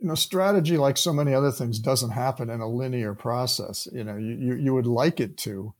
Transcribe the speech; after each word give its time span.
you 0.00 0.08
know, 0.08 0.14
strategy, 0.14 0.76
like 0.76 0.96
so 0.96 1.12
many 1.12 1.34
other 1.34 1.50
things, 1.50 1.78
doesn't 1.78 2.10
happen 2.10 2.48
in 2.48 2.60
a 2.60 2.68
linear 2.68 3.14
process. 3.14 3.86
You 3.92 4.04
know, 4.04 4.16
you, 4.16 4.34
you, 4.34 4.54
you 4.54 4.74
would 4.74 4.86
like 4.86 5.20
it 5.20 5.36
to, 5.38 5.74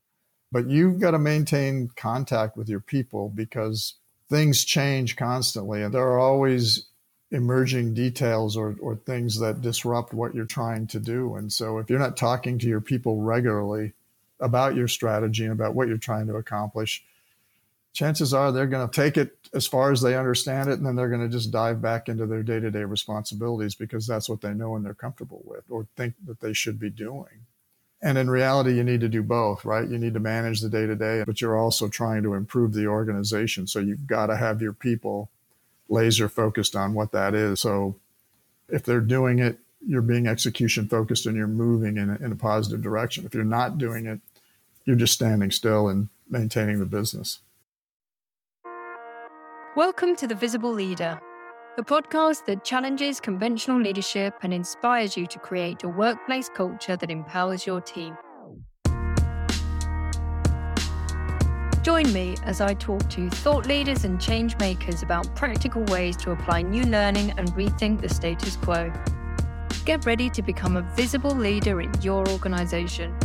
but 0.53 0.69
you've 0.69 1.01
got 1.01 1.13
to 1.13 1.19
maintain 1.19 1.91
contact 1.97 2.57
with 2.57 2.69
your 2.69 2.81
people 2.81 3.31
because 3.31 3.95
things 4.29 4.65
change 4.65 5.17
constantly 5.17 5.83
and 5.83 5.93
there 5.93 6.07
are 6.07 6.19
always 6.21 6.87
emerging 7.33 7.95
details 7.95 8.57
or, 8.57 8.77
or 8.81 8.97
things 8.97 9.39
that 9.41 9.61
disrupt 9.61 10.13
what 10.13 10.35
you're 10.35 10.45
trying 10.45 10.87
to 10.89 10.99
do. 10.99 11.35
And 11.37 11.53
so 11.53 11.79
if 11.79 11.89
you're 11.89 11.99
not 11.99 12.17
talking 12.17 12.59
to 12.59 12.67
your 12.67 12.81
people 12.81 13.23
regularly 13.23 13.93
about 14.41 14.75
your 14.75 14.89
strategy 14.89 15.45
and 15.45 15.53
about 15.53 15.75
what 15.75 15.89
you're 15.89 15.97
trying 15.97 16.27
to 16.27 16.37
accomplish, 16.37 17.05
chances 17.93 18.33
are 18.33 18.53
they're 18.53 18.67
going 18.67 18.89
to 18.89 18.95
take 18.95 19.17
it 19.17 19.37
as 19.53 19.67
far 19.67 19.91
as 19.91 20.01
they 20.01 20.17
understand 20.17 20.69
it 20.69 20.79
and 20.79 20.87
then 20.87 20.97
they're 20.97 21.09
going 21.09 21.21
to 21.21 21.29
just 21.29 21.51
dive 21.51 21.83
back 21.83 22.09
into 22.09 22.27
their 22.27 22.43
day-to-day 22.43 22.85
responsibilities 22.85 23.75
because 23.75 24.07
that's 24.07 24.29
what 24.29 24.41
they 24.41 24.55
know 24.55 24.77
and 24.77 24.85
they're 24.85 24.95
comfortable 24.95 25.43
with 25.45 25.65
or 25.69 25.87
think 25.97 26.15
that 26.27 26.41
they 26.41 26.53
should 26.53 26.79
be 26.79 26.91
doing. 26.91 27.47
And 28.03 28.17
in 28.17 28.31
reality 28.31 28.75
you 28.75 28.85
need 28.85 29.01
to 29.01 29.09
do 29.09 29.23
both 29.23 29.65
right? 29.65 29.89
You 29.89 29.99
need 29.99 30.15
to 30.15 30.21
manage 30.21 30.61
the 30.61 30.69
day-to-day 30.69 31.25
but 31.27 31.41
you're 31.41 31.59
also 31.59 31.89
trying 31.89 32.23
to 32.23 32.35
improve 32.35 32.75
the 32.75 32.87
organization. 32.87 33.67
So 33.67 33.81
you've 33.81 34.07
got 34.07 34.27
to 34.27 34.37
have 34.37 34.63
your 34.63 34.73
people 34.73 35.29
laser 35.89 36.29
focused 36.29 36.77
on 36.77 36.95
what 36.95 37.11
that 37.13 37.35
is. 37.35 37.61
So 37.61 37.97
if 38.69 38.85
they're 38.85 39.01
doing 39.01 39.41
it 39.41 39.59
you're 39.85 40.03
being 40.03 40.27
execution 40.27 40.87
focused 40.87 41.25
and 41.25 41.37
you're 41.37 41.47
moving 41.47 41.97
in 41.97 42.11
a, 42.11 42.17
in 42.17 42.33
a 42.33 42.37
positive 42.37 42.83
direction. 42.83 43.25
If 43.25 43.35
you're 43.35 43.45
not 43.45 43.79
doing 43.79 44.07
it 44.07 44.21
you're 44.85 44.97
just 44.97 45.15
standing 45.15 45.51
still 45.51 45.89
and 45.89 46.09
maintaining 46.29 46.79
the 46.79 46.87
business 46.87 47.41
Welcome 49.77 50.17
to 50.17 50.27
The 50.27 50.35
Visible 50.35 50.73
Leader, 50.73 51.21
the 51.77 51.85
podcast 51.85 52.45
that 52.47 52.65
challenges 52.65 53.21
conventional 53.21 53.81
leadership 53.81 54.35
and 54.43 54.53
inspires 54.53 55.17
you 55.17 55.29
to 55.29 55.39
create 55.39 55.85
a 55.85 55.89
workplace 55.89 56.49
culture 56.49 56.97
that 56.97 57.09
empowers 57.09 57.69
your 57.69 57.81
team. 57.81 58.17
Join 61.83 62.13
me 62.13 62.35
as 62.43 62.61
I 62.61 62.75
talk 62.75 63.09
to 63.11 63.31
thought 63.31 63.67
leaders 63.67 64.03
and 64.03 64.21
change 64.21 64.59
makers 64.59 65.05
about 65.05 65.37
practical 65.37 65.85
ways 65.85 66.17
to 66.17 66.33
apply 66.33 66.63
new 66.63 66.83
learning 66.83 67.31
and 67.39 67.49
rethink 67.53 68.01
the 68.01 68.09
status 68.09 68.57
quo. 68.57 68.93
Get 69.85 70.05
ready 70.05 70.29
to 70.31 70.43
become 70.43 70.79
a 70.79 70.83
visible 70.97 71.37
leader 71.37 71.81
in 71.81 71.93
your 72.03 72.29
organization. 72.31 73.17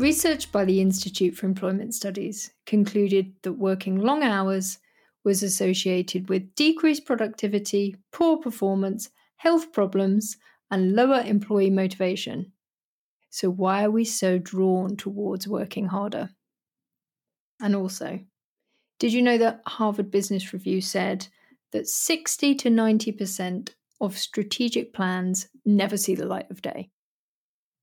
Research 0.00 0.50
by 0.50 0.64
the 0.64 0.80
Institute 0.80 1.36
for 1.36 1.44
Employment 1.44 1.94
Studies 1.94 2.52
concluded 2.64 3.34
that 3.42 3.52
working 3.52 3.98
long 3.98 4.22
hours 4.22 4.78
was 5.24 5.42
associated 5.42 6.30
with 6.30 6.54
decreased 6.54 7.04
productivity, 7.04 7.96
poor 8.10 8.38
performance, 8.38 9.10
health 9.36 9.74
problems, 9.74 10.38
and 10.70 10.96
lower 10.96 11.20
employee 11.20 11.68
motivation. 11.68 12.50
So, 13.28 13.50
why 13.50 13.84
are 13.84 13.90
we 13.90 14.06
so 14.06 14.38
drawn 14.38 14.96
towards 14.96 15.46
working 15.46 15.88
harder? 15.88 16.30
And 17.60 17.76
also, 17.76 18.20
did 18.98 19.12
you 19.12 19.20
know 19.20 19.36
that 19.36 19.60
Harvard 19.66 20.10
Business 20.10 20.54
Review 20.54 20.80
said 20.80 21.28
that 21.72 21.86
60 21.86 22.54
to 22.54 22.70
90% 22.70 23.68
of 24.00 24.16
strategic 24.16 24.94
plans 24.94 25.48
never 25.66 25.98
see 25.98 26.14
the 26.14 26.24
light 26.24 26.50
of 26.50 26.62
day? 26.62 26.88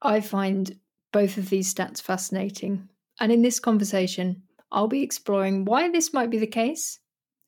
I 0.02 0.22
find 0.22 0.80
both 1.11 1.38
of 1.38 1.50
these 1.50 1.73
stats 1.73 2.02
fascinating. 2.02 2.89
And 3.19 3.31
in 3.31 3.41
this 3.41 3.59
conversation, 3.59 4.44
I'll 4.72 4.88
be 4.88 5.03
exploring 5.03 5.66
why 5.66 5.89
this 5.89 6.14
might 6.14 6.30
be 6.30 6.38
the 6.38 6.47
case 6.47 6.99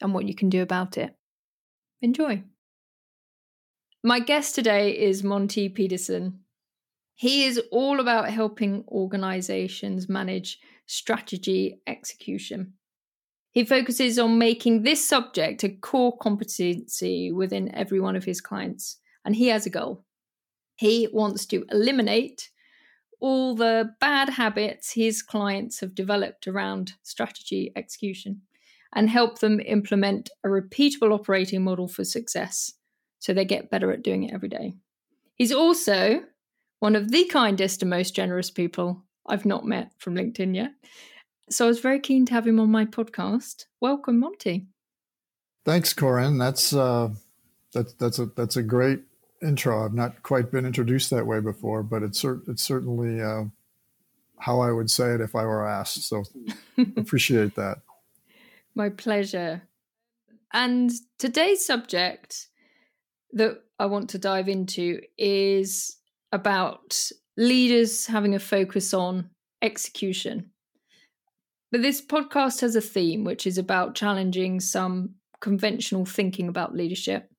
and 0.01 0.13
what 0.13 0.27
you 0.27 0.33
can 0.33 0.49
do 0.49 0.61
about 0.61 0.97
it. 0.97 1.15
Enjoy. 2.01 2.43
My 4.03 4.19
guest 4.19 4.55
today 4.55 4.97
is 4.97 5.23
Monte 5.23 5.69
Pedersen. 5.69 6.39
He 7.15 7.43
is 7.43 7.61
all 7.69 7.99
about 7.99 8.29
helping 8.29 8.85
organizations 8.87 10.07
manage 10.07 10.57
strategy 10.85 11.81
execution. 11.85 12.75
He 13.51 13.65
focuses 13.65 14.17
on 14.17 14.37
making 14.37 14.83
this 14.83 15.05
subject 15.05 15.63
a 15.63 15.69
core 15.69 16.17
competency 16.17 17.31
within 17.31 17.75
every 17.75 17.99
one 17.99 18.15
of 18.15 18.23
his 18.23 18.39
clients, 18.39 18.99
and 19.25 19.35
he 19.35 19.47
has 19.47 19.65
a 19.65 19.69
goal. 19.69 20.05
He 20.75 21.09
wants 21.11 21.45
to 21.47 21.65
eliminate 21.69 22.51
all 23.19 23.55
the 23.55 23.93
bad 23.99 24.29
habits 24.29 24.93
his 24.93 25.21
clients 25.21 25.79
have 25.79 25.95
developed 25.95 26.47
around 26.47 26.93
strategy 27.03 27.71
execution 27.75 28.41
and 28.95 29.09
help 29.09 29.39
them 29.39 29.59
implement 29.59 30.29
a 30.43 30.47
repeatable 30.47 31.13
operating 31.13 31.63
model 31.63 31.87
for 31.87 32.03
success 32.03 32.73
so 33.19 33.33
they 33.33 33.45
get 33.45 33.69
better 33.69 33.91
at 33.91 34.03
doing 34.03 34.23
it 34.23 34.33
every 34.33 34.49
day. 34.49 34.73
He's 35.35 35.51
also 35.51 36.21
one 36.79 36.95
of 36.95 37.11
the 37.11 37.25
kindest 37.25 37.81
and 37.81 37.89
most 37.89 38.15
generous 38.15 38.49
people 38.49 39.03
I've 39.27 39.45
not 39.45 39.65
met 39.65 39.91
from 39.97 40.15
LinkedIn 40.15 40.55
yet. 40.55 40.71
So 41.49 41.65
I 41.65 41.67
was 41.67 41.79
very 41.79 41.99
keen 41.99 42.25
to 42.27 42.33
have 42.33 42.47
him 42.47 42.59
on 42.59 42.71
my 42.71 42.85
podcast. 42.85 43.65
Welcome, 43.81 44.19
Monte. 44.19 44.67
Thanks, 45.65 45.93
Corinne. 45.93 46.37
That's 46.37 46.73
uh, 46.73 47.09
that's 47.73 47.93
that's 47.93 48.19
a 48.19 48.27
that's 48.27 48.55
a 48.55 48.63
great 48.63 49.01
intro. 49.41 49.85
I've 49.85 49.93
not 49.93 50.23
quite 50.23 50.51
been 50.51 50.65
introduced 50.65 51.09
that 51.11 51.25
way 51.25 51.39
before, 51.39 51.83
but 51.83 52.03
it's 52.03 52.23
it's 52.23 52.63
certainly 52.63 53.21
uh, 53.21 53.45
how 54.37 54.61
I 54.61 54.71
would 54.71 54.89
say 54.89 55.13
it 55.13 55.21
if 55.21 55.35
I 55.35 55.45
were 55.45 55.67
asked. 55.67 56.03
So 56.03 56.23
appreciate 56.97 57.55
that. 57.55 57.79
My 58.75 58.89
pleasure. 58.89 59.63
And 60.53 60.91
today's 61.19 61.65
subject 61.65 62.47
that 63.33 63.61
I 63.77 63.85
want 63.85 64.09
to 64.11 64.17
dive 64.17 64.49
into 64.49 65.01
is 65.17 65.97
about 66.31 66.99
leaders 67.37 68.07
having 68.07 68.35
a 68.35 68.39
focus 68.39 68.93
on 68.93 69.29
execution. 69.61 70.51
But 71.71 71.83
this 71.83 72.01
podcast 72.01 72.61
has 72.61 72.75
a 72.75 72.81
theme 72.81 73.23
which 73.23 73.45
is 73.45 73.59
about 73.59 73.93
challenging 73.93 74.59
some 74.59 75.15
conventional 75.39 76.05
thinking 76.05 76.47
about 76.47 76.75
leadership 76.75 77.29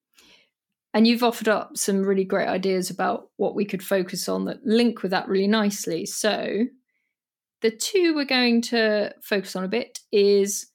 and 0.93 1.06
you've 1.06 1.23
offered 1.23 1.49
up 1.49 1.77
some 1.77 2.03
really 2.03 2.25
great 2.25 2.49
ideas 2.49 2.91
about 2.91 3.28
what 3.37 3.55
we 3.55 3.65
could 3.65 3.83
focus 3.83 4.28
on 4.28 4.45
that 4.47 4.65
link 4.65 5.03
with 5.03 5.12
that 5.12 5.28
really 5.28 5.47
nicely. 5.47 6.05
So, 6.06 6.67
the 7.61 7.71
two 7.71 8.15
we're 8.15 8.25
going 8.25 8.62
to 8.62 9.15
focus 9.23 9.55
on 9.55 9.65
a 9.65 9.69
bit 9.69 10.01
is 10.11 10.71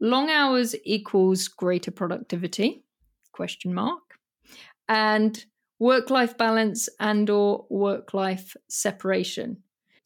long 0.00 0.30
hours 0.30 0.74
equals 0.84 1.48
greater 1.48 1.90
productivity 1.90 2.84
question 3.32 3.72
mark 3.72 4.02
and 4.88 5.44
work 5.78 6.10
life 6.10 6.36
balance 6.36 6.88
and 7.00 7.30
or 7.30 7.66
work 7.70 8.14
life 8.14 8.56
separation 8.68 9.56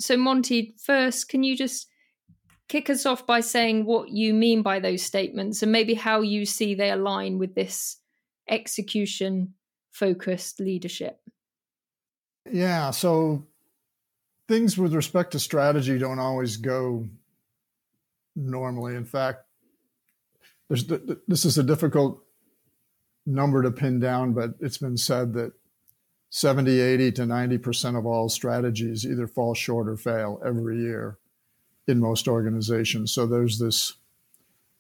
so 0.01 0.17
Monte 0.17 0.75
first 0.79 1.29
can 1.29 1.43
you 1.43 1.57
just 1.57 1.89
kick 2.69 2.91
us 2.91 3.07
off 3.07 3.27
by 3.27 3.41
saying 3.41 3.85
what 3.87 4.11
you 4.11 4.35
mean 4.35 4.63
by 4.63 4.79
those 4.79 5.03
statements 5.03 5.63
and 5.63 5.73
maybe 5.73 5.95
how 5.95 6.21
you 6.21 6.45
see 6.45 6.75
they 6.75 6.91
align 6.91 7.39
with 7.39 7.55
this 7.55 7.97
execution 8.49 9.55
focused 9.93 10.61
leadership? 10.61 11.21
Yeah. 12.51 12.91
So 12.91 13.47
things 14.47 14.79
with 14.79 14.95
respect 14.95 15.33
to 15.33 15.39
strategy 15.39 15.99
don't 15.99 16.19
always 16.19 16.57
go 16.57 17.07
normally. 18.35 18.95
In 18.95 19.05
fact, 19.05 19.45
this 20.69 21.45
is 21.45 21.59
a 21.59 21.63
difficult 21.63 22.23
number 23.27 23.63
to 23.63 23.71
pin 23.71 24.01
down, 24.01 24.33
but 24.33 24.55
it's 24.61 24.79
been 24.79 24.97
said 24.97 25.35
that 25.35 25.53
70, 26.31 26.79
80 26.79 27.13
to 27.13 27.23
90% 27.23 27.99
of 27.99 28.07
all 28.07 28.29
strategies 28.29 29.05
either 29.07 29.27
fall 29.27 29.55
short 29.55 29.89
or 29.89 29.97
fail 29.97 30.41
every 30.45 30.79
year 30.79 31.19
in 31.87 32.01
most 32.01 32.29
organizations. 32.29 33.13
So 33.13 33.27
there's 33.27 33.59
this 33.59 33.95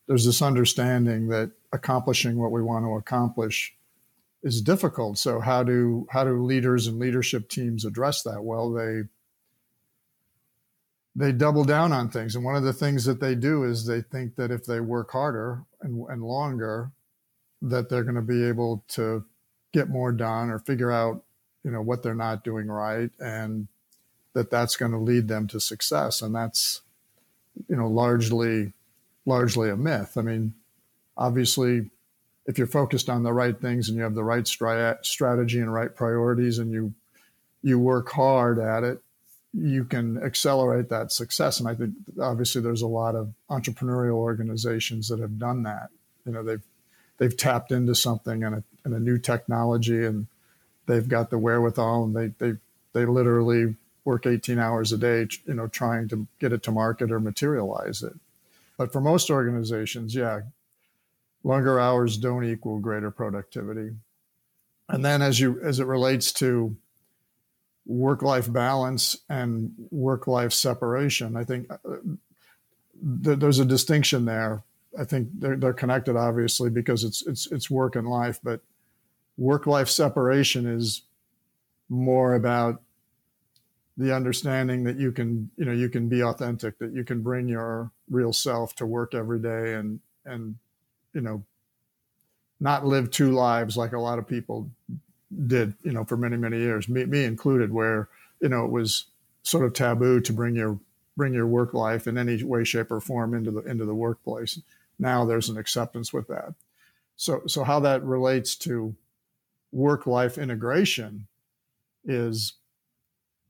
there's 0.08 0.24
this 0.24 0.42
understanding 0.42 1.28
that 1.28 1.52
accomplishing 1.72 2.38
what 2.38 2.50
we 2.50 2.62
want 2.62 2.84
to 2.84 2.96
accomplish 2.96 3.74
is 4.42 4.62
difficult. 4.62 5.18
So 5.18 5.38
how 5.38 5.62
do 5.62 6.06
how 6.10 6.24
do 6.24 6.42
leaders 6.42 6.86
and 6.86 6.98
leadership 6.98 7.48
teams 7.48 7.84
address 7.84 8.22
that? 8.22 8.42
Well, 8.42 8.72
they 8.72 9.02
they 11.14 11.32
double 11.32 11.64
down 11.64 11.92
on 11.92 12.08
things, 12.08 12.34
and 12.34 12.44
one 12.44 12.56
of 12.56 12.62
the 12.62 12.72
things 12.72 13.04
that 13.04 13.20
they 13.20 13.34
do 13.34 13.64
is 13.64 13.86
they 13.86 14.00
think 14.00 14.36
that 14.36 14.50
if 14.50 14.64
they 14.64 14.80
work 14.80 15.10
harder 15.10 15.64
and, 15.82 16.06
and 16.08 16.22
longer, 16.22 16.90
that 17.60 17.88
they're 17.88 18.04
going 18.04 18.14
to 18.14 18.22
be 18.22 18.44
able 18.44 18.84
to 18.88 19.24
get 19.72 19.88
more 19.90 20.12
done 20.12 20.48
or 20.48 20.58
figure 20.58 20.90
out 20.90 21.22
you 21.64 21.70
know 21.70 21.82
what 21.82 22.02
they're 22.02 22.14
not 22.14 22.44
doing 22.44 22.68
right, 22.68 23.10
and 23.18 23.68
that 24.32 24.50
that's 24.50 24.76
going 24.76 24.92
to 24.92 24.98
lead 24.98 25.28
them 25.28 25.46
to 25.48 25.60
success, 25.60 26.22
and 26.22 26.34
that's 26.34 26.80
you 27.68 27.76
know 27.76 27.88
largely 27.88 28.72
largely 29.28 29.70
a 29.70 29.76
myth. 29.76 30.16
I 30.16 30.22
mean, 30.22 30.54
obviously 31.16 31.90
if 32.46 32.56
you're 32.56 32.66
focused 32.66 33.10
on 33.10 33.22
the 33.22 33.32
right 33.32 33.60
things 33.60 33.88
and 33.88 33.96
you 33.96 34.02
have 34.02 34.14
the 34.14 34.24
right 34.24 34.44
stri- 34.44 35.04
strategy 35.04 35.60
and 35.60 35.72
right 35.72 35.94
priorities 35.94 36.58
and 36.58 36.72
you 36.72 36.94
you 37.62 37.78
work 37.78 38.10
hard 38.10 38.58
at 38.58 38.84
it 38.84 39.02
you 39.52 39.84
can 39.84 40.22
accelerate 40.22 40.88
that 40.90 41.12
success. 41.12 41.60
And 41.60 41.68
I 41.68 41.74
think 41.74 41.94
obviously 42.20 42.60
there's 42.60 42.82
a 42.82 42.86
lot 42.86 43.14
of 43.14 43.32
entrepreneurial 43.50 44.14
organizations 44.14 45.08
that 45.08 45.20
have 45.20 45.38
done 45.38 45.62
that. 45.62 45.88
You 46.26 46.32
know, 46.32 46.42
they've 46.42 46.62
they've 47.18 47.36
tapped 47.36 47.72
into 47.72 47.94
something 47.94 48.44
and 48.44 48.56
a, 48.56 48.62
and 48.84 48.94
a 48.94 49.00
new 49.00 49.18
technology, 49.18 50.04
and 50.04 50.26
they've 50.86 51.08
got 51.08 51.30
the 51.30 51.38
wherewithal, 51.38 52.04
and 52.04 52.16
they 52.16 52.26
they 52.38 52.58
they 52.92 53.06
literally 53.06 53.76
work 54.04 54.26
18 54.26 54.58
hours 54.58 54.92
a 54.92 54.98
day, 54.98 55.26
you 55.46 55.54
know, 55.54 55.66
trying 55.66 56.08
to 56.08 56.26
get 56.38 56.52
it 56.52 56.62
to 56.62 56.70
market 56.70 57.10
or 57.10 57.20
materialize 57.20 58.02
it. 58.02 58.14
But 58.78 58.92
for 58.92 59.02
most 59.02 59.28
organizations, 59.28 60.14
yeah, 60.14 60.40
longer 61.44 61.78
hours 61.78 62.16
don't 62.16 62.44
equal 62.44 62.78
greater 62.78 63.10
productivity. 63.10 63.90
And 64.88 65.04
then 65.04 65.20
as 65.20 65.38
you 65.38 65.60
as 65.62 65.80
it 65.80 65.86
relates 65.86 66.32
to 66.34 66.74
work 67.88 68.22
life 68.22 68.52
balance 68.52 69.16
and 69.28 69.72
work 69.90 70.26
life 70.26 70.52
separation. 70.52 71.36
I 71.36 71.44
think 71.44 71.70
uh, 71.70 71.76
th- 73.24 73.38
there's 73.38 73.58
a 73.58 73.64
distinction 73.64 74.26
there. 74.26 74.62
I 74.98 75.04
think 75.04 75.28
they're, 75.34 75.56
they're 75.56 75.72
connected, 75.72 76.14
obviously, 76.16 76.70
because 76.70 77.02
it's 77.02 77.26
it's 77.26 77.50
it's 77.50 77.70
work 77.70 77.96
and 77.96 78.06
life. 78.06 78.38
But 78.42 78.60
work 79.36 79.66
life 79.66 79.88
separation 79.88 80.66
is 80.66 81.02
more 81.88 82.34
about 82.34 82.82
the 83.98 84.14
understanding 84.14 84.84
that 84.84 84.96
you 84.96 85.12
can 85.12 85.50
you 85.56 85.66
know 85.66 85.72
you 85.72 85.90
can 85.90 86.08
be 86.08 86.22
authentic, 86.22 86.78
that 86.78 86.92
you 86.92 87.04
can 87.04 87.22
bring 87.22 87.48
your 87.48 87.90
real 88.08 88.32
self 88.32 88.74
to 88.76 88.86
work 88.86 89.14
every 89.14 89.40
day, 89.40 89.74
and 89.74 90.00
and 90.24 90.54
you 91.12 91.20
know 91.20 91.44
not 92.60 92.86
live 92.86 93.10
two 93.10 93.32
lives 93.32 93.76
like 93.76 93.92
a 93.92 94.00
lot 94.00 94.18
of 94.18 94.26
people 94.26 94.70
did, 95.46 95.74
you 95.82 95.92
know, 95.92 96.04
for 96.04 96.16
many, 96.16 96.36
many 96.36 96.58
years, 96.58 96.88
me, 96.88 97.04
me 97.04 97.24
included, 97.24 97.72
where, 97.72 98.08
you 98.40 98.48
know, 98.48 98.64
it 98.64 98.70
was 98.70 99.06
sort 99.42 99.64
of 99.64 99.72
taboo 99.72 100.20
to 100.20 100.32
bring 100.32 100.54
your 100.54 100.78
bring 101.16 101.34
your 101.34 101.46
work 101.46 101.74
life 101.74 102.06
in 102.06 102.16
any 102.16 102.42
way, 102.42 102.64
shape, 102.64 102.90
or 102.90 103.00
form 103.00 103.34
into 103.34 103.50
the 103.50 103.60
into 103.60 103.84
the 103.84 103.94
workplace. 103.94 104.60
Now 104.98 105.24
there's 105.24 105.48
an 105.48 105.58
acceptance 105.58 106.12
with 106.12 106.28
that. 106.28 106.54
So 107.16 107.42
so 107.46 107.64
how 107.64 107.80
that 107.80 108.02
relates 108.04 108.56
to 108.56 108.94
work 109.72 110.06
life 110.06 110.38
integration 110.38 111.26
is 112.04 112.54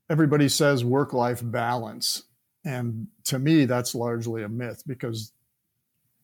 everybody 0.09 0.49
says 0.49 0.83
work 0.83 1.13
life 1.13 1.41
balance. 1.43 2.23
And 2.65 3.07
to 3.25 3.39
me, 3.39 3.65
that's 3.65 3.95
largely 3.95 4.43
a 4.43 4.49
myth 4.49 4.83
because 4.85 5.31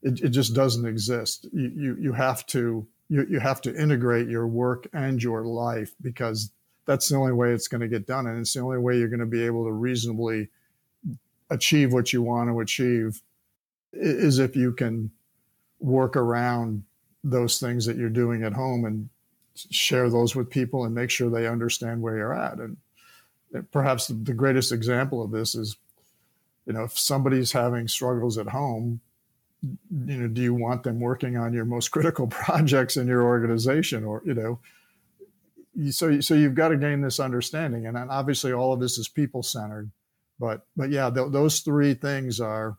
it, 0.02 0.22
it 0.22 0.30
just 0.30 0.54
doesn't 0.54 0.86
exist. 0.86 1.48
You, 1.54 1.72
you, 1.76 1.98
you 2.00 2.14
have 2.14 2.46
to 2.48 2.88
you, 3.08 3.26
you 3.30 3.40
have 3.40 3.62
to 3.62 3.76
integrate 3.76 4.28
your 4.28 4.48
work 4.48 4.88
and 4.94 5.22
your 5.22 5.46
life 5.46 5.94
because 6.02 6.52
that's 6.86 7.10
the 7.10 7.16
only 7.16 7.34
way 7.34 7.52
it's 7.52 7.68
going 7.68 7.82
to 7.82 7.88
get 7.88 8.08
done. 8.08 8.28
And 8.28 8.40
it's 8.40 8.54
the 8.54 8.62
only 8.62 8.80
way 8.80 8.98
you're 8.98 9.10
going 9.10 9.20
to 9.20 9.26
be 9.26 9.44
able 9.44 9.66
to 9.66 9.72
reasonably 9.72 10.50
achieve 11.50 11.94
what 11.94 12.12
you 12.12 12.24
want 12.24 12.50
to 12.50 12.60
achieve 12.60 13.22
is 13.94 14.40
if 14.40 14.56
you 14.56 14.72
can 14.72 15.12
work 15.80 16.16
around 16.16 16.84
those 17.24 17.60
things 17.60 17.86
that 17.86 17.98
you're 17.98 18.10
doing 18.10 18.44
at 18.44 18.54
home 18.54 18.86
and 18.86 19.10
share 19.56 20.10
those 20.10 20.36
with 20.36 20.50
people 20.50 20.86
and 20.86 20.94
make 20.94 21.10
sure 21.10 21.30
they 21.30 21.48
understand 21.48 22.02
where 22.02 22.18
you're 22.18 22.34
at. 22.34 22.58
And 22.58 22.78
perhaps 23.72 24.07
the 24.07 24.34
greatest 24.34 24.72
example 24.72 25.24
of 25.24 25.31
this 25.31 25.56
is, 25.56 25.78
you 26.66 26.74
know, 26.74 26.84
if 26.84 26.98
somebody's 26.98 27.52
having 27.52 27.88
struggles 27.88 28.38
at 28.38 28.48
home, 28.48 29.02
you 29.62 30.18
know 30.18 30.28
do 30.28 30.44
you 30.44 30.54
want 30.54 30.84
them 30.84 31.00
working 31.00 31.38
on 31.38 31.52
your 31.52 31.66
most 31.66 31.90
critical 31.90 32.28
projects 32.44 32.98
in 32.98 33.07
your 33.07 33.24
organization 33.24 34.04
or 34.04 34.22
you 34.24 34.34
know 34.36 34.60
so 35.92 36.22
so 36.22 36.34
you've 36.34 36.56
got 36.56 36.69
to 36.69 36.78
gain 36.78 37.02
this 37.02 37.19
understanding. 37.19 37.86
And 37.86 37.98
obviously 37.98 38.54
all 38.54 38.74
of 38.74 38.80
this 38.80 38.98
is 38.98 39.07
people 39.07 39.44
centered 39.44 39.92
but 40.40 40.66
but 40.75 40.90
yeah 40.90 41.10
th- 41.10 41.31
those 41.31 41.60
three 41.60 41.94
things 41.94 42.40
are, 42.40 42.78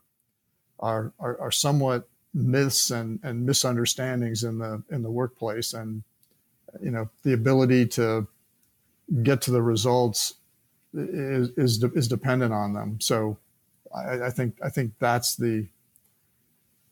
are 0.81 1.13
are 1.19 1.41
are 1.41 1.51
somewhat 1.51 2.09
myths 2.35 2.91
and 2.91 3.21
and 3.23 3.45
misunderstandings 3.45 4.45
in 4.45 4.59
the 4.59 4.83
in 4.91 5.03
the 5.03 5.11
workplace. 5.11 5.75
And 5.75 6.03
you 6.83 6.91
know 6.91 7.09
the 7.23 7.33
ability 7.33 7.87
to 7.87 8.27
get 9.23 9.41
to 9.43 9.51
the 9.51 9.63
results 9.63 10.35
is 10.97 11.51
is, 11.57 11.83
is 11.95 12.09
dependent 12.09 12.53
on 12.53 12.73
them 12.73 13.01
so 13.01 13.37
I, 13.95 14.27
I 14.27 14.31
think 14.31 14.59
I 14.63 14.69
think 14.69 14.93
that's 14.99 15.37
the 15.37 15.67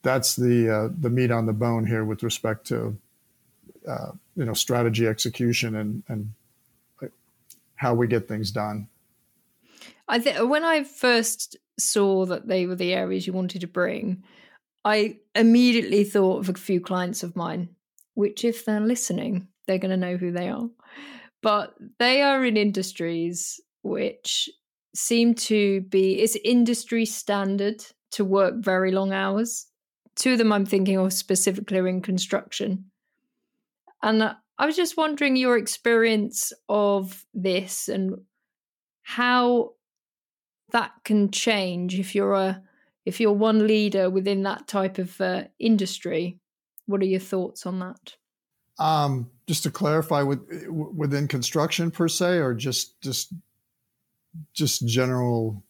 that's 0.02 0.36
the 0.36 0.70
uh, 0.70 0.88
the 0.98 1.10
meat 1.10 1.30
on 1.30 1.46
the 1.46 1.52
bone 1.52 1.86
here 1.86 2.04
with 2.04 2.22
respect 2.22 2.66
to 2.68 2.96
uh, 3.88 4.12
you 4.36 4.44
know 4.44 4.54
strategy 4.54 5.06
execution 5.06 5.74
and 5.74 6.02
and 6.08 6.32
how 7.76 7.94
we 7.94 8.06
get 8.06 8.28
things 8.28 8.50
done. 8.50 8.88
I 10.06 10.20
think 10.20 10.48
when 10.48 10.64
I 10.64 10.84
first 10.84 11.56
saw 11.78 12.24
that 12.26 12.46
they 12.46 12.66
were 12.66 12.76
the 12.76 12.92
areas 12.92 13.26
you 13.26 13.32
wanted 13.32 13.62
to 13.62 13.66
bring, 13.66 14.22
I 14.84 15.16
immediately 15.34 16.04
thought 16.04 16.38
of 16.38 16.48
a 16.48 16.58
few 16.58 16.80
clients 16.80 17.22
of 17.22 17.34
mine, 17.34 17.70
which 18.14 18.44
if 18.44 18.64
they're 18.64 18.80
listening, 18.80 19.48
they're 19.66 19.78
going 19.78 19.90
to 19.90 19.96
know 19.96 20.16
who 20.16 20.30
they 20.30 20.48
are. 20.48 20.68
But 21.42 21.74
they 21.98 22.22
are 22.22 22.44
in 22.44 22.56
industries 22.56 23.60
which 23.84 24.50
seem 24.94 25.34
to 25.34 25.82
be 25.82 26.20
it's 26.20 26.36
industry 26.44 27.04
standard 27.04 27.84
to 28.10 28.25
work 28.25 28.54
very 28.58 28.90
long 28.90 29.12
hours 29.12 29.66
two 30.16 30.32
of 30.32 30.38
them 30.38 30.52
I'm 30.52 30.66
thinking 30.66 30.98
of 30.98 31.12
specifically 31.12 31.78
are 31.78 31.88
in 31.88 32.00
construction. 32.00 32.86
And 34.02 34.22
I 34.58 34.66
was 34.66 34.76
just 34.76 34.96
wondering 34.96 35.36
your 35.36 35.56
experience 35.56 36.52
of 36.69 37.25
this 37.34 37.88
and 37.88 38.20
how 39.02 39.72
that 40.72 40.92
can 41.04 41.31
change 41.31 41.98
if 41.98 42.14
you're 42.14 42.34
a 42.34 42.62
if 43.04 43.20
you're 43.20 43.32
one 43.32 43.66
leader 43.66 44.08
within 44.08 44.44
that 44.44 44.66
type 44.66 44.98
of 44.98 45.20
uh, 45.20 45.44
industry. 45.58 46.38
What 46.86 47.02
are 47.02 47.06
your 47.06 47.20
thoughts 47.20 47.66
on 47.66 47.78
that? 47.81 48.16
Um, 48.78 49.31
just 49.46 49.62
to 49.64 49.70
clarify, 49.70 50.22
with, 50.22 50.40
within 50.69 51.28
construction 51.28 51.90
per 51.90 52.08
se, 52.08 52.38
or 52.38 52.54
just 52.54 53.00
just 53.00 53.32
just 54.54 54.86
general 54.86 55.64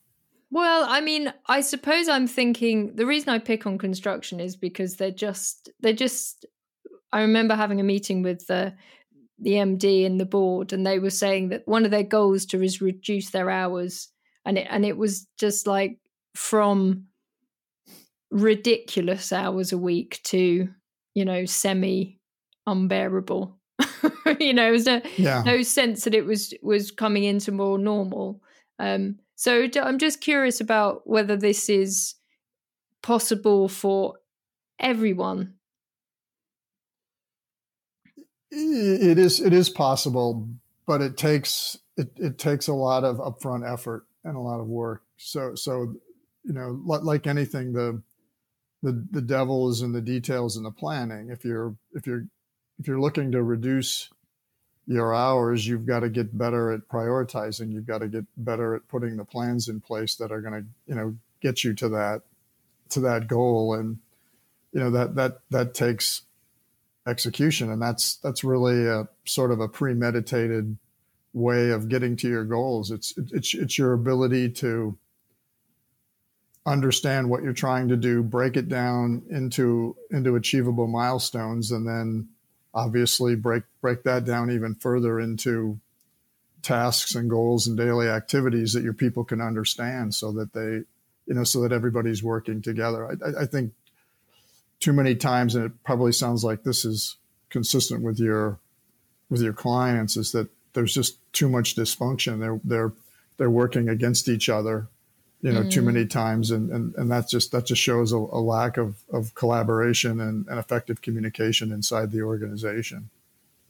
well, 0.55 0.87
I 0.88 1.00
mean, 1.00 1.32
I 1.49 1.62
suppose 1.62 2.08
I'm 2.08 2.28
thinking 2.28 2.94
the 2.94 3.06
reason 3.06 3.31
I 3.31 3.40
pick 3.40 3.66
on 3.66 3.76
construction 3.76 4.38
is 4.38 4.55
because 4.55 4.94
they're 4.94 5.11
just 5.11 5.69
they're 5.81 5.93
just. 5.93 6.46
I 7.12 7.22
remember 7.22 7.56
having 7.56 7.81
a 7.81 7.84
meeting 7.84 8.22
with 8.22 8.46
the 8.46 8.72
the 9.40 9.55
MD 9.55 10.06
and 10.06 10.20
the 10.20 10.25
board, 10.25 10.72
and 10.72 10.87
they 10.87 11.00
were 11.00 11.11
saying 11.11 11.49
that 11.49 11.66
one 11.66 11.84
of 11.84 11.90
their 11.90 12.05
goals 12.05 12.46
to 12.46 12.62
is 12.62 12.81
reduce 12.81 13.31
their 13.31 13.50
hours, 13.50 14.08
and 14.44 14.56
it 14.56 14.69
and 14.70 14.84
it 14.84 14.96
was 14.96 15.26
just 15.40 15.66
like 15.66 15.99
from 16.37 17.06
ridiculous 18.31 19.32
hours 19.32 19.72
a 19.72 19.78
week 19.78 20.20
to 20.22 20.69
you 21.14 21.25
know 21.25 21.46
semi 21.46 22.21
unbearable. 22.64 23.59
you 24.38 24.52
know, 24.52 24.62
there 24.62 24.73
was 24.73 24.87
no, 24.87 25.02
yeah. 25.16 25.42
no 25.44 25.62
sense 25.62 26.04
that 26.04 26.14
it 26.14 26.26
was 26.26 26.54
was 26.62 26.92
coming 26.92 27.25
into 27.25 27.50
more 27.50 27.76
normal. 27.76 28.40
Um, 28.78 29.19
so 29.37 29.69
I'm 29.83 29.99
just 29.99 30.21
curious 30.21 30.61
about 30.61 31.07
whether 31.07 31.37
this 31.37 31.69
is 31.69 32.14
possible 33.02 33.69
for 33.69 34.14
everyone. 34.78 35.54
It 38.50 39.19
is. 39.19 39.40
It 39.40 39.52
is 39.52 39.69
possible, 39.69 40.49
but 40.87 41.00
it 41.00 41.16
takes 41.16 41.76
it, 41.97 42.11
it 42.16 42.38
takes 42.38 42.69
a 42.69 42.73
lot 42.73 43.02
of 43.02 43.16
upfront 43.16 43.71
effort 43.71 44.07
and 44.23 44.37
a 44.37 44.40
lot 44.40 44.61
of 44.61 44.69
work. 44.69 45.02
So 45.16 45.54
so 45.54 45.95
you 46.45 46.52
know, 46.52 46.81
like 46.85 47.26
anything, 47.26 47.73
the 47.73 48.00
the 48.83 49.04
the 49.11 49.23
devil 49.23 49.71
is 49.71 49.83
in 49.83 49.93
the 49.93 50.00
details 50.00 50.57
and 50.57 50.64
the 50.64 50.71
planning. 50.71 51.31
If 51.31 51.45
you're 51.45 51.75
if 51.95 52.07
you're 52.07 52.26
if 52.78 52.87
you're 52.87 53.00
looking 53.00 53.33
to 53.33 53.43
reduce 53.43 54.11
your 54.87 55.14
hours, 55.14 55.67
you've 55.67 55.87
got 55.87 56.00
to 56.00 56.09
get 56.09 56.37
better 56.37 56.73
at 56.73 56.88
prioritizing. 56.88 57.73
You've 57.73 57.87
got 57.87 57.99
to 57.99 58.09
get 58.09 58.25
better 58.37 58.75
at 58.75 58.88
putting 58.88 59.17
the 59.17 59.25
plans 59.25 59.69
in 59.69 59.81
place 59.81 60.14
that 60.17 60.31
are 60.31 60.41
going 60.41 60.62
to, 60.62 60.69
you 60.87 60.95
know, 60.95 61.17
get 61.41 61.64
you 61.64 61.75
to 61.75 61.88
that 61.91 62.23
to 62.91 63.00
that 63.00 63.26
goal. 63.26 63.75
And 63.75 63.99
you 64.73 64.81
know 64.81 64.91
that 64.91 65.14
that 65.14 65.38
that 65.50 65.75
takes 65.75 66.23
execution, 67.07 67.71
and 67.71 67.81
that's 67.81 68.17
that's 68.17 68.45
really 68.45 68.87
a 68.87 69.09
sort 69.25 69.50
of 69.50 69.61
a 69.61 69.69
premeditated 69.69 70.76
way 71.33 71.71
of 71.71 71.88
getting 71.88 72.17
to 72.17 72.29
your 72.29 72.45
goals. 72.45 72.91
It's 72.91 73.14
it's 73.17 73.55
it's 73.55 73.79
your 73.79 73.93
ability 73.93 74.50
to 74.50 74.99
understand 76.67 77.29
what 77.29 77.43
you're 77.43 77.53
trying 77.53 77.88
to 77.88 77.97
do, 77.97 78.23
break 78.23 78.57
it 78.57 78.69
down 78.69 79.23
into 79.31 79.97
into 80.11 80.37
achievable 80.37 80.87
milestones, 80.87 81.71
and 81.71 81.87
then 81.87 82.29
obviously 82.75 83.37
break 83.37 83.62
break 83.81 84.02
that 84.02 84.25
down 84.25 84.50
even 84.50 84.75
further 84.75 85.21
into 85.21 85.78
tasks 86.62 87.14
and 87.14 87.31
goals 87.31 87.66
and 87.66 87.76
daily 87.76 88.09
activities 88.09 88.73
that 88.73 88.83
your 88.83 88.95
people 88.95 89.23
can 89.23 89.40
understand 89.40 90.14
so 90.14 90.33
that 90.33 90.52
they 90.54 90.83
you 91.26 91.35
know 91.35 91.45
so 91.45 91.61
that 91.61 91.73
everybody's 91.73 92.23
working 92.23 92.61
together. 92.61 93.07
I, 93.07 93.43
I, 93.43 93.47
think 93.47 93.73
too 94.81 94.93
many 94.93 95.14
times 95.14 95.54
and 95.54 95.66
it 95.66 95.73
probably 95.85 96.12
sounds 96.12 96.43
like 96.43 96.62
this 96.62 96.85
is 96.85 97.16
consistent 97.50 98.02
with 98.02 98.19
your 98.19 98.59
with 99.31 99.40
your 99.40 99.52
clients 99.52 100.16
is 100.16 100.33
that 100.33 100.49
there's 100.73 100.95
just 100.95 101.19
too 101.33 101.49
much 101.49 101.76
dysfunction. 101.76 102.40
They're 102.40 102.61
they're 102.64 102.93
they're 103.37 103.50
working 103.50 103.88
against 103.88 104.28
each 104.28 104.49
other 104.49 104.88
you 105.44 105.52
know 105.52 105.62
mm. 105.62 105.70
too 105.70 105.82
many 105.82 106.06
times 106.06 106.50
and 106.50 106.70
and, 106.70 106.94
and 106.94 107.10
that 107.10 107.28
just 107.28 107.52
that 107.52 107.66
just 107.66 107.82
shows 107.82 108.12
a, 108.12 108.16
a 108.16 108.40
lack 108.40 108.78
of, 108.78 108.96
of 109.12 109.34
collaboration 109.34 110.18
and, 110.18 110.48
and 110.48 110.58
effective 110.58 111.02
communication 111.02 111.70
inside 111.70 112.10
the 112.12 112.22
organization. 112.22 113.10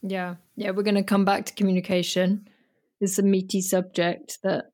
Yeah. 0.01 0.35
Yeah 0.55 0.71
we're 0.71 0.83
going 0.83 0.95
to 0.95 1.03
come 1.03 1.25
back 1.25 1.45
to 1.47 1.53
communication. 1.53 2.47
It's 3.01 3.19
a 3.19 3.23
meaty 3.23 3.61
subject 3.61 4.39
that 4.41 4.71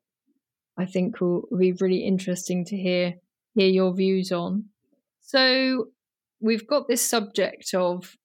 i 0.78 0.86
think 0.86 1.20
will, 1.20 1.42
will 1.50 1.58
be 1.58 1.72
really 1.72 2.04
interesting 2.04 2.64
to 2.66 2.76
hear 2.76 3.14
hear 3.54 3.68
your 3.68 3.92
views 3.92 4.30
on. 4.30 4.66
So 5.20 5.88
we've 6.40 6.66
got 6.68 6.86
this 6.86 7.02
subject 7.02 7.74
of 7.74 8.16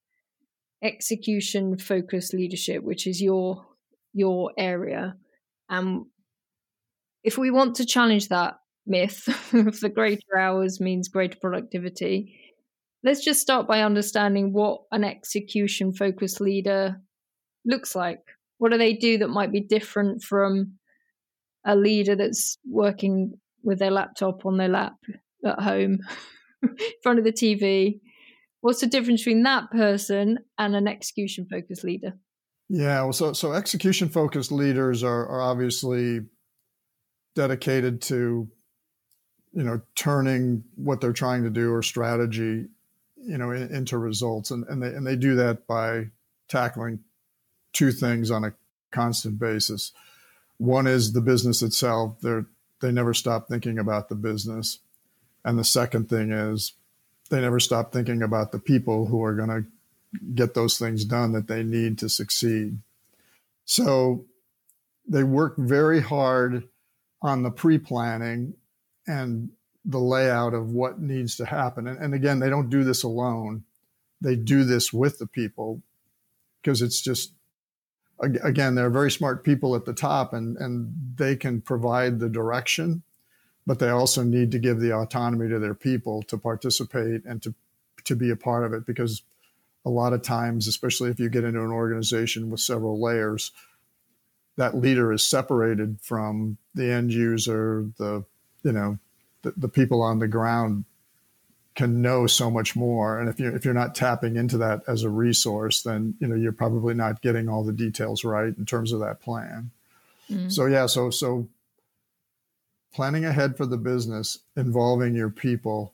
execution 0.84 1.80
focused 1.80 2.32
leadership 2.36 2.84
which 2.84 3.08
is 3.08 3.24
your 3.24 3.66
your 4.14 4.52
area. 4.56 5.16
And 5.68 6.06
if 7.24 7.40
we 7.40 7.50
want 7.50 7.76
to 7.78 7.86
challenge 7.86 8.28
that 8.28 8.60
myth 8.88 9.28
of 9.54 9.80
the 9.80 9.90
greater 9.90 10.38
hours 10.38 10.80
means 10.80 11.08
greater 11.08 11.38
productivity, 11.40 12.40
let's 13.04 13.24
just 13.24 13.42
start 13.42 13.68
by 13.68 13.82
understanding 13.82 14.54
what 14.54 14.82
an 14.92 15.04
execution 15.04 15.94
focused 15.94 16.42
leader 16.42 16.98
looks 17.66 17.96
like. 17.96 18.20
What 18.58 18.72
do 18.72 18.78
they 18.78 18.94
do 18.94 19.20
that 19.20 19.30
might 19.30 19.52
be 19.52 19.62
different 19.62 20.24
from 20.24 20.74
a 21.66 21.76
leader 21.76 22.16
that's 22.16 22.58
working 22.66 23.34
with 23.64 23.80
their 23.80 23.92
laptop 23.92 24.46
on 24.46 24.58
their 24.58 24.70
lap 24.70 24.96
at 25.46 25.60
home 25.60 26.00
in 26.64 26.78
front 27.04 27.20
of 27.20 27.26
the 27.26 27.32
TV? 27.32 28.00
What's 28.62 28.82
the 28.82 28.88
difference 28.88 29.22
between 29.22 29.44
that 29.44 29.70
person 29.72 30.40
and 30.58 30.76
an 30.76 30.88
execution 30.88 31.48
focused 31.50 31.84
leader? 31.84 32.14
Yeah, 32.70 33.04
well, 33.04 33.14
so 33.14 33.34
so 33.34 33.54
execution 33.54 34.10
focused 34.10 34.52
leaders 34.52 35.04
are, 35.04 35.28
are 35.28 35.42
obviously 35.42 36.22
dedicated 37.36 38.02
to 38.02 38.50
you 39.58 39.64
know 39.64 39.82
turning 39.96 40.64
what 40.76 41.02
they're 41.02 41.12
trying 41.12 41.44
to 41.44 41.50
do 41.50 41.74
or 41.74 41.82
strategy 41.82 42.68
you 43.18 43.38
know 43.38 43.52
into 43.52 43.98
results. 43.98 44.52
And, 44.52 44.64
and 44.68 44.82
they 44.82 44.90
and 44.90 45.06
they 45.06 45.16
do 45.16 45.36
that 45.36 45.66
by 45.66 46.10
tackling 46.48 47.00
two 47.74 47.92
things 47.92 48.30
on 48.30 48.46
a 48.46 48.54
constant 48.92 49.40
basis. 49.40 49.92
One 50.60 50.86
is 50.86 51.14
the 51.14 51.22
business 51.22 51.64
itself. 51.64 52.18
They're 52.22 52.46
they 52.82 52.92
never 52.92 53.16
stop 53.16 53.48
thinking 53.48 53.80
about 53.80 54.10
the 54.10 54.16
business. 54.16 54.78
And 55.44 55.58
the 55.58 55.64
second 55.64 56.08
thing 56.08 56.32
is 56.32 56.74
they 57.32 57.42
never 57.42 57.60
stop 57.60 57.92
thinking 57.92 58.22
about 58.22 58.52
the 58.52 58.60
people 58.60 59.08
who 59.08 59.24
are 59.24 59.34
going 59.34 59.50
to 59.50 59.66
get 60.36 60.54
those 60.54 60.78
things 60.78 61.04
done 61.04 61.32
that 61.32 61.48
they 61.48 61.64
need 61.64 61.98
to 61.98 62.10
succeed. 62.10 62.78
So 63.66 64.26
they 65.08 65.24
work 65.24 65.56
very 65.58 66.02
hard 66.02 66.68
on 67.22 67.42
the 67.42 67.50
pre-planning 67.50 68.54
and 69.08 69.50
the 69.86 70.00
layout 70.00 70.54
of 70.54 70.72
what 70.72 71.00
needs 71.00 71.38
to 71.38 71.46
happen. 71.46 71.88
And, 71.88 71.98
and 71.98 72.14
again, 72.14 72.40
they 72.40 72.50
don't 72.50 72.70
do 72.70 72.84
this 72.84 73.04
alone. 73.04 73.64
They 74.20 74.36
do 74.36 74.64
this 74.64 74.92
with 74.92 75.18
the 75.20 75.28
people 75.28 75.82
because 76.62 76.82
it's 76.82 77.00
just 77.00 77.32
again 78.20 78.76
they're 78.76 78.90
very 78.90 79.12
smart 79.12 79.44
people 79.44 79.76
at 79.76 79.86
the 79.86 79.94
top 79.94 80.34
and 80.34 80.58
and 80.58 80.92
they 81.16 81.36
can 81.36 81.62
provide 81.62 82.20
the 82.20 82.30
direction 82.30 83.04
but 83.66 83.80
they 83.80 83.90
also 83.90 84.24
need 84.24 84.52
to 84.52 84.60
give 84.60 84.80
the 84.80 84.94
autonomy 84.94 85.48
to 85.48 85.60
their 85.60 85.74
people 85.74 86.24
to 86.24 86.38
participate 86.38 87.24
and 87.26 87.42
to 87.42 87.54
to 88.04 88.16
be 88.16 88.30
a 88.30 88.36
part 88.36 88.66
of 88.66 88.74
it 88.74 88.86
because 88.86 89.22
a 89.86 89.90
lot 89.90 90.14
of 90.14 90.22
times 90.22 90.68
especially 90.68 91.10
if 91.10 91.20
you 91.20 91.30
get 91.30 91.44
into 91.44 91.64
an 91.64 91.72
organization 91.72 92.50
with 92.50 92.60
several 92.60 93.02
layers 93.02 93.52
that 94.58 94.76
leader 94.76 95.14
is 95.14 95.26
separated 95.26 96.00
from 96.02 96.58
the 96.74 96.92
end 96.92 97.14
user 97.14 97.86
the 97.98 98.26
you 98.64 98.72
know 98.72 98.98
the, 99.44 99.54
the 99.58 99.68
people 99.68 100.02
on 100.02 100.20
the 100.20 100.28
ground 100.28 100.86
can 101.76 102.02
know 102.02 102.26
so 102.26 102.50
much 102.50 102.76
more 102.76 103.20
and 103.20 103.30
if 103.30 103.40
you 103.40 103.54
if 103.54 103.64
you're 103.64 103.74
not 103.74 103.94
tapping 103.94 104.36
into 104.36 104.58
that 104.58 104.82
as 104.88 105.04
a 105.04 105.10
resource 105.10 105.84
then 105.84 106.16
you 106.20 106.28
know 106.28 106.36
you're 106.36 106.52
probably 106.52 106.94
not 106.94 107.22
getting 107.22 107.48
all 107.48 107.64
the 107.64 107.72
details 107.72 108.24
right 108.24 108.58
in 108.58 108.66
terms 108.66 108.92
of 108.92 109.00
that 109.00 109.22
plan 109.22 109.70
mm-hmm. 110.30 110.50
so 110.50 110.66
yeah 110.66 110.88
so 110.88 111.12
so 111.12 111.48
planning 112.94 113.26
ahead 113.26 113.56
for 113.56 113.68
the 113.68 113.78
business 113.78 114.40
involving 114.56 115.14
your 115.14 115.30
people 115.30 115.94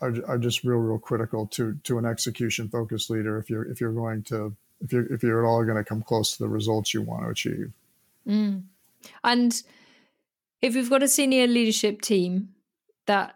are, 0.00 0.14
are 0.26 0.38
just 0.38 0.62
real 0.62 0.78
real 0.78 0.98
critical 0.98 1.46
to 1.48 1.76
to 1.82 1.98
an 1.98 2.04
execution 2.04 2.68
focused 2.68 3.10
leader 3.10 3.36
if 3.36 3.50
you're 3.50 3.64
if 3.64 3.80
you're 3.80 3.92
going 3.92 4.22
to 4.22 4.54
if 4.80 4.92
you're 4.92 5.12
if 5.12 5.22
you're 5.22 5.44
at 5.44 5.48
all 5.48 5.64
going 5.64 5.76
to 5.76 5.84
come 5.84 6.02
close 6.02 6.36
to 6.36 6.42
the 6.44 6.48
results 6.48 6.94
you 6.94 7.02
want 7.02 7.24
to 7.24 7.30
achieve 7.30 7.72
mm. 8.24 8.62
and 9.24 9.62
if 10.64 10.74
we've 10.74 10.88
got 10.88 11.02
a 11.02 11.08
senior 11.08 11.46
leadership 11.46 12.00
team 12.00 12.48
that 13.06 13.34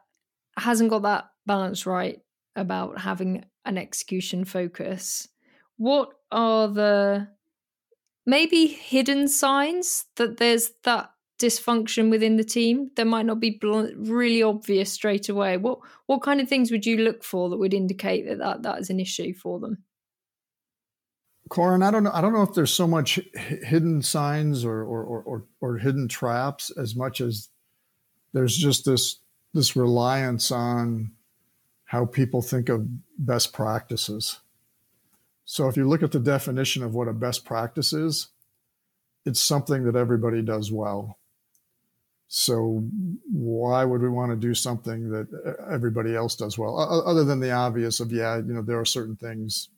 hasn't 0.56 0.88
got 0.88 1.02
that 1.02 1.26
balance 1.44 1.84
right 1.84 2.20
about 2.56 2.98
having 2.98 3.44
an 3.66 3.76
execution 3.76 4.46
focus, 4.46 5.28
what 5.76 6.08
are 6.32 6.68
the 6.68 7.28
maybe 8.24 8.66
hidden 8.66 9.28
signs 9.28 10.06
that 10.16 10.38
there's 10.38 10.70
that 10.84 11.10
dysfunction 11.38 12.08
within 12.08 12.36
the 12.36 12.44
team 12.44 12.90
that 12.96 13.06
might 13.06 13.26
not 13.26 13.40
be 13.40 13.60
really 13.62 14.42
obvious 14.42 14.90
straight 14.90 15.28
away? 15.28 15.58
What 15.58 15.80
what 16.06 16.22
kind 16.22 16.40
of 16.40 16.48
things 16.48 16.70
would 16.70 16.86
you 16.86 16.96
look 16.96 17.22
for 17.22 17.50
that 17.50 17.58
would 17.58 17.74
indicate 17.74 18.26
that 18.26 18.38
that, 18.38 18.62
that 18.62 18.78
is 18.80 18.88
an 18.88 19.00
issue 19.00 19.34
for 19.34 19.60
them 19.60 19.84
Corin, 21.48 21.82
I 21.82 21.90
don't 21.90 22.04
know. 22.04 22.10
I 22.12 22.20
don't 22.20 22.32
know 22.32 22.42
if 22.42 22.54
there's 22.54 22.72
so 22.72 22.86
much 22.86 23.20
hidden 23.34 24.02
signs 24.02 24.64
or 24.64 24.82
or, 24.82 25.22
or 25.22 25.44
or 25.60 25.78
hidden 25.78 26.08
traps 26.08 26.70
as 26.70 26.94
much 26.94 27.20
as 27.20 27.48
there's 28.32 28.56
just 28.56 28.84
this 28.84 29.16
this 29.54 29.76
reliance 29.76 30.50
on 30.50 31.12
how 31.86 32.04
people 32.04 32.42
think 32.42 32.68
of 32.68 32.86
best 33.18 33.52
practices. 33.52 34.40
So 35.44 35.68
if 35.68 35.76
you 35.76 35.88
look 35.88 36.02
at 36.02 36.12
the 36.12 36.20
definition 36.20 36.82
of 36.82 36.94
what 36.94 37.08
a 37.08 37.14
best 37.14 37.46
practice 37.46 37.94
is, 37.94 38.28
it's 39.24 39.40
something 39.40 39.84
that 39.84 39.96
everybody 39.96 40.42
does 40.42 40.70
well. 40.70 41.18
So 42.28 42.84
why 43.32 43.86
would 43.86 44.02
we 44.02 44.10
want 44.10 44.32
to 44.32 44.36
do 44.36 44.52
something 44.52 45.08
that 45.10 45.28
uh, 45.32 45.72
everybody 45.72 46.14
else 46.14 46.36
does 46.36 46.58
well, 46.58 46.78
other 46.78 47.24
than 47.24 47.40
the 47.40 47.52
obvious 47.52 48.00
of 48.00 48.12
yeah, 48.12 48.36
you 48.36 48.52
know, 48.52 48.60
there 48.60 48.78
are 48.78 48.84
certain 48.84 49.16
things 49.16 49.70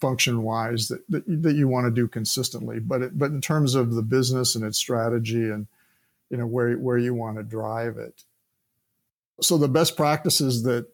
function 0.00 0.42
wise 0.42 0.88
that, 0.88 1.02
that, 1.08 1.42
that 1.42 1.56
you 1.56 1.68
want 1.68 1.86
to 1.86 1.90
do 1.90 2.08
consistently, 2.08 2.78
but 2.80 3.02
it, 3.02 3.18
but 3.18 3.30
in 3.30 3.40
terms 3.40 3.74
of 3.74 3.94
the 3.94 4.02
business 4.02 4.54
and 4.54 4.64
its 4.64 4.78
strategy 4.78 5.50
and 5.50 5.66
you 6.30 6.36
know 6.36 6.46
where 6.46 6.74
where 6.74 6.98
you 6.98 7.14
want 7.14 7.36
to 7.36 7.42
drive 7.42 7.96
it, 7.98 8.24
so 9.40 9.58
the 9.58 9.68
best 9.68 9.96
practices 9.96 10.62
that 10.64 10.86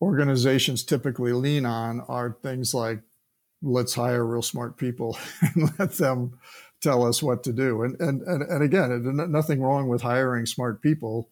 organizations 0.00 0.84
typically 0.84 1.32
lean 1.32 1.66
on 1.66 2.00
are 2.02 2.36
things 2.42 2.74
like 2.74 3.00
let's 3.62 3.94
hire 3.94 4.24
real 4.24 4.42
smart 4.42 4.76
people 4.76 5.18
and 5.40 5.70
let 5.78 5.92
them 5.92 6.38
tell 6.80 7.04
us 7.04 7.22
what 7.22 7.42
to 7.44 7.52
do. 7.52 7.82
And 7.82 8.00
and 8.00 8.22
and, 8.22 8.42
and 8.42 8.62
again, 8.62 9.30
nothing 9.30 9.60
wrong 9.60 9.88
with 9.88 10.02
hiring 10.02 10.46
smart 10.46 10.80
people 10.82 11.28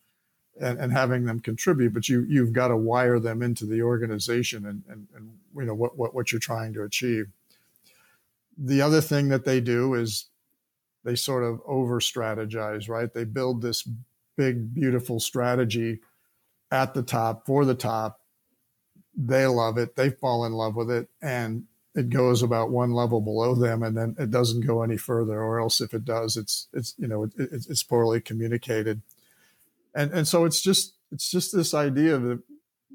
and, 0.60 0.78
and 0.78 0.92
having 0.92 1.24
them 1.24 1.40
contribute, 1.40 1.92
but 1.92 2.08
you 2.08 2.24
you've 2.28 2.52
got 2.52 2.68
to 2.68 2.76
wire 2.76 3.18
them 3.18 3.42
into 3.42 3.66
the 3.66 3.82
organization 3.82 4.66
and, 4.66 4.82
and, 4.88 5.06
and 5.14 5.30
you 5.56 5.64
know 5.64 5.74
what, 5.74 5.96
what 5.96 6.14
what 6.14 6.32
you're 6.32 6.38
trying 6.38 6.72
to 6.74 6.82
achieve. 6.82 7.26
The 8.58 8.80
other 8.80 9.00
thing 9.00 9.28
that 9.28 9.44
they 9.44 9.60
do 9.60 9.94
is 9.94 10.26
they 11.04 11.14
sort 11.14 11.44
of 11.44 11.60
over 11.66 12.00
strategize, 12.00 12.88
right? 12.88 13.12
They 13.12 13.24
build 13.24 13.62
this 13.62 13.86
big, 14.36 14.74
beautiful 14.74 15.20
strategy 15.20 16.00
at 16.70 16.94
the 16.94 17.02
top 17.02 17.46
for 17.46 17.64
the 17.64 17.74
top. 17.74 18.20
They 19.16 19.46
love 19.46 19.78
it. 19.78 19.96
They 19.96 20.10
fall 20.10 20.44
in 20.44 20.52
love 20.52 20.74
with 20.74 20.90
it. 20.90 21.08
And 21.22 21.66
it 21.96 22.10
goes 22.10 22.42
about 22.42 22.70
one 22.70 22.92
level 22.92 23.20
below 23.20 23.54
them 23.54 23.82
and 23.82 23.96
then 23.96 24.14
it 24.18 24.30
doesn't 24.30 24.66
go 24.66 24.82
any 24.82 24.98
further 24.98 25.40
or 25.42 25.58
else 25.58 25.80
if 25.80 25.94
it 25.94 26.04
does 26.04 26.36
it's 26.36 26.68
it's 26.74 26.94
you 26.98 27.08
know 27.08 27.24
it, 27.24 27.32
it's 27.38 27.82
poorly 27.82 28.20
communicated 28.20 29.00
and 29.96 30.12
and 30.12 30.28
so 30.28 30.44
it's 30.44 30.60
just 30.60 30.94
it's 31.10 31.30
just 31.30 31.54
this 31.54 31.74
idea 31.74 32.18
that 32.18 32.40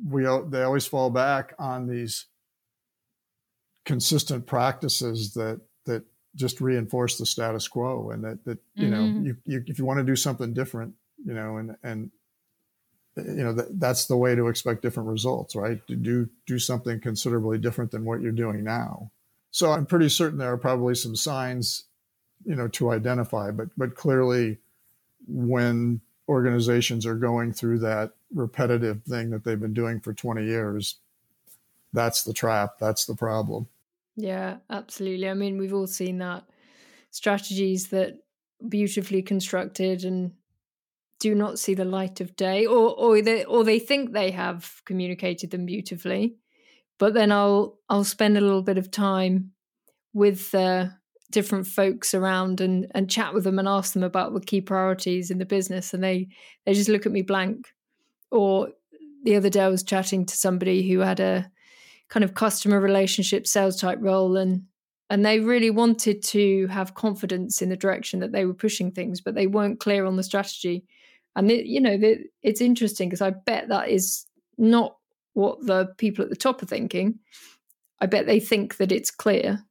we 0.08 0.24
they 0.50 0.64
always 0.64 0.86
fall 0.86 1.10
back 1.10 1.54
on 1.60 1.88
these 1.88 2.28
consistent 3.84 4.46
practices 4.46 5.34
that 5.34 5.60
that 5.86 6.04
just 6.36 6.62
reinforce 6.62 7.18
the 7.18 7.26
status 7.26 7.68
quo 7.68 8.12
and 8.12 8.24
that 8.24 8.46
that 8.46 8.60
you 8.76 8.88
mm-hmm. 8.88 8.94
know 8.94 9.22
you, 9.24 9.38
you 9.46 9.64
if 9.68 9.80
you 9.80 9.86
want 9.86 9.98
to 9.98 10.06
do 10.06 10.16
something 10.16 10.54
different 10.54 10.94
you 11.26 11.34
know 11.34 11.58
and 11.58 11.76
and 11.84 12.12
you 13.18 13.44
know 13.44 13.52
that, 13.52 13.80
that's 13.80 14.06
the 14.06 14.16
way 14.16 14.36
to 14.36 14.48
expect 14.48 14.82
different 14.82 15.10
results 15.10 15.56
right 15.56 15.86
to 15.88 15.96
do 15.96 16.30
do 16.46 16.58
something 16.60 17.00
considerably 17.02 17.58
different 17.58 17.92
than 17.92 18.06
what 18.06 18.22
you're 18.22 18.32
doing 18.32 18.64
now 18.64 19.12
so 19.50 19.72
i'm 19.72 19.86
pretty 19.86 20.08
certain 20.08 20.38
there 20.38 20.54
are 20.54 20.58
probably 20.58 20.96
some 20.96 21.16
signs 21.16 21.86
you 22.46 22.56
know 22.56 22.68
to 22.68 22.92
identify 22.92 23.52
but 23.52 23.68
but 23.76 23.96
clearly 23.96 24.58
when 25.28 26.00
organizations 26.32 27.06
are 27.06 27.16
going 27.16 27.52
through 27.52 27.80
that 27.80 28.12
repetitive 28.34 29.04
thing 29.04 29.30
that 29.30 29.44
they've 29.44 29.60
been 29.60 29.74
doing 29.74 30.00
for 30.00 30.14
20 30.14 30.46
years 30.46 30.96
that's 31.94 32.24
the 32.24 32.34
trap 32.34 32.78
that's 32.80 33.06
the 33.06 33.16
problem. 33.16 33.68
Yeah 34.16 34.58
absolutely. 34.70 35.30
I 35.30 35.34
mean 35.34 35.58
we've 35.58 35.74
all 35.74 35.88
seen 35.88 36.20
that. 36.20 36.46
Strategies 37.12 37.90
that 37.90 38.20
beautifully 38.68 39.22
constructed 39.22 40.06
and 40.06 40.32
do 41.20 41.36
not 41.36 41.60
see 41.60 41.74
the 41.74 41.86
light 41.86 42.22
of 42.22 42.36
day 42.36 42.66
or 42.66 42.96
or 42.96 43.22
they 43.22 43.44
or 43.44 43.64
they 43.64 43.80
think 43.80 44.12
they 44.12 44.32
have 44.32 44.82
communicated 44.86 45.52
them 45.52 45.66
beautifully 45.66 46.36
but 46.98 47.14
then 47.14 47.32
i'll 47.32 47.80
i'll 47.90 48.04
spend 48.04 48.38
a 48.38 48.42
little 48.42 48.64
bit 48.64 48.78
of 48.78 48.90
time 48.90 49.52
with 50.14 50.54
uh, 50.56 50.88
different 51.32 51.68
folks 51.68 52.14
around 52.14 52.62
and 52.62 52.88
and 52.92 53.10
chat 53.10 53.34
with 53.34 53.44
them 53.44 53.60
and 53.60 53.68
ask 53.68 53.94
them 53.94 54.04
about 54.04 54.34
the 54.34 54.42
key 54.42 54.62
priorities 54.62 55.32
in 55.32 55.38
the 55.38 55.46
business 55.46 55.94
and 55.94 56.04
they 56.04 56.28
they 56.66 56.74
just 56.74 56.90
look 56.90 57.06
at 57.06 57.12
me 57.12 57.22
blank. 57.22 57.74
Or 58.30 58.70
the 59.24 59.36
other 59.36 59.50
day 59.50 59.62
i 59.62 59.68
was 59.68 59.84
chatting 59.84 60.26
to 60.26 60.36
somebody 60.36 60.90
who 60.90 61.00
had 61.00 61.20
a 61.20 61.50
kind 62.10 62.24
of 62.24 62.34
customer 62.34 62.80
relationship 62.80 63.48
sales 63.48 63.80
type 63.80 64.00
role 64.02 64.38
and 64.38 64.64
and 65.10 65.26
they 65.26 65.40
really 65.42 65.70
wanted 65.70 66.24
to 66.24 66.68
have 66.68 66.96
confidence 66.96 67.62
in 67.62 67.70
the 67.70 67.76
direction 67.76 68.22
that 68.22 68.32
they 68.32 68.46
were 68.46 68.54
pushing 68.54 68.92
things 68.92 69.20
but 69.20 69.36
they 69.36 69.48
weren't 69.48 69.80
clear 69.80 70.06
on 70.06 70.16
the 70.16 70.24
strategy. 70.24 70.86
And 71.36 71.52
it, 71.52 71.66
you 71.66 71.82
know, 71.82 71.98
the, 71.98 72.20
it's 72.44 72.62
interesting 72.62 73.10
because 73.10 73.22
I 73.22 73.32
bet 73.32 73.70
that 73.70 73.90
is 73.90 74.26
not 74.58 74.96
what 75.34 75.66
the 75.66 75.88
people 75.98 76.24
at 76.24 76.30
the 76.30 76.36
top 76.36 76.62
are 76.62 76.66
thinking. 76.66 77.20
I 78.00 78.06
bet 78.06 78.26
they 78.26 78.40
think 78.40 78.78
that 78.78 78.92
it's 78.92 79.12
clear 79.12 79.64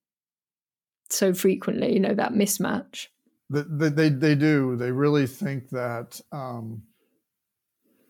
so 1.12 1.34
frequently, 1.34 1.92
you 1.92 2.00
know, 2.00 2.14
that 2.14 2.32
mismatch. 2.32 3.08
They, 3.48 3.88
they, 3.88 4.08
they 4.10 4.34
do. 4.34 4.76
They 4.76 4.92
really 4.92 5.26
think 5.26 5.70
that 5.70 6.20
um, 6.30 6.82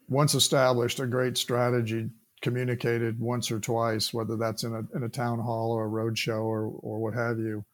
once 0.08 0.34
established, 0.34 1.00
a 1.00 1.06
great 1.06 1.38
strategy 1.38 2.10
communicated 2.42 3.18
once 3.18 3.50
or 3.50 3.60
twice, 3.60 4.12
whether 4.12 4.36
that's 4.36 4.64
in 4.64 4.74
a, 4.74 4.96
in 4.96 5.02
a 5.02 5.08
town 5.08 5.38
hall 5.38 5.72
or 5.72 5.84
a 5.84 5.88
road 5.88 6.18
show 6.18 6.42
or, 6.42 6.64
or 6.80 6.98
what 6.98 7.14
have 7.14 7.38
you, 7.38 7.64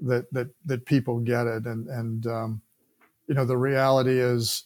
that, 0.00 0.32
that, 0.32 0.48
that 0.64 0.86
people 0.86 1.20
get 1.20 1.46
it. 1.46 1.66
And, 1.66 1.88
and 1.88 2.26
um, 2.26 2.62
you 3.26 3.34
know, 3.34 3.44
the 3.44 3.56
reality 3.56 4.18
is 4.18 4.64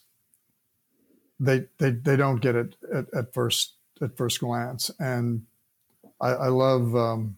they 1.39 1.65
they 1.77 1.91
they 1.91 2.15
don't 2.15 2.41
get 2.41 2.55
it 2.55 2.75
at, 2.93 3.05
at 3.13 3.33
first 3.33 3.75
at 4.01 4.17
first 4.17 4.39
glance. 4.39 4.91
And 4.99 5.43
I, 6.19 6.29
I 6.29 6.47
love 6.47 6.95
um, 6.95 7.37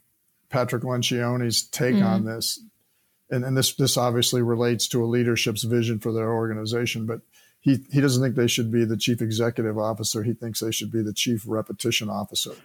Patrick 0.50 0.84
Lencioni's 0.84 1.63
take 1.63 1.96
mm. 1.96 2.06
on 2.06 2.25
this. 2.25 2.60
And, 3.32 3.46
and 3.46 3.56
this 3.56 3.74
this 3.74 3.96
obviously 3.96 4.41
relates 4.41 4.88
to 4.89 5.03
a 5.03 5.06
leadership's 5.06 5.63
vision 5.63 6.00
for 6.00 6.12
their 6.12 6.34
organization, 6.34 7.06
but 7.06 7.22
he, 7.62 7.86
he 7.91 8.01
doesn't 8.01 8.24
think 8.24 8.36
they 8.36 8.48
should 8.48 8.72
be 8.72 8.86
the 8.86 8.98
chief 8.98 9.22
executive 9.22 9.77
officer. 9.77 10.24
He 10.24 10.34
thinks 10.34 10.60
they 10.60 10.72
should 10.72 10.91
be 10.91 11.01
the 11.01 11.13
chief 11.13 11.44
repetition 11.46 12.10
officer, 12.10 12.56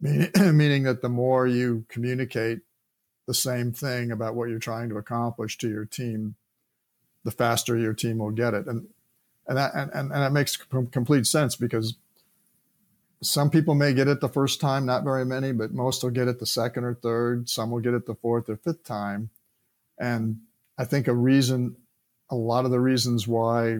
meaning, 0.00 0.30
meaning 0.56 0.84
that 0.84 1.02
the 1.02 1.08
more 1.08 1.46
you 1.46 1.84
communicate 1.88 2.60
the 3.26 3.34
same 3.34 3.72
thing 3.72 4.10
about 4.10 4.34
what 4.34 4.48
you're 4.48 4.58
trying 4.58 4.88
to 4.88 4.96
accomplish 4.96 5.58
to 5.58 5.68
your 5.68 5.84
team, 5.84 6.36
the 7.24 7.30
faster 7.30 7.76
your 7.76 7.94
team 7.94 8.18
will 8.18 8.30
get 8.30 8.54
it. 8.54 8.66
And 8.66 8.88
and 9.46 9.58
that 9.58 9.74
and, 9.74 9.90
and, 9.92 10.12
and 10.12 10.22
that 10.22 10.32
makes 10.32 10.56
complete 10.56 11.26
sense 11.26 11.56
because 11.56 11.96
some 13.22 13.50
people 13.50 13.74
may 13.74 13.94
get 13.94 14.08
it 14.08 14.20
the 14.20 14.28
first 14.28 14.60
time, 14.60 14.84
not 14.84 15.04
very 15.04 15.24
many, 15.24 15.52
but 15.52 15.72
most 15.72 16.02
will 16.02 16.10
get 16.10 16.28
it 16.28 16.40
the 16.40 16.46
second 16.46 16.84
or 16.84 16.94
third. 16.94 17.48
Some 17.48 17.70
will 17.70 17.80
get 17.80 17.94
it 17.94 18.04
the 18.06 18.16
fourth 18.16 18.48
or 18.48 18.56
fifth 18.56 18.84
time. 18.84 19.30
And 19.98 20.38
I 20.76 20.84
think 20.84 21.06
a 21.06 21.14
reason, 21.14 21.76
a 22.30 22.34
lot 22.34 22.64
of 22.64 22.72
the 22.72 22.80
reasons 22.80 23.28
why 23.28 23.78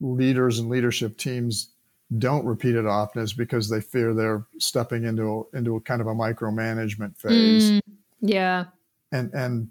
leaders 0.00 0.58
and 0.58 0.70
leadership 0.70 1.18
teams 1.18 1.70
don't 2.18 2.46
repeat 2.46 2.74
it 2.74 2.86
often 2.86 3.22
is 3.22 3.32
because 3.32 3.68
they 3.68 3.80
fear 3.80 4.14
they're 4.14 4.46
stepping 4.58 5.04
into 5.04 5.46
a, 5.52 5.56
into 5.56 5.76
a 5.76 5.80
kind 5.80 6.00
of 6.00 6.06
a 6.06 6.14
micromanagement 6.14 7.18
phase. 7.18 7.70
Mm, 7.70 7.80
yeah. 8.20 8.64
And 9.12 9.32
and 9.34 9.68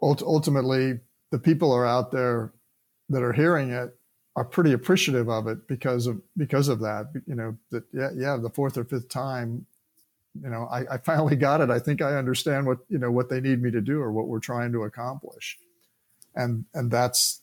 ultimately, 0.00 1.00
the 1.30 1.38
people 1.38 1.72
are 1.72 1.86
out 1.86 2.12
there 2.12 2.52
that 3.08 3.22
are 3.22 3.32
hearing 3.32 3.70
it 3.70 3.97
are 4.38 4.44
pretty 4.44 4.72
appreciative 4.72 5.28
of 5.28 5.48
it 5.48 5.66
because 5.66 6.06
of 6.06 6.22
because 6.36 6.68
of 6.68 6.78
that. 6.78 7.10
You 7.26 7.34
know 7.34 7.56
that 7.72 7.82
yeah 7.92 8.10
yeah 8.14 8.36
the 8.36 8.48
fourth 8.48 8.78
or 8.78 8.84
fifth 8.84 9.08
time, 9.08 9.66
you 10.40 10.48
know 10.48 10.68
I, 10.70 10.94
I 10.94 10.98
finally 10.98 11.34
got 11.34 11.60
it. 11.60 11.70
I 11.70 11.80
think 11.80 12.00
I 12.00 12.14
understand 12.14 12.64
what 12.66 12.78
you 12.88 12.98
know 12.98 13.10
what 13.10 13.28
they 13.30 13.40
need 13.40 13.60
me 13.60 13.72
to 13.72 13.80
do 13.80 14.00
or 14.00 14.12
what 14.12 14.28
we're 14.28 14.38
trying 14.38 14.70
to 14.72 14.84
accomplish, 14.84 15.58
and 16.36 16.64
and 16.72 16.88
that's 16.88 17.40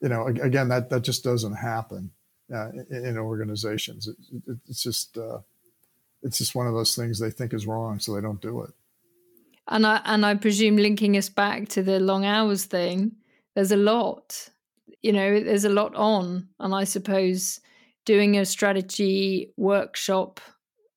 you 0.00 0.08
know 0.08 0.26
again 0.26 0.68
that 0.70 0.90
that 0.90 1.02
just 1.02 1.22
doesn't 1.22 1.54
happen 1.54 2.10
uh, 2.52 2.70
in, 2.90 3.06
in, 3.06 3.16
organizations. 3.16 4.08
It, 4.08 4.16
it, 4.48 4.58
it's 4.68 4.82
just 4.82 5.16
uh, 5.16 5.38
it's 6.24 6.38
just 6.38 6.56
one 6.56 6.66
of 6.66 6.74
those 6.74 6.96
things 6.96 7.20
they 7.20 7.30
think 7.30 7.54
is 7.54 7.64
wrong, 7.64 8.00
so 8.00 8.12
they 8.12 8.20
don't 8.20 8.42
do 8.42 8.62
it. 8.62 8.70
And 9.68 9.86
I 9.86 10.00
and 10.04 10.26
I 10.26 10.34
presume 10.34 10.78
linking 10.78 11.16
us 11.16 11.28
back 11.28 11.68
to 11.68 11.82
the 11.84 12.00
long 12.00 12.24
hours 12.24 12.64
thing, 12.64 13.12
there's 13.54 13.70
a 13.70 13.76
lot 13.76 14.50
you 15.02 15.12
know, 15.12 15.40
there's 15.40 15.64
a 15.64 15.70
lot 15.70 15.94
on. 15.94 16.48
And 16.58 16.74
I 16.74 16.84
suppose 16.84 17.60
doing 18.04 18.36
a 18.36 18.44
strategy 18.44 19.52
workshop 19.56 20.40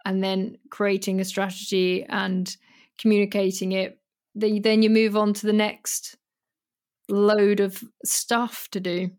and 0.06 0.24
then 0.24 0.58
creating 0.70 1.20
a 1.20 1.26
strategy 1.26 2.06
and 2.10 2.56
communicating 2.98 3.72
it, 3.74 4.00
then 4.34 4.82
you 4.82 4.90
move 4.90 5.18
on 5.18 5.34
to 5.34 5.46
the 5.46 5.54
next 5.54 6.18
load 7.10 7.60
of 7.60 7.84
stuff 8.06 8.68
to 8.72 8.80
do. 8.80 9.12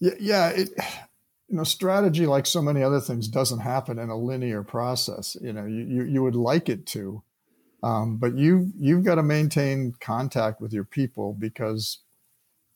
Yeah, 0.00 0.14
yeah. 0.18 0.48
It, 0.48 0.70
you 1.48 1.56
know, 1.56 1.64
strategy, 1.64 2.26
like 2.26 2.46
so 2.46 2.60
many 2.60 2.82
other 2.82 3.00
things, 3.00 3.28
doesn't 3.28 3.60
happen 3.60 3.98
in 3.98 4.10
a 4.10 4.16
linear 4.16 4.62
process. 4.62 5.36
You 5.40 5.52
know, 5.52 5.64
you 5.64 5.84
you, 5.84 6.04
you 6.04 6.22
would 6.22 6.34
like 6.34 6.68
it 6.68 6.86
to, 6.86 7.22
um, 7.82 8.16
but 8.16 8.36
you 8.36 8.72
you've 8.78 9.04
got 9.04 9.14
to 9.14 9.22
maintain 9.22 9.94
contact 10.00 10.60
with 10.60 10.72
your 10.72 10.84
people 10.84 11.34
because 11.38 11.98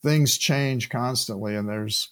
things 0.03 0.39
change 0.39 0.89
constantly 0.89 1.55
and 1.55 1.69
there's 1.69 2.11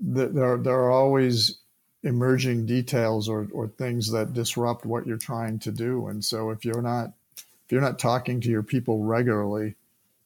there, 0.00 0.58
there 0.58 0.74
are 0.74 0.90
always 0.90 1.58
emerging 2.02 2.66
details 2.66 3.28
or, 3.28 3.48
or 3.52 3.68
things 3.68 4.10
that 4.10 4.32
disrupt 4.32 4.84
what 4.84 5.06
you're 5.06 5.16
trying 5.16 5.58
to 5.60 5.70
do. 5.70 6.08
And 6.08 6.24
so 6.24 6.50
if 6.50 6.64
you're 6.64 6.82
not 6.82 7.12
if 7.36 7.70
you're 7.70 7.80
not 7.80 7.98
talking 7.98 8.40
to 8.40 8.48
your 8.48 8.64
people 8.64 9.04
regularly 9.04 9.76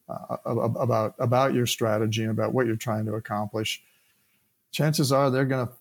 uh, 0.09 0.37
about 0.47 1.15
about 1.19 1.53
your 1.55 1.67
strategy 1.67 2.23
and 2.23 2.31
about 2.31 2.55
what 2.55 2.67
you're 2.67 2.77
trying 2.77 3.05
to 3.07 3.15
accomplish 3.15 3.83
chances 4.73 5.13
are 5.13 5.31
they're 5.31 5.45
going 5.45 5.67
to 5.67 5.73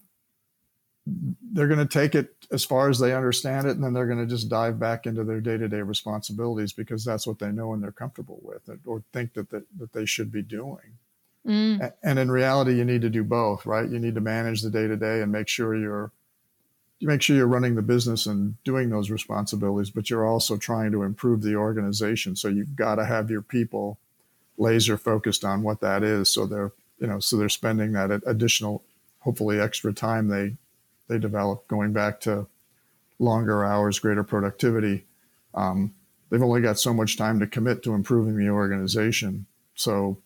they're 1.55 1.69
going 1.69 1.79
to 1.79 1.85
take 1.85 2.15
it 2.15 2.35
as 2.51 2.65
far 2.65 2.89
as 2.89 2.99
they 2.99 3.13
understand 3.13 3.65
it, 3.65 3.77
and 3.77 3.83
then 3.83 3.93
they're 3.93 4.05
going 4.05 4.19
to 4.19 4.25
just 4.25 4.49
dive 4.49 4.77
back 4.77 5.05
into 5.05 5.23
their 5.23 5.39
day-to-day 5.39 5.81
responsibilities 5.81 6.73
because 6.73 7.05
that's 7.05 7.25
what 7.25 7.39
they 7.39 7.49
know 7.49 7.71
and 7.73 7.81
they're 7.81 7.93
comfortable 7.93 8.41
with, 8.43 8.69
or 8.85 9.01
think 9.13 9.33
that 9.35 9.49
that, 9.51 9.63
that 9.79 9.93
they 9.93 10.05
should 10.05 10.33
be 10.33 10.41
doing. 10.41 10.97
Mm. 11.47 11.93
And 12.03 12.19
in 12.19 12.29
reality, 12.29 12.75
you 12.75 12.83
need 12.83 13.01
to 13.03 13.09
do 13.09 13.23
both, 13.23 13.65
right? 13.65 13.89
You 13.89 13.99
need 13.99 14.15
to 14.15 14.21
manage 14.21 14.63
the 14.63 14.69
day-to-day 14.69 15.21
and 15.21 15.31
make 15.31 15.47
sure 15.47 15.75
you're 15.75 16.11
you 16.99 17.07
make 17.07 17.21
sure 17.21 17.35
you're 17.37 17.47
running 17.47 17.75
the 17.75 17.81
business 17.81 18.25
and 18.25 18.61
doing 18.63 18.89
those 18.89 19.09
responsibilities, 19.09 19.89
but 19.89 20.09
you're 20.09 20.25
also 20.25 20.57
trying 20.57 20.91
to 20.91 21.03
improve 21.03 21.41
the 21.41 21.55
organization. 21.55 22.35
So 22.35 22.47
you've 22.47 22.75
got 22.75 22.95
to 22.95 23.05
have 23.05 23.29
your 23.29 23.41
people 23.41 23.97
laser 24.57 24.97
focused 24.97 25.43
on 25.43 25.61
what 25.61 25.81
that 25.81 26.03
is. 26.03 26.33
So 26.33 26.45
they're 26.45 26.73
you 26.99 27.07
know 27.07 27.19
so 27.19 27.37
they're 27.37 27.47
spending 27.47 27.93
that 27.93 28.11
additional, 28.25 28.83
hopefully 29.19 29.57
extra 29.57 29.93
time 29.93 30.27
they 30.27 30.57
they 31.07 31.17
develop 31.19 31.67
going 31.67 31.93
back 31.93 32.19
to 32.21 32.47
longer 33.19 33.63
hours, 33.63 33.99
greater 33.99 34.23
productivity. 34.23 35.05
Um, 35.53 35.93
they've 36.29 36.41
only 36.41 36.61
got 36.61 36.79
so 36.79 36.93
much 36.93 37.17
time 37.17 37.39
to 37.39 37.47
commit 37.47 37.83
to 37.83 37.93
improving 37.93 38.37
the 38.37 38.49
organization. 38.49 39.45
So 39.75 40.17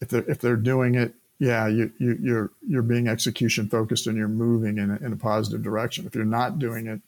if 0.00 0.08
they're, 0.08 0.24
if 0.28 0.38
they're 0.38 0.56
doing 0.56 0.94
it, 0.94 1.14
yeah, 1.38 1.66
you, 1.66 1.90
you, 1.98 2.18
you're, 2.20 2.50
you're 2.66 2.82
being 2.82 3.08
execution 3.08 3.68
focused 3.68 4.06
and 4.06 4.16
you're 4.16 4.28
moving 4.28 4.78
in 4.78 4.90
a, 4.90 4.96
in 4.96 5.12
a 5.12 5.16
positive 5.16 5.62
direction. 5.62 6.06
If 6.06 6.14
you're 6.14 6.24
not 6.24 6.58
doing 6.58 6.86
it, 6.86 7.00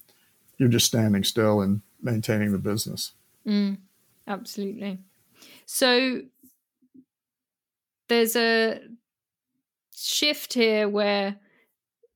you're 0.58 0.70
just 0.70 0.86
standing 0.86 1.24
still 1.24 1.60
and 1.60 1.82
maintaining 2.02 2.52
the 2.52 2.58
business. 2.58 3.12
Mm, 3.46 3.78
absolutely. 4.26 4.98
So 5.66 6.22
there's 8.08 8.36
a 8.36 8.80
shift 9.94 10.54
here 10.54 10.88
where 10.88 11.36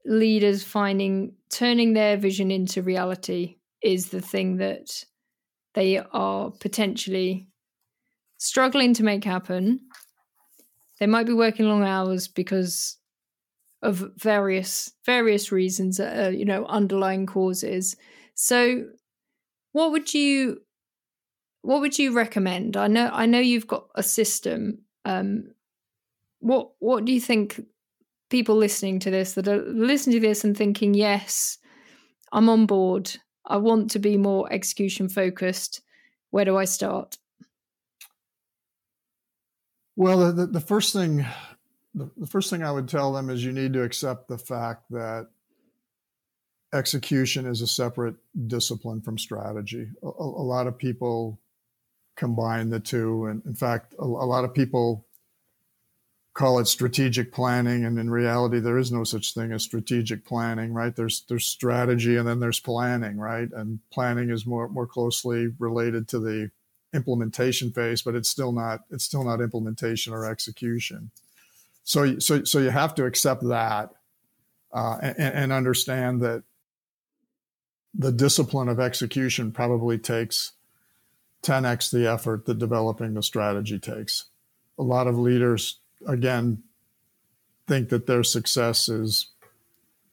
leaders 0.07 0.62
finding 0.62 1.35
turning 1.51 1.92
their 1.92 2.16
vision 2.16 2.51
into 2.51 2.83
reality 2.83 3.57
is 3.83 4.09
the 4.09 4.21
thing 4.21 4.57
that 4.59 5.05
they 5.75 5.99
are 5.99 6.51
potentially 6.51 7.49
struggling 8.38 8.95
to 8.95 9.03
make 9.03 9.25
happen. 9.25 9.81
They 10.99 11.07
might 11.07 11.27
be 11.27 11.35
working 11.35 11.69
long 11.69 11.85
hours 11.85 12.29
because 12.29 12.97
of 13.83 14.12
various 14.16 14.92
various 15.05 15.53
reasons, 15.53 16.01
uh, 16.01 16.33
you 16.35 16.45
know, 16.45 16.64
underlying 16.66 17.27
causes. 17.27 17.97
So, 18.35 18.87
what 19.73 19.90
would 19.92 20.14
you 20.14 20.62
what 21.62 21.81
would 21.81 21.99
you 21.99 22.12
recommend? 22.12 22.77
I 22.77 22.87
know 22.87 23.11
I 23.12 23.27
know 23.27 23.40
you've 23.40 23.66
got 23.66 23.88
a 23.95 24.03
system. 24.03 24.85
Um, 25.05 25.53
what 26.40 26.71
what 26.79 27.05
do 27.05 27.12
you 27.12 27.21
think 27.21 27.61
people 28.30 28.56
listening 28.56 28.98
to 29.00 29.10
this 29.10 29.34
that 29.34 29.48
are 29.48 29.62
listening 29.62 30.20
to 30.20 30.26
this 30.26 30.44
and 30.44 30.56
thinking, 30.56 30.94
yes, 30.94 31.58
I'm 32.32 32.48
on 32.48 32.66
board. 32.66 33.16
I 33.44 33.58
want 33.58 33.90
to 33.92 33.98
be 33.98 34.16
more 34.16 34.52
execution 34.52 35.08
focused. 35.08 35.80
Where 36.30 36.44
do 36.44 36.56
I 36.56 36.64
start? 36.64 37.16
Well, 39.94 40.32
the, 40.32 40.46
the 40.46 40.60
first 40.60 40.92
thing 40.92 41.24
the, 41.96 42.10
the 42.18 42.26
first 42.26 42.50
thing 42.50 42.62
I 42.62 42.70
would 42.70 42.88
tell 42.88 43.12
them 43.12 43.30
is 43.30 43.44
you 43.44 43.52
need 43.52 43.72
to 43.72 43.82
accept 43.82 44.28
the 44.28 44.38
fact 44.38 44.84
that 44.90 45.28
execution 46.74 47.46
is 47.46 47.62
a 47.62 47.66
separate 47.66 48.16
discipline 48.46 49.00
from 49.00 49.18
strategy. 49.18 49.88
A, 50.02 50.06
a, 50.06 50.44
lot 50.44 50.66
of 50.66 50.76
people 50.76 51.40
combine 52.16 52.68
the 52.68 52.80
two. 52.80 53.26
And 53.26 53.42
in 53.46 53.54
fact, 53.54 53.94
a, 53.98 54.04
a, 54.04 54.04
lot 54.04 54.44
of 54.44 54.52
people 54.52 55.06
call 56.37 56.59
it 56.59 56.66
strategic 56.66 57.33
planning. 57.33 57.87
And 57.87 57.99
in 57.99 58.11
reality, 58.11 58.61
there 58.61 58.77
is 58.77 58.92
no 58.92 59.05
such 59.05 59.33
thing 59.33 59.53
as 59.53 59.62
strategic 59.62 60.27
planning, 60.27 60.75
right? 60.75 60.94
There's, 60.94 61.25
there's 61.31 61.46
strategy 61.46 62.16
and 62.16 62.29
then 62.29 62.40
there's 62.40 62.61
planning, 62.61 63.16
right? 63.16 63.51
And 63.51 63.81
planning 63.90 64.29
is 64.29 64.44
more, 64.44 64.68
more 64.68 64.87
closely 64.87 65.55
related 65.59 66.09
to 66.09 66.18
the 66.18 66.51
implementation 66.92 67.72
phase, 67.72 68.03
but 68.03 68.14
it's 68.14 68.29
still 68.29 68.53
not, 68.53 68.81
it's 68.90 69.05
still 69.05 69.25
not 69.25 69.40
implementation 69.40 70.12
or 70.12 70.31
execution. 70.31 71.11
So, 71.85 72.18
so, 72.18 72.44
so 72.44 72.59
you 72.59 72.68
have 72.70 72.94
to 72.96 73.07
accept 73.07 73.42
that 73.49 73.94
uh, 74.75 74.99
and, 75.01 75.18
and 75.18 75.53
understand 75.55 76.20
that 76.20 76.42
the 77.94 78.12
discipline 78.12 78.68
of 78.68 78.79
execution 78.79 79.53
probably 79.53 79.96
takes 79.96 80.53
10x 81.42 81.90
the 81.90 82.07
effort 82.07 82.44
that 82.44 82.59
developing 82.59 83.14
the 83.14 83.22
strategy 83.22 83.79
takes. 83.79 84.27
A 84.79 84.83
lot 84.83 85.07
of 85.07 85.18
leaders, 85.18 85.79
again, 86.06 86.62
think 87.66 87.88
that 87.90 88.06
their 88.06 88.22
success 88.22 88.88
is 88.88 89.28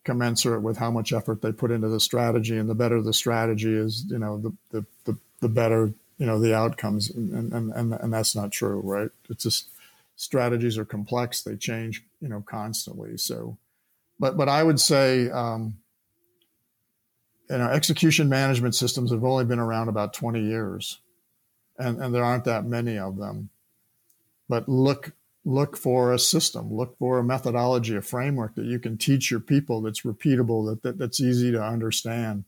commensurate 0.04 0.62
with 0.62 0.78
how 0.78 0.92
much 0.92 1.14
effort 1.14 1.42
they 1.42 1.52
put 1.52 1.72
into 1.72 1.88
the 1.88 2.00
strategy, 2.00 2.58
and 2.58 2.70
the 2.70 2.76
better 2.76 3.02
the 3.02 3.14
strategy 3.14 3.74
is, 3.74 4.06
you 4.10 4.20
know, 4.20 4.38
the 4.38 4.54
the 4.72 4.86
the, 5.06 5.18
the 5.40 5.50
better 5.50 5.94
you 6.18 6.26
know 6.26 6.40
the 6.40 6.56
outcomes, 6.56 7.10
and, 7.10 7.54
and 7.54 7.72
and 7.72 7.94
and 7.94 8.14
that's 8.14 8.36
not 8.36 8.52
true, 8.52 8.82
right? 8.84 9.10
It's 9.30 9.44
just 9.44 9.70
strategies 10.16 10.78
are 10.78 10.86
complex; 10.86 11.42
they 11.42 11.56
change, 11.56 12.04
you 12.22 12.30
know, 12.30 12.44
constantly. 12.46 13.18
So, 13.18 13.58
but 14.20 14.38
but 14.38 14.50
I 14.50 14.64
would 14.64 14.80
say. 14.80 15.30
Um, 15.30 15.78
you 17.50 17.58
know, 17.58 17.68
execution 17.68 18.30
management 18.30 18.74
systems 18.74 19.12
have 19.12 19.24
only 19.24 19.46
been 19.46 19.60
around 19.60 19.90
about 19.90 20.14
20 20.14 20.42
years, 20.42 21.00
and, 21.78 22.02
and 22.02 22.16
there 22.16 22.24
aren't 22.24 22.46
that 22.46 22.66
many 22.66 22.98
of 22.98 23.18
them. 23.18 23.50
But 24.48 24.68
look 24.68 25.12
look 25.46 25.76
for 25.76 26.14
a 26.14 26.20
system, 26.20 26.74
look 26.74 26.98
for 26.98 27.20
a 27.20 27.24
methodology, 27.24 27.96
a 27.96 28.02
framework 28.02 28.56
that 28.56 28.66
you 28.66 28.80
can 28.80 28.98
teach 28.98 29.30
your 29.30 29.40
people 29.40 29.82
that's 29.82 30.02
repeatable, 30.02 30.70
that, 30.70 30.84
that 30.84 30.98
that's 30.98 31.20
easy 31.20 31.52
to 31.52 31.62
understand, 31.62 32.46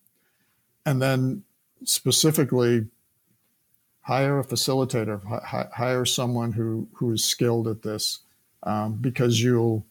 and 0.86 1.02
then 1.02 1.44
specifically 1.84 2.88
hire 4.02 4.40
a 4.40 4.46
facilitator, 4.46 5.20
h- 5.44 5.68
hire 5.74 6.06
someone 6.06 6.54
who 6.54 6.88
who 6.94 7.12
is 7.12 7.24
skilled 7.24 7.68
at 7.68 7.82
this, 7.82 8.20
um, 8.64 8.94
because 8.96 9.42
you'll. 9.42 9.86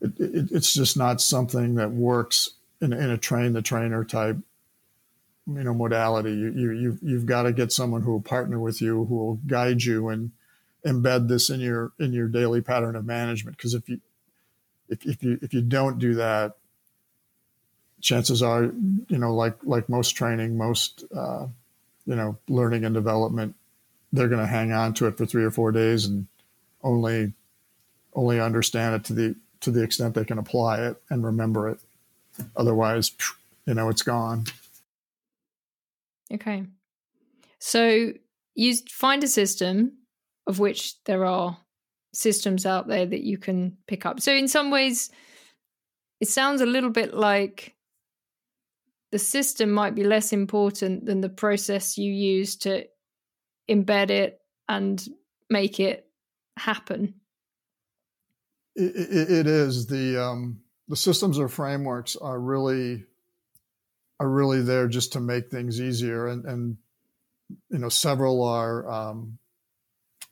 It, 0.00 0.18
it, 0.18 0.48
it's 0.50 0.74
just 0.74 0.98
not 0.98 1.22
something 1.22 1.76
that 1.76 1.92
works 1.92 2.50
in, 2.82 2.92
in 2.92 3.10
a 3.10 3.16
train 3.16 3.54
the 3.54 3.62
trainer 3.62 4.04
type 4.04 4.36
you 5.46 5.62
know 5.62 5.72
modality 5.72 6.32
you, 6.32 6.52
you 6.52 6.70
you've, 6.72 6.98
you've 7.02 7.26
got 7.26 7.42
to 7.44 7.52
get 7.52 7.72
someone 7.72 8.02
who 8.02 8.12
will 8.12 8.20
partner 8.20 8.58
with 8.58 8.82
you 8.82 9.04
who 9.04 9.14
will 9.14 9.34
guide 9.46 9.82
you 9.82 10.08
and 10.08 10.32
embed 10.86 11.28
this 11.28 11.50
in 11.50 11.60
your 11.60 11.92
in 11.98 12.12
your 12.12 12.28
daily 12.28 12.60
pattern 12.60 12.96
of 12.96 13.04
management 13.04 13.56
because 13.56 13.74
if 13.74 13.88
you 13.88 14.00
if, 14.88 15.04
if 15.06 15.22
you 15.22 15.38
if 15.42 15.54
you 15.54 15.62
don't 15.62 15.98
do 15.98 16.14
that 16.14 16.56
chances 18.00 18.42
are 18.42 18.64
you 19.08 19.18
know 19.18 19.34
like 19.34 19.56
like 19.62 19.88
most 19.88 20.10
training 20.10 20.58
most 20.58 21.04
uh, 21.16 21.46
you 22.06 22.14
know 22.14 22.36
learning 22.48 22.84
and 22.84 22.94
development 22.94 23.54
they're 24.12 24.28
going 24.28 24.40
to 24.40 24.46
hang 24.46 24.72
on 24.72 24.92
to 24.94 25.06
it 25.06 25.16
for 25.16 25.26
three 25.26 25.44
or 25.44 25.50
four 25.50 25.72
days 25.72 26.04
and 26.04 26.26
only 26.82 27.32
only 28.14 28.38
understand 28.38 28.94
it 28.94 29.04
to 29.04 29.12
the 29.12 29.34
to 29.60 29.70
the 29.70 29.82
extent 29.82 30.14
they 30.14 30.24
can 30.24 30.38
apply 30.38 30.86
it 30.86 31.00
and 31.08 31.24
remember 31.24 31.68
it 31.68 31.78
Otherwise, 32.56 33.12
you 33.66 33.74
know, 33.74 33.88
it's 33.88 34.02
gone. 34.02 34.44
Okay. 36.32 36.64
So 37.58 38.12
you 38.54 38.76
find 38.90 39.22
a 39.24 39.28
system 39.28 39.92
of 40.46 40.58
which 40.58 41.02
there 41.04 41.24
are 41.24 41.58
systems 42.12 42.66
out 42.66 42.86
there 42.86 43.06
that 43.06 43.22
you 43.22 43.38
can 43.38 43.76
pick 43.86 44.06
up. 44.06 44.20
So 44.20 44.32
in 44.32 44.48
some 44.48 44.70
ways, 44.70 45.10
it 46.20 46.28
sounds 46.28 46.60
a 46.60 46.66
little 46.66 46.90
bit 46.90 47.14
like 47.14 47.74
the 49.12 49.18
system 49.18 49.70
might 49.70 49.94
be 49.94 50.04
less 50.04 50.32
important 50.32 51.06
than 51.06 51.20
the 51.20 51.28
process 51.28 51.98
you 51.98 52.12
use 52.12 52.56
to 52.56 52.84
embed 53.70 54.10
it 54.10 54.40
and 54.68 55.06
make 55.50 55.80
it 55.80 56.06
happen. 56.56 57.14
it, 58.74 59.30
it, 59.30 59.46
is 59.46 59.86
the 59.86 60.20
um, 60.22 60.60
the 60.88 60.96
systems 60.96 61.38
or 61.38 61.48
frameworks 61.48 62.16
are 62.16 62.40
really 62.40 63.04
are 64.20 64.28
really 64.28 64.62
there 64.62 64.88
just 64.88 65.12
to 65.12 65.20
make 65.20 65.50
things 65.50 65.80
easier 65.80 66.26
and 66.26 66.44
and 66.44 66.76
you 67.70 67.78
know 67.78 67.88
several 67.88 68.42
are 68.42 68.88
um, 68.90 69.38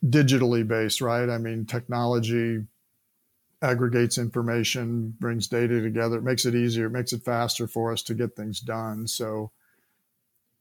digitally 0.03 0.67
based 0.67 1.01
right 1.01 1.29
i 1.29 1.37
mean 1.37 1.65
technology 1.65 2.61
aggregates 3.61 4.17
information 4.17 5.15
brings 5.19 5.47
data 5.47 5.81
together 5.81 6.17
it 6.17 6.23
makes 6.23 6.45
it 6.45 6.55
easier 6.55 6.87
it 6.87 6.91
makes 6.91 7.13
it 7.13 7.23
faster 7.23 7.67
for 7.67 7.91
us 7.91 8.03
to 8.03 8.13
get 8.13 8.35
things 8.35 8.59
done 8.59 9.07
so 9.07 9.51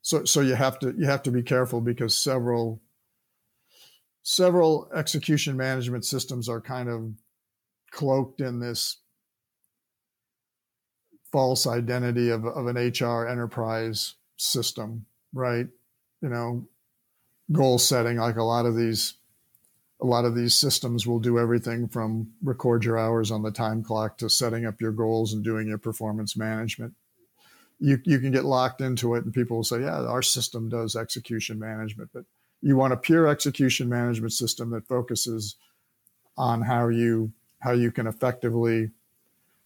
so 0.00 0.24
so 0.24 0.40
you 0.40 0.54
have 0.54 0.78
to 0.78 0.94
you 0.96 1.06
have 1.06 1.22
to 1.22 1.30
be 1.30 1.42
careful 1.42 1.80
because 1.80 2.16
several 2.16 2.80
several 4.22 4.88
execution 4.94 5.56
management 5.56 6.04
systems 6.04 6.48
are 6.48 6.60
kind 6.60 6.88
of 6.88 7.12
cloaked 7.90 8.40
in 8.40 8.60
this 8.60 8.98
false 11.32 11.66
identity 11.66 12.28
of, 12.28 12.44
of 12.44 12.66
an 12.66 12.76
HR 12.76 13.26
enterprise 13.26 14.14
system, 14.36 15.06
right? 15.32 15.66
You 16.20 16.28
know, 16.28 16.68
goal 17.50 17.78
setting, 17.78 18.18
like 18.18 18.36
a 18.36 18.42
lot 18.42 18.66
of 18.66 18.76
these 18.76 19.14
a 20.02 20.06
lot 20.06 20.24
of 20.24 20.34
these 20.34 20.54
systems 20.54 21.06
will 21.06 21.20
do 21.20 21.38
everything 21.38 21.86
from 21.86 22.28
record 22.42 22.84
your 22.84 22.98
hours 22.98 23.30
on 23.30 23.42
the 23.42 23.52
time 23.52 23.84
clock 23.84 24.18
to 24.18 24.28
setting 24.28 24.66
up 24.66 24.80
your 24.80 24.90
goals 24.90 25.32
and 25.32 25.44
doing 25.44 25.68
your 25.68 25.78
performance 25.78 26.36
management. 26.36 26.94
You, 27.78 28.00
you 28.04 28.18
can 28.18 28.32
get 28.32 28.44
locked 28.44 28.80
into 28.80 29.14
it 29.14 29.24
and 29.24 29.32
people 29.32 29.58
will 29.58 29.64
say, 29.64 29.80
yeah, 29.82 30.02
our 30.02 30.22
system 30.22 30.68
does 30.68 30.96
execution 30.96 31.58
management, 31.58 32.10
but 32.12 32.24
you 32.60 32.76
want 32.76 32.92
a 32.92 32.96
pure 32.96 33.28
execution 33.28 33.88
management 33.88 34.32
system 34.32 34.70
that 34.70 34.88
focuses 34.88 35.56
on 36.36 36.62
how 36.62 36.88
you 36.88 37.32
how 37.60 37.72
you 37.72 37.92
can 37.92 38.08
effectively 38.08 38.90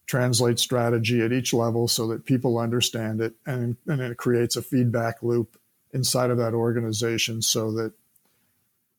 translate 0.05 0.59
strategy 0.59 1.21
at 1.21 1.33
each 1.33 1.51
level 1.51 1.87
so 1.87 2.07
that 2.07 2.25
people 2.25 2.59
understand 2.59 3.21
it 3.21 3.33
and, 3.45 3.75
and 3.87 4.01
it 4.01 4.17
creates 4.17 4.55
a 4.55 4.61
feedback 4.61 5.23
loop 5.23 5.59
inside 5.93 6.29
of 6.29 6.37
that 6.37 6.53
organization 6.53 7.41
so 7.41 7.71
that 7.71 7.91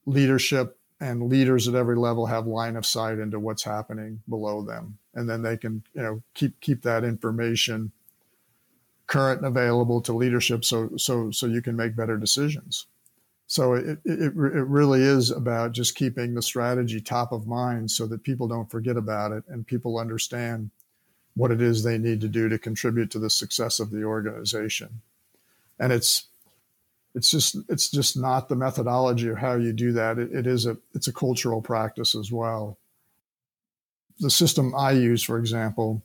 leadership 0.05 0.78
and 1.01 1.29
leaders 1.29 1.69
at 1.69 1.75
every 1.75 1.97
level 1.97 2.27
have 2.27 2.47
line 2.47 2.77
of 2.77 2.87
sight 2.87 3.19
into 3.19 3.39
what's 3.39 3.63
happening 3.63 4.21
below 4.29 4.63
them 4.63 4.99
and 5.15 5.29
then 5.29 5.43
they 5.43 5.57
can 5.57 5.83
you 5.95 6.03
know 6.03 6.23
keep 6.35 6.59
keep 6.61 6.83
that 6.83 7.05
information 7.05 7.93
current 9.07 9.41
and 9.41 9.47
available 9.47 10.01
to 10.01 10.13
leadership 10.13 10.65
so 10.65 10.91
so 10.97 11.31
so 11.31 11.47
you 11.47 11.63
can 11.63 11.77
make 11.77 11.97
better 11.97 12.17
decisions 12.17 12.87
so 13.51 13.73
it, 13.73 13.99
it, 14.05 14.21
it 14.21 14.35
really 14.35 15.01
is 15.01 15.31
about 15.31 15.73
just 15.73 15.95
keeping 15.95 16.35
the 16.35 16.43
strategy 16.43 17.01
top 17.01 17.33
of 17.33 17.47
mind 17.47 17.91
so 17.91 18.07
that 18.07 18.23
people 18.23 18.47
don't 18.47 18.71
forget 18.71 18.99
about 18.99 19.33
it 19.33 19.43
and 19.49 19.67
people 19.67 19.99
understand 19.99 20.71
what 21.39 21.51
it 21.51 21.63
is 21.63 21.83
they 21.83 21.99
need 21.99 22.21
to 22.21 22.29
do 22.29 22.49
to 22.49 22.59
contribute 22.59 23.11
to 23.13 23.19
the 23.19 23.31
success 23.31 23.79
of 23.81 23.91
the 23.91 24.03
organization. 24.03 25.01
And 25.79 25.93
it's 25.93 26.28
it's 27.19 27.31
just 27.31 27.57
it's 27.69 27.91
just 27.91 28.17
not 28.17 28.49
the 28.49 28.57
methodology 28.57 29.29
of 29.29 29.39
how 29.39 29.55
you 29.55 29.73
do 29.73 29.93
that. 29.93 30.19
it, 30.19 30.33
it 30.33 30.47
is 30.47 30.67
a 30.67 30.77
it's 30.95 31.09
a 31.09 31.13
cultural 31.13 31.61
practice 31.61 32.15
as 32.15 32.31
well. 32.31 32.79
The 34.21 34.31
system 34.31 34.75
I 34.75 34.93
use, 34.93 35.23
for 35.23 35.39
example, 35.39 36.03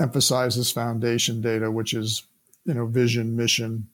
emphasizes 0.00 0.72
foundation 0.72 1.40
data, 1.40 1.70
which 1.70 1.92
is 1.94 2.24
you 2.64 2.74
know 2.74 2.86
vision, 2.86 3.36
mission, 3.36 3.88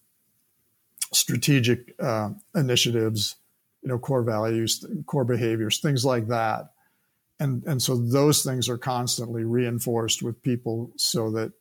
strategic 1.13 1.95
uh, 2.01 2.31
initiatives, 2.55 3.35
you 3.83 3.89
know 3.89 3.99
core 3.99 4.23
values, 4.23 4.87
core 5.07 5.25
behaviors, 5.25 5.81
things 5.81 6.05
like 6.05 6.29
that 6.29 6.71
and 7.41 7.65
and 7.65 7.83
so 7.83 7.97
those 7.97 8.43
things 8.43 8.69
are 8.69 8.79
constantly 8.79 9.45
reinforced 9.45 10.23
with 10.23 10.43
people 10.43 10.93
so 10.97 11.31
that 11.33 11.53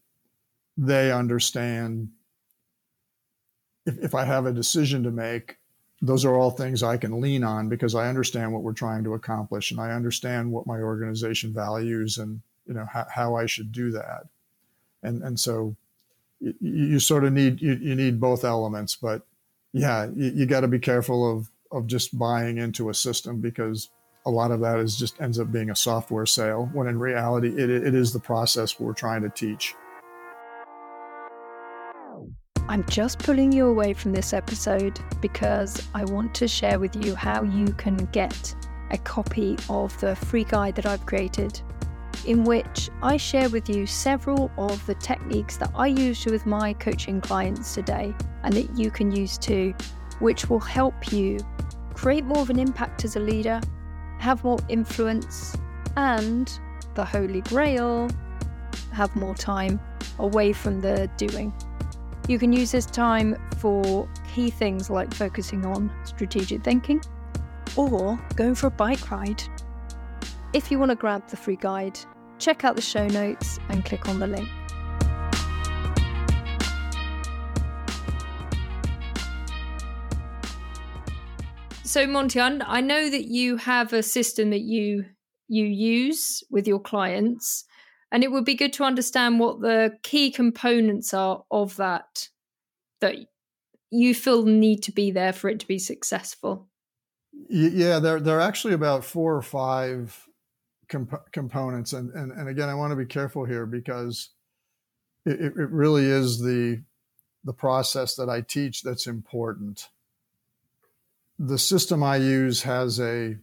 they 0.78 1.12
understand 1.12 2.10
if, 3.86 3.98
if 4.00 4.15
i 4.15 4.24
have 4.24 4.46
a 4.46 4.54
decision 4.54 5.04
to 5.04 5.12
make 5.12 5.58
those 6.02 6.26
are 6.26 6.36
all 6.36 6.52
things 6.52 6.84
i 6.84 6.98
can 6.98 7.22
lean 7.22 7.43
on 7.43 7.69
because 7.69 7.96
i 7.96 8.08
understand 8.08 8.52
what 8.52 8.63
we're 8.63 8.74
trying 8.74 9.04
to 9.04 9.13
accomplish 9.13 9.72
and 9.72 9.80
i 9.80 9.91
understand 9.91 10.52
what 10.52 10.67
my 10.67 10.80
organization 10.80 11.54
values 11.54 12.17
and 12.17 12.41
you 12.67 12.74
know 12.74 12.86
how, 12.86 13.06
how 13.10 13.36
i 13.36 13.46
should 13.46 13.72
do 13.72 13.91
that. 13.91 14.24
And 15.02 15.22
and 15.22 15.39
so 15.39 15.76
you, 16.39 16.54
you 16.60 17.00
sort 17.00 17.24
of 17.24 17.34
need 17.34 17.62
you, 17.62 17.74
you 17.74 17.96
need 17.96 18.19
both 18.19 18.43
elements 18.43 18.96
but 18.96 19.26
yeah 19.72 20.08
you, 20.15 20.32
you 20.32 20.46
got 20.46 20.62
to 20.62 20.67
be 20.67 20.80
careful 20.80 21.30
of 21.30 21.50
of 21.72 21.88
just 21.88 22.17
buying 22.17 22.58
into 22.58 22.89
a 22.89 22.93
system 22.93 23.41
because 23.41 23.89
a 24.26 24.30
lot 24.30 24.52
of 24.52 24.62
that 24.62 24.80
is 24.80 24.98
just 24.98 25.19
ends 25.22 25.39
up 25.39 25.52
being 25.52 25.69
a 25.69 25.76
software 25.76 26.26
sale 26.26 26.69
when 26.74 26.88
in 26.88 26.98
reality 27.00 27.50
it, 27.50 27.69
it 27.69 27.96
is 27.96 28.13
the 28.13 28.19
process 28.19 28.80
we're 28.80 28.93
trying 28.93 29.22
to 29.22 29.30
teach 29.30 29.76
I'm 32.69 32.86
just 32.86 33.19
pulling 33.19 33.52
you 33.52 33.67
away 33.67 33.93
from 33.93 34.13
this 34.13 34.32
episode 34.32 34.99
because 35.21 35.86
I 35.93 36.06
want 36.06 36.34
to 36.36 36.47
share 36.47 36.80
with 36.80 36.95
you 36.95 37.13
how 37.13 37.43
you 37.43 37.67
can 37.73 37.97
get 38.12 38.56
a 38.91 38.97
copy 38.97 39.58
of 39.69 39.99
the 39.99 40.15
free 40.15 40.45
guide 40.45 40.76
that 40.76 40.86
I've 40.86 41.06
created, 41.06 41.62
in 42.26 42.45
which 42.45 42.89
I 43.02 43.17
share 43.17 43.49
with 43.49 43.67
you 43.67 43.86
several 43.86 44.49
of 44.58 44.84
the 44.86 44.95
techniques 44.95 45.58
that 45.58 45.71
I 45.76 45.88
use 45.88 46.26
with 46.26 46.45
my 46.45 46.71
coaching 46.73 47.19
clients 47.19 47.73
today 47.73 48.13
and 48.43 48.54
that 48.54 48.78
you 48.78 48.89
can 48.89 49.12
use 49.12 49.38
too, 49.38 49.73
which 50.19 50.49
will 50.49 50.60
help 50.60 51.12
you 51.12 51.39
create 51.93 52.23
more 52.23 52.39
of 52.39 52.49
an 52.49 52.60
impact 52.60 53.04
as 53.04 53.17
a 53.17 53.19
leader, 53.19 53.60
have 54.19 54.41
more 54.43 54.60
influence, 54.69 55.58
and 55.97 56.60
the 56.95 57.04
Holy 57.04 57.41
Grail, 57.41 58.10
have 58.93 59.13
more 59.17 59.36
time 59.36 59.82
away 60.19 60.54
from 60.54 60.80
the 60.80 61.10
doing. 61.17 61.52
You 62.30 62.40
can 62.40 62.54
use 62.54 62.72
this 62.72 62.86
time 62.86 63.36
for 63.58 64.08
key 64.34 64.50
things 64.50 64.90
like 64.90 65.14
focusing 65.14 65.66
on 65.66 65.92
strategic 66.06 66.64
thinking 66.64 67.02
or 67.76 68.18
going 68.36 68.56
for 68.56 68.68
a 68.68 68.72
bike 68.72 69.12
ride. 69.12 69.44
If 70.54 70.72
you 70.72 70.80
want 70.80 70.92
to 70.92 70.96
grab 70.96 71.28
the 71.28 71.36
free 71.36 71.58
guide, 71.58 72.00
check 72.40 72.64
out 72.64 72.78
the 72.78 72.82
show 72.82 73.08
notes 73.08 73.60
and 73.68 73.84
click 73.84 74.08
on 74.08 74.20
the 74.20 74.28
link. 74.28 74.48
So 81.84 82.08
Monte, 82.08 82.40
I 82.40 82.80
know 82.80 83.10
that 83.10 83.26
you 83.26 83.58
have 83.58 83.92
a 83.92 84.02
system 84.02 84.50
that 84.52 84.62
you 84.62 85.06
you 85.50 85.66
use 85.66 86.42
with 86.50 86.68
your 86.68 86.80
clients 86.80 87.66
and 88.13 88.23
it 88.23 88.32
would 88.32 88.45
be 88.45 88.54
good 88.54 88.71
to 88.73 88.84
understand 88.84 89.39
what 89.39 89.60
the 89.60 89.97
key 90.04 90.30
components 90.30 91.15
are 91.15 91.43
of 91.49 91.76
that 91.78 92.30
that 93.02 93.15
you 93.89 94.13
feel 94.13 94.45
need 94.45 94.84
to 94.84 94.91
be 94.91 95.10
there 95.10 95.34
for 95.34 95.49
it 95.49 95.60
to 95.60 95.67
be 95.67 95.80
successful. 95.80 96.69
Yeah, 97.49 97.97
there 97.97 98.19
there 98.19 98.38
are 98.38 98.41
actually 98.41 98.76
about 98.76 99.04
four 99.04 99.36
or 99.36 99.41
five 99.41 100.28
comp- 100.88 101.32
components, 101.32 101.91
and, 101.93 102.12
and 102.12 102.32
and 102.32 102.47
again, 102.47 102.69
I 102.69 102.76
want 102.76 102.91
to 102.91 102.95
be 102.95 103.06
careful 103.06 103.45
here 103.45 103.65
because 103.65 104.30
it, 105.26 105.41
it 105.41 105.56
really 105.56 106.06
is 106.06 106.39
the 106.39 106.84
the 107.43 107.54
process 107.54 108.15
that 108.15 108.30
I 108.30 108.41
teach 108.41 108.84
that's 108.84 109.08
important. 109.08 109.89
The 111.39 111.58
system 111.58 112.04
I 112.04 112.17
use 112.17 112.62
has 112.62 112.99
a 112.99 113.38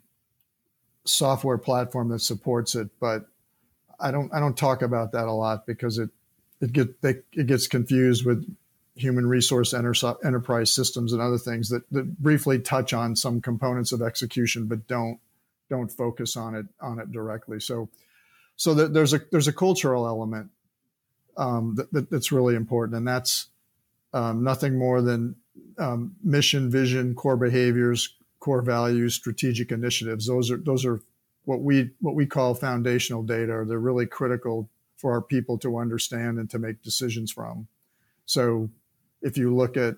software 1.05 1.59
platform 1.59 2.09
that 2.11 2.21
supports 2.21 2.77
it, 2.77 2.89
but 3.01 3.27
I 4.01 4.11
don't 4.11 4.33
I 4.33 4.41
don't 4.41 4.57
talk 4.57 4.83
about 4.83 5.13
that 5.13 5.27
a 5.27 5.33
lot 5.33 5.67
because 5.67 5.99
it 5.99 6.11
it 6.61 6.73
get 6.73 7.01
they, 7.03 7.17
it 7.33 7.47
gets 7.47 7.67
confused 7.67 8.25
with 8.25 8.45
human 8.97 9.27
resource 9.27 9.73
enter, 9.73 9.95
enterprise 10.25 10.73
systems 10.73 11.13
and 11.13 11.23
other 11.23 11.39
things 11.39 11.71
that, 11.71 11.89
that 11.91 12.19
briefly 12.19 12.59
touch 12.59 12.93
on 12.93 13.17
some 13.17 13.41
components 13.41 13.93
of 13.93 14.03
execution 14.03 14.67
but 14.67 14.87
don't 14.89 15.19
don't 15.71 15.91
focus 15.91 16.37
on 16.37 16.55
it 16.55 16.67
on 16.81 16.99
it 16.99 17.11
directly. 17.13 17.61
So 17.61 17.89
so 18.57 18.75
there's 18.75 19.15
a 19.15 19.21
there's 19.31 19.49
a 19.49 19.55
cultural 19.55 20.07
element 20.07 20.51
um, 21.39 21.77
that, 21.77 21.91
that, 21.93 22.11
that's 22.11 22.31
really 22.31 22.55
important, 22.55 22.97
and 22.97 23.09
that's 23.09 23.47
um, 24.13 24.45
nothing 24.45 24.79
more 24.79 25.01
than 25.01 25.37
um, 25.79 26.15
mission, 26.23 26.71
vision, 26.71 27.15
core 27.15 27.39
behaviors, 27.39 28.15
core 28.39 28.61
values, 28.61 29.15
strategic 29.15 29.73
initiatives. 29.73 30.27
Those 30.27 30.51
are 30.51 30.59
those 30.59 30.85
are 30.85 31.01
what 31.51 31.63
we 31.63 31.91
what 32.01 32.15
we 32.15 32.27
call 32.27 32.55
foundational 32.55 33.25
data. 33.25 33.65
They're 33.67 33.81
really 33.81 34.07
critical 34.07 34.71
for 34.97 35.11
our 35.11 35.21
people 35.21 35.59
to 35.59 35.79
understand 35.79 36.39
and 36.39 36.49
to 36.51 36.61
make 36.61 36.81
decisions 36.81 37.33
from. 37.33 37.67
So 38.25 38.71
if 39.21 39.37
you 39.37 39.53
look 39.53 39.77
at 39.77 39.97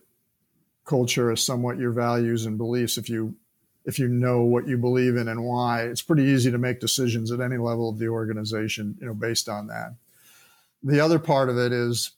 culture 0.87 1.31
as 1.31 1.45
somewhat 1.45 1.77
your 1.77 1.93
values 1.93 2.47
and 2.47 2.57
beliefs, 2.57 2.97
if 2.97 3.11
you 3.11 3.37
if 3.85 3.99
you 3.99 4.09
know 4.09 4.41
what 4.45 4.67
you 4.67 4.79
believe 4.79 5.17
in 5.17 5.29
and 5.29 5.45
why, 5.45 5.83
it's 5.83 6.01
pretty 6.01 6.23
easy 6.23 6.51
to 6.51 6.57
make 6.57 6.81
decisions 6.81 7.31
at 7.31 7.41
any 7.41 7.59
level 7.59 7.91
of 7.91 7.99
the 7.99 8.09
organization, 8.09 8.97
you 8.99 9.07
know, 9.07 9.13
based 9.13 9.47
on 9.51 9.67
that. 9.67 9.95
The 10.83 11.01
other 11.01 11.19
part 11.19 11.51
of 11.51 11.59
it 11.59 11.71
is 11.71 12.13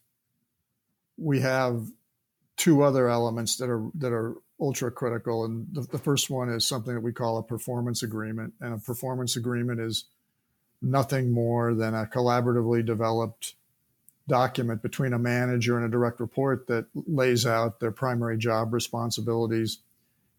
we 1.17 1.41
have 1.41 1.91
two 2.57 2.85
other 2.85 3.09
elements 3.09 3.57
that 3.57 3.69
are 3.69 3.91
that 3.97 4.13
are 4.13 4.37
ultra 4.61 4.91
critical. 4.91 5.45
And 5.45 5.67
the, 5.73 5.83
the, 5.83 5.99
first 5.99 6.31
one 6.31 6.49
is 6.49 6.67
something 6.67 6.95
that 6.95 7.01
we 7.01 7.13
call 7.13 7.39
a 7.39 7.43
performance 7.43 8.03
agreement. 8.03 8.55
And 8.61 8.75
a 8.75 8.79
performance 8.79 9.37
agreement 9.37 9.81
is 9.81 10.05
nothing 10.81 11.33
more 11.33 11.75
than 11.75 11.95
a 11.95 12.07
collaboratively 12.07 12.85
developed 12.85 13.55
document 14.29 14.83
between 14.83 15.13
a 15.13 15.19
manager 15.19 15.77
and 15.77 15.87
a 15.87 15.91
direct 15.91 16.21
report 16.21 16.67
that 16.69 16.87
lays 16.95 17.45
out 17.45 17.81
their 17.81 17.91
primary 17.91 18.39
job 18.39 18.73
responsibilities 18.73 19.79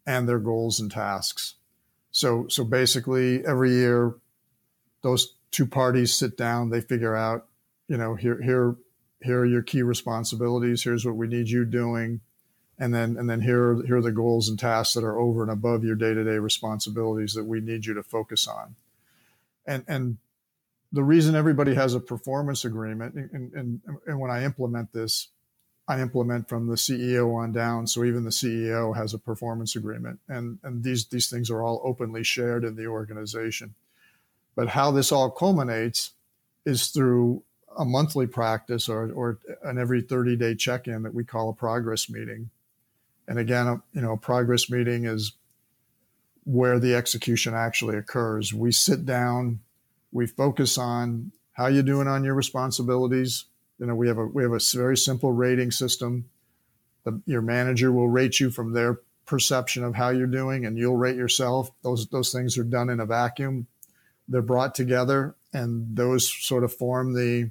and 0.06 0.28
their 0.28 0.38
goals 0.38 0.80
and 0.80 0.90
tasks. 0.90 1.54
So, 2.10 2.46
so 2.48 2.64
basically, 2.64 3.44
every 3.44 3.72
year, 3.72 4.14
those 5.02 5.34
two 5.50 5.66
parties 5.66 6.14
sit 6.14 6.36
down. 6.36 6.70
They 6.70 6.80
figure 6.80 7.14
out, 7.14 7.46
you 7.88 7.96
know, 7.96 8.14
here, 8.14 8.40
here, 8.42 8.76
here 9.22 9.40
are 9.40 9.46
your 9.46 9.62
key 9.62 9.82
responsibilities. 9.82 10.82
Here's 10.82 11.04
what 11.04 11.16
we 11.16 11.26
need 11.26 11.48
you 11.48 11.64
doing 11.64 12.20
and 12.78 12.94
then 12.94 13.16
and 13.16 13.28
then 13.28 13.40
here 13.40 13.72
are, 13.72 13.86
here 13.86 13.96
are 13.96 14.02
the 14.02 14.12
goals 14.12 14.48
and 14.48 14.58
tasks 14.58 14.94
that 14.94 15.04
are 15.04 15.18
over 15.18 15.42
and 15.42 15.50
above 15.50 15.84
your 15.84 15.94
day-to-day 15.94 16.38
responsibilities 16.38 17.34
that 17.34 17.44
we 17.44 17.60
need 17.60 17.86
you 17.86 17.94
to 17.94 18.02
focus 18.02 18.46
on. 18.46 18.76
And 19.66 19.84
and 19.88 20.18
the 20.92 21.02
reason 21.02 21.34
everybody 21.34 21.74
has 21.74 21.94
a 21.94 22.00
performance 22.00 22.64
agreement 22.64 23.14
and, 23.14 23.52
and, 23.52 23.80
and 24.06 24.20
when 24.20 24.30
i 24.30 24.44
implement 24.44 24.92
this 24.92 25.28
i 25.88 26.00
implement 26.00 26.48
from 26.48 26.68
the 26.68 26.76
ceo 26.76 27.34
on 27.34 27.52
down 27.52 27.86
so 27.86 28.04
even 28.04 28.22
the 28.22 28.30
ceo 28.30 28.96
has 28.96 29.12
a 29.12 29.18
performance 29.18 29.74
agreement. 29.74 30.20
And 30.28 30.58
and 30.62 30.84
these 30.84 31.06
these 31.06 31.28
things 31.28 31.50
are 31.50 31.62
all 31.62 31.80
openly 31.84 32.22
shared 32.22 32.64
in 32.64 32.76
the 32.76 32.86
organization. 32.86 33.74
But 34.54 34.68
how 34.68 34.90
this 34.90 35.12
all 35.12 35.30
culminates 35.30 36.12
is 36.64 36.88
through 36.88 37.42
a 37.78 37.84
monthly 37.84 38.26
practice 38.26 38.88
or, 38.88 39.12
or 39.12 39.38
an 39.62 39.78
every 39.78 40.00
30 40.00 40.36
day 40.36 40.54
check 40.54 40.88
in 40.88 41.02
that 41.02 41.14
we 41.14 41.24
call 41.24 41.50
a 41.50 41.52
progress 41.52 42.08
meeting 42.08 42.50
and 43.28 43.38
again, 43.38 43.82
you 43.92 44.00
know, 44.00 44.12
a 44.12 44.16
progress 44.16 44.70
meeting 44.70 45.04
is 45.04 45.32
where 46.44 46.78
the 46.78 46.94
execution 46.94 47.54
actually 47.54 47.96
occurs. 47.96 48.54
We 48.54 48.70
sit 48.70 49.04
down, 49.04 49.60
we 50.12 50.26
focus 50.26 50.78
on 50.78 51.32
how 51.52 51.66
you 51.66 51.82
doing 51.82 52.06
on 52.06 52.22
your 52.22 52.34
responsibilities. 52.34 53.46
You 53.78 53.86
know, 53.86 53.94
we 53.94 54.08
have 54.08 54.18
a 54.18 54.26
we 54.26 54.42
have 54.42 54.52
a 54.52 54.60
very 54.74 54.96
simple 54.96 55.32
rating 55.32 55.70
system. 55.70 56.28
The, 57.04 57.20
your 57.26 57.42
manager 57.42 57.92
will 57.92 58.08
rate 58.08 58.40
you 58.40 58.50
from 58.50 58.72
their 58.72 59.00
perception 59.26 59.82
of 59.82 59.94
how 59.94 60.10
you're 60.10 60.26
doing, 60.26 60.64
and 60.64 60.78
you'll 60.78 60.96
rate 60.96 61.16
yourself. 61.16 61.70
Those 61.82 62.06
those 62.08 62.32
things 62.32 62.56
are 62.58 62.64
done 62.64 62.90
in 62.90 63.00
a 63.00 63.06
vacuum. 63.06 63.66
They're 64.28 64.42
brought 64.42 64.74
together, 64.74 65.34
and 65.52 65.96
those 65.96 66.32
sort 66.32 66.64
of 66.64 66.72
form 66.72 67.14
the 67.14 67.50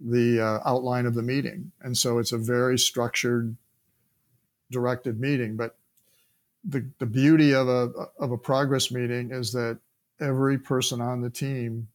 the 0.00 0.40
uh, 0.40 0.60
outline 0.64 1.06
of 1.06 1.14
the 1.14 1.22
meeting. 1.22 1.72
And 1.80 1.96
so 1.96 2.18
it's 2.18 2.32
a 2.32 2.38
very 2.38 2.78
structured 2.78 3.56
directed 4.70 5.20
meeting. 5.20 5.56
But 5.56 5.76
the, 6.64 6.88
the 6.98 7.06
beauty 7.06 7.54
of 7.54 7.68
a, 7.68 7.90
of 8.18 8.32
a 8.32 8.38
progress 8.38 8.90
meeting 8.90 9.30
is 9.30 9.52
that 9.52 9.78
every 10.20 10.58
person 10.58 11.00
on 11.00 11.22
the 11.22 11.30
team 11.30 11.88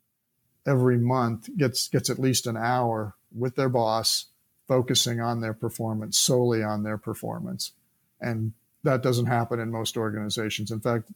every 0.65 0.97
month 0.97 1.49
gets, 1.57 1.87
gets 1.89 2.09
at 2.09 2.19
least 2.19 2.47
an 2.47 2.55
hour 2.55 3.15
with 3.35 3.55
their 3.55 3.69
boss 3.69 4.27
focusing 4.67 5.19
on 5.19 5.41
their 5.41 5.53
performance, 5.53 6.17
solely 6.17 6.63
on 6.63 6.83
their 6.83 6.97
performance. 6.97 7.73
And 8.21 8.53
that 8.83 9.03
doesn't 9.03 9.25
happen 9.25 9.59
in 9.59 9.71
most 9.71 9.97
organizations. 9.97 10.71
In 10.71 10.79
fact, 10.79 11.09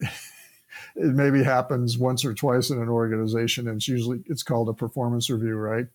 it 0.96 1.14
maybe 1.14 1.42
happens 1.42 1.98
once 1.98 2.24
or 2.24 2.34
twice 2.34 2.70
in 2.70 2.80
an 2.80 2.88
organization, 2.88 3.68
and 3.68 3.76
it's 3.76 3.88
usually 3.88 4.22
it's 4.26 4.42
called 4.42 4.68
a 4.68 4.72
performance 4.72 5.30
review, 5.30 5.56
right? 5.56 5.86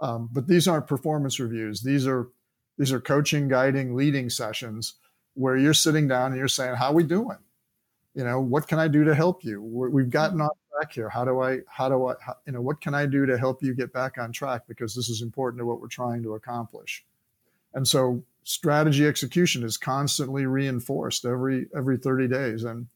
Um, 0.00 0.28
but 0.32 0.48
these 0.48 0.66
aren't 0.66 0.86
performance 0.86 1.38
reviews; 1.38 1.82
these 1.82 2.06
are 2.06 2.28
these 2.78 2.92
are 2.92 3.00
coaching, 3.00 3.48
guiding, 3.48 3.94
leading 3.94 4.28
sessions 4.30 4.94
where 5.34 5.56
you're 5.56 5.74
sitting 5.74 6.08
down 6.08 6.32
and 6.32 6.36
you're 6.38 6.48
saying, 6.48 6.76
"How 6.76 6.90
are 6.90 6.94
we 6.94 7.04
doing? 7.04 7.38
You 8.14 8.24
know, 8.24 8.40
what 8.40 8.68
can 8.68 8.78
I 8.78 8.88
do 8.88 9.04
to 9.04 9.14
help 9.14 9.44
you? 9.44 9.60
We've 9.62 10.10
gotten 10.10 10.40
off 10.40 10.56
track 10.72 10.92
here. 10.92 11.08
How 11.08 11.24
do 11.24 11.40
I? 11.40 11.60
How 11.68 11.88
do 11.88 12.06
I? 12.06 12.14
How, 12.20 12.36
you 12.46 12.52
know, 12.52 12.60
what 12.60 12.80
can 12.80 12.94
I 12.94 13.06
do 13.06 13.26
to 13.26 13.38
help 13.38 13.62
you 13.62 13.74
get 13.74 13.92
back 13.92 14.18
on 14.18 14.32
track? 14.32 14.62
Because 14.68 14.94
this 14.94 15.08
is 15.08 15.22
important 15.22 15.60
to 15.60 15.66
what 15.66 15.80
we're 15.80 15.88
trying 15.88 16.22
to 16.22 16.34
accomplish." 16.34 17.04
And 17.74 17.86
so, 17.86 18.22
strategy 18.44 19.06
execution 19.06 19.64
is 19.64 19.76
constantly 19.76 20.46
reinforced 20.46 21.24
every 21.24 21.66
every 21.76 21.96
30 21.96 22.28
days, 22.28 22.64
and 22.64 22.86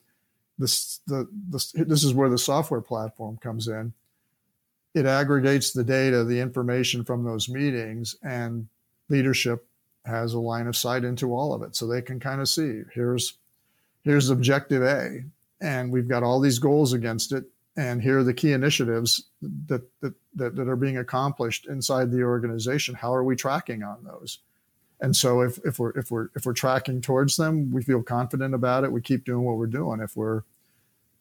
this 0.58 1.00
the 1.06 1.28
this, 1.48 1.72
this 1.72 2.04
is 2.04 2.14
where 2.14 2.30
the 2.30 2.38
software 2.38 2.80
platform 2.80 3.38
comes 3.38 3.68
in. 3.68 3.92
It 4.94 5.06
aggregates 5.06 5.72
the 5.72 5.84
data, 5.84 6.24
the 6.24 6.40
information 6.40 7.04
from 7.04 7.24
those 7.24 7.48
meetings, 7.48 8.16
and 8.22 8.68
leadership 9.08 9.67
has 10.08 10.34
a 10.34 10.40
line 10.40 10.66
of 10.66 10.76
sight 10.76 11.04
into 11.04 11.34
all 11.34 11.54
of 11.54 11.62
it. 11.62 11.76
So 11.76 11.86
they 11.86 12.02
can 12.02 12.18
kind 12.18 12.40
of 12.40 12.48
see 12.48 12.82
here's 12.92 13.34
here's 14.02 14.30
objective 14.30 14.82
a 14.82 15.24
and 15.60 15.92
we've 15.92 16.08
got 16.08 16.22
all 16.22 16.40
these 16.40 16.58
goals 16.58 16.92
against 16.92 17.32
it 17.32 17.44
and 17.78 18.02
here 18.02 18.18
are 18.18 18.24
the 18.24 18.34
key 18.34 18.52
initiatives 18.52 19.22
that, 19.40 19.82
that, 20.00 20.14
that, 20.34 20.56
that, 20.56 20.68
are 20.68 20.74
being 20.74 20.98
accomplished 20.98 21.68
inside 21.68 22.10
the 22.10 22.24
organization. 22.24 22.96
How 22.96 23.14
are 23.14 23.22
we 23.22 23.36
tracking 23.36 23.84
on 23.84 24.02
those? 24.02 24.38
And 25.00 25.14
so 25.14 25.42
if, 25.42 25.60
if 25.64 25.78
we're 25.78 25.90
if 25.90 26.10
we're 26.10 26.28
if 26.34 26.44
we're 26.44 26.54
tracking 26.54 27.00
towards 27.00 27.36
them 27.36 27.70
we 27.70 27.84
feel 27.84 28.02
confident 28.02 28.52
about 28.52 28.82
it. 28.82 28.90
We 28.90 29.00
keep 29.00 29.24
doing 29.24 29.44
what 29.44 29.56
we're 29.56 29.66
doing. 29.66 30.00
If 30.00 30.16
we're 30.16 30.42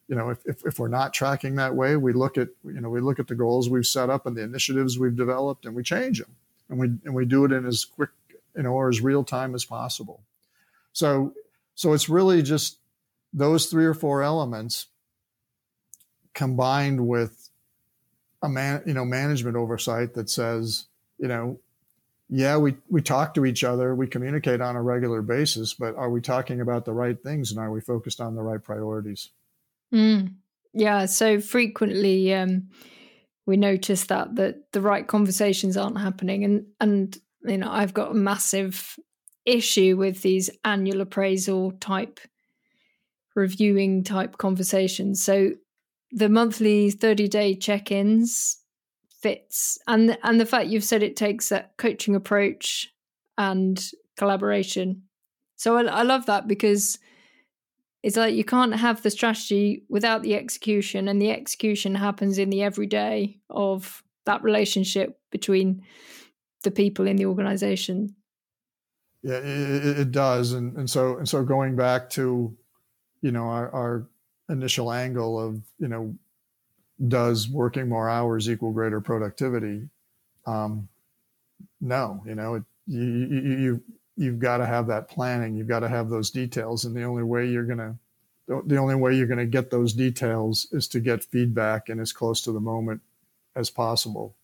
you 0.07 0.15
know 0.15 0.31
if, 0.31 0.39
if, 0.45 0.65
if 0.65 0.79
we're 0.79 0.87
not 0.87 1.13
tracking 1.13 1.55
that 1.55 1.75
way 1.75 1.95
we 1.95 2.11
look 2.11 2.39
at 2.39 2.47
you 2.63 2.81
know 2.81 2.89
we 2.89 3.01
look 3.01 3.19
at 3.19 3.27
the 3.27 3.35
goals 3.35 3.69
we've 3.69 3.85
set 3.85 4.09
up 4.09 4.25
and 4.25 4.35
the 4.35 4.41
initiatives 4.41 4.97
we've 4.97 5.15
developed 5.15 5.65
and 5.65 5.75
we 5.75 5.83
change 5.83 6.19
them. 6.19 6.35
And 6.69 6.79
we 6.79 6.87
and 7.05 7.13
we 7.13 7.25
do 7.25 7.45
it 7.45 7.51
in 7.51 7.67
as 7.67 7.85
quick 7.85 8.09
you 8.57 8.63
know 8.63 8.71
or 8.71 8.89
as 8.89 8.99
real 9.01 9.23
time 9.23 9.55
as 9.55 9.63
possible 9.63 10.23
so 10.91 11.33
so 11.75 11.93
it's 11.93 12.09
really 12.09 12.41
just 12.41 12.79
those 13.31 13.67
three 13.67 13.85
or 13.85 13.93
four 13.93 14.23
elements 14.23 14.87
combined 16.33 17.07
with 17.07 17.49
a 18.41 18.49
man, 18.49 18.83
you 18.85 18.93
know, 18.93 19.05
management 19.05 19.55
oversight 19.55 20.13
that 20.13 20.29
says, 20.29 20.85
you 21.17 21.27
know, 21.27 21.59
yeah, 22.29 22.57
we, 22.57 22.75
we 22.89 23.01
talk 23.01 23.33
to 23.33 23.45
each 23.45 23.63
other, 23.63 23.95
we 23.95 24.05
communicate 24.05 24.59
on 24.61 24.75
a 24.75 24.81
regular 24.81 25.21
basis, 25.21 25.73
but 25.73 25.95
are 25.95 26.09
we 26.09 26.21
talking 26.21 26.61
about 26.61 26.85
the 26.85 26.93
right 26.93 27.21
things 27.23 27.51
and 27.51 27.59
are 27.59 27.71
we 27.71 27.79
focused 27.79 28.19
on 28.19 28.35
the 28.35 28.41
right 28.41 28.61
priorities? 28.61 29.29
Mm. 29.93 30.33
Yeah. 30.73 31.05
So 31.05 31.39
frequently, 31.39 32.33
um, 32.33 32.69
we 33.45 33.55
notice 33.55 34.05
that 34.05 34.35
that 34.35 34.73
the 34.73 34.81
right 34.81 35.07
conversations 35.07 35.77
aren't 35.77 35.99
happening, 35.99 36.43
and 36.43 36.65
and 36.81 37.17
you 37.43 37.57
know 37.57 37.71
I've 37.71 37.93
got 37.93 38.11
a 38.11 38.15
massive 38.15 38.97
issue 39.45 39.95
with 39.97 40.21
these 40.21 40.49
annual 40.65 41.01
appraisal 41.01 41.71
type 41.79 42.19
reviewing 43.35 44.03
type 44.03 44.37
conversations. 44.37 45.23
So 45.23 45.51
the 46.11 46.27
monthly 46.27 46.91
30 46.91 47.27
day 47.27 47.55
check-ins 47.55 48.61
fits 49.21 49.77
and 49.87 50.17
and 50.23 50.39
the 50.39 50.45
fact 50.45 50.67
you've 50.67 50.83
said 50.83 51.03
it 51.03 51.15
takes 51.15 51.49
that 51.49 51.75
coaching 51.77 52.15
approach 52.15 52.93
and 53.37 53.91
collaboration 54.15 55.03
so 55.55 55.75
I, 55.75 55.83
I, 55.85 56.03
love 56.03 56.27
that 56.27 56.47
because 56.47 56.99
it's 58.03 58.15
like 58.15 58.35
you 58.35 58.45
can't 58.45 58.75
have 58.75 59.01
the 59.01 59.09
strategy 59.09 59.83
without 59.89 60.21
the 60.21 60.35
execution 60.35 61.07
and 61.07 61.19
the 61.19 61.31
execution 61.31 61.95
happens 61.95 62.37
in 62.37 62.51
the 62.51 62.61
everyday 62.61 63.39
of 63.49 64.03
that 64.25 64.43
relationship 64.43 65.19
between 65.31 65.81
the 66.67 66.71
people 66.71 67.07
in 67.07 67.15
the 67.15 67.25
organization. 67.25 68.15
Yeah 68.15 68.17
it, 69.23 69.99
it 69.99 70.11
does. 70.11 70.53
And, 70.53 70.75
and 70.77 70.89
so 70.89 71.17
and 71.17 71.27
so 71.27 71.43
going 71.43 71.75
back 71.75 72.09
to 72.11 72.55
you 73.21 73.31
know 73.31 73.45
our, 73.45 73.71
our 73.71 74.07
initial 74.49 74.91
angle 74.91 75.39
of 75.39 75.61
you 75.79 75.87
know 75.87 76.15
does 77.07 77.49
working 77.49 77.87
more 77.87 78.09
hours 78.09 78.49
equal 78.49 78.71
greater 78.71 79.01
productivity? 79.01 79.89
Um, 80.45 80.87
no 81.81 82.23
you 82.25 82.35
know 82.35 82.55
it, 82.55 82.63
you, 82.87 83.03
you, 83.03 83.41
you 83.41 83.83
you've 84.15 84.39
got 84.39 84.57
to 84.57 84.65
have 84.65 84.87
that 84.87 85.09
planning. 85.09 85.55
You've 85.55 85.67
got 85.67 85.81
to 85.81 85.89
have 85.89 86.09
those 86.09 86.31
details. 86.31 86.85
And 86.85 86.95
the 86.95 87.03
only 87.03 87.23
way 87.23 87.47
you're 87.47 87.65
going 87.65 87.79
to 87.79 87.95
the 88.65 88.77
only 88.77 88.95
way 88.95 89.13
you're 89.13 89.27
going 89.27 89.39
to 89.39 89.45
get 89.45 89.71
those 89.71 89.93
details 89.93 90.67
is 90.71 90.87
to 90.87 91.01
get 91.01 91.21
feedback 91.21 91.89
and 91.89 91.99
as 91.99 92.13
close 92.13 92.41
to 92.43 92.53
the 92.53 92.61
moment 92.61 93.01
as 93.57 93.69
possible. 93.69 94.35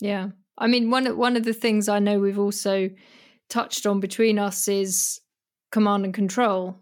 Yeah 0.00 0.30
i 0.58 0.66
mean 0.66 0.90
one 0.90 1.16
one 1.16 1.36
of 1.36 1.44
the 1.44 1.52
things 1.52 1.88
i 1.88 1.98
know 1.98 2.18
we've 2.18 2.38
also 2.38 2.90
touched 3.48 3.86
on 3.86 4.00
between 4.00 4.38
us 4.38 4.68
is 4.68 5.20
command 5.70 6.04
and 6.04 6.14
control 6.14 6.78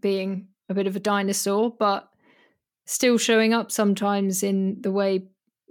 being 0.00 0.48
a 0.68 0.74
bit 0.74 0.86
of 0.86 0.96
a 0.96 1.00
dinosaur, 1.00 1.74
but 1.78 2.08
still 2.86 3.18
showing 3.18 3.54
up 3.54 3.70
sometimes 3.70 4.42
in 4.42 4.78
the 4.80 4.90
way 4.90 5.24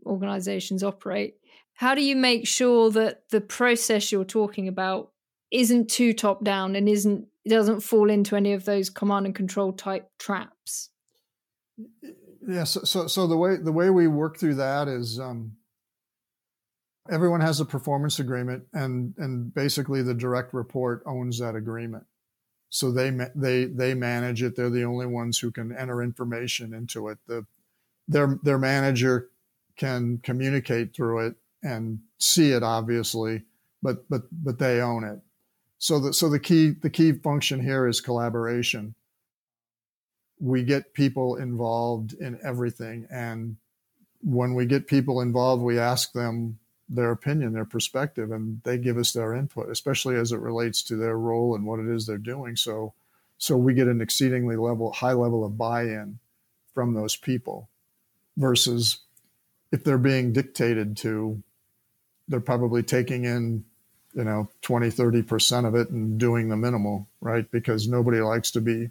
organizations 0.06 0.84
operate. 0.84 1.36
How 1.74 1.96
do 1.96 2.02
you 2.02 2.16
make 2.16 2.48
sure 2.48 2.90
that 2.92 3.30
the 3.30 3.42
process 3.42 4.12
you're 4.12 4.24
talking 4.24 4.68
about 4.68 5.12
isn't 5.52 5.90
too 5.90 6.14
top 6.14 6.44
down 6.44 6.76
and 6.76 6.88
isn't 6.88 7.28
doesn't 7.48 7.82
fall 7.82 8.12
into 8.12 8.36
any 8.36 8.54
of 8.54 8.66
those 8.66 8.92
command 8.92 9.26
and 9.26 9.36
control 9.36 9.74
type 9.74 10.08
traps? 10.20 10.90
Yeah, 12.48 12.64
so 12.66 12.82
so, 12.84 13.08
so 13.08 13.28
the 13.28 13.38
way 13.38 13.58
the 13.58 13.72
way 13.72 13.90
we 13.90 14.08
work 14.08 14.38
through 14.38 14.56
that 14.56 14.88
is 14.88 15.20
um, 15.20 15.54
everyone 17.10 17.42
has 17.42 17.60
a 17.60 17.66
performance 17.66 18.20
agreement, 18.20 18.64
and 18.74 19.14
and 19.18 19.54
basically 19.54 20.02
the 20.02 20.14
direct 20.14 20.54
report 20.54 21.04
owns 21.06 21.40
that 21.40 21.56
agreement 21.56 22.06
so 22.72 22.90
they 22.90 23.12
they 23.36 23.66
they 23.66 23.94
manage 23.94 24.42
it. 24.42 24.56
They're 24.56 24.70
the 24.70 24.86
only 24.86 25.06
ones 25.06 25.38
who 25.38 25.52
can 25.52 25.76
enter 25.76 26.02
information 26.02 26.74
into 26.74 27.10
it. 27.10 27.20
The 27.28 27.46
their 28.08 28.40
their 28.44 28.58
manager 28.58 29.30
can 29.76 30.20
communicate 30.24 30.96
through 30.96 31.28
it 31.28 31.36
and 31.62 32.00
see 32.18 32.54
it 32.54 32.64
obviously, 32.64 33.44
but 33.84 34.10
but 34.10 34.22
but 34.32 34.58
they 34.58 34.80
own 34.80 35.04
it. 35.04 35.20
So 35.80 36.00
the 36.00 36.14
so 36.14 36.30
the 36.30 36.40
key 36.40 36.70
the 36.70 36.90
key 36.90 37.12
function 37.12 37.62
here 37.62 37.88
is 37.88 38.00
collaboration. 38.00 38.96
We 40.40 40.64
get 40.64 40.94
people 40.94 41.36
involved 41.36 42.14
in 42.14 42.40
everything, 42.42 43.06
and 43.12 43.58
when 44.22 44.54
we 44.54 44.66
get 44.66 44.88
people 44.88 45.20
involved, 45.20 45.62
we 45.62 45.78
ask 45.78 46.14
them 46.14 46.58
their 46.94 47.12
opinion, 47.12 47.54
their 47.54 47.66
perspective, 47.66 48.32
and 48.32 48.62
they 48.64 48.78
give 48.78 48.98
us 48.98 49.14
their 49.14 49.34
input, 49.34 49.70
especially 49.70 50.18
as 50.18 50.34
it 50.34 50.40
relates 50.40 50.84
to 50.84 50.98
their 50.98 51.18
role 51.18 51.56
and 51.56 51.66
what 51.66 51.80
it 51.80 51.88
is 51.88 52.06
they're 52.06 52.18
doing. 52.18 52.56
So, 52.56 52.94
so 53.38 53.56
we 53.56 53.74
get 53.74 53.88
an 53.88 54.02
exceedingly 54.02 54.58
level, 54.58 54.92
high 54.92 55.14
level 55.14 55.46
of 55.46 55.58
buy-in 55.58 56.20
from 56.74 56.94
those 56.94 57.16
people, 57.16 57.70
versus 58.36 59.00
if 59.72 59.84
they're 59.84 59.98
being 59.98 60.34
dictated 60.34 60.98
to, 60.98 61.42
they're 62.28 62.42
probably 62.42 62.84
taking 62.84 63.24
in, 63.24 63.64
you 64.14 64.26
know, 64.26 64.50
20, 64.62 64.90
30 64.90 65.22
percent 65.24 65.66
of 65.66 65.76
it 65.76 65.90
and 65.90 66.20
doing 66.20 66.50
the 66.50 66.58
minimal, 66.58 67.08
right? 67.22 67.50
Because 67.52 67.88
nobody 67.88 68.20
likes 68.20 68.52
to 68.52 68.62
be, 68.62 68.90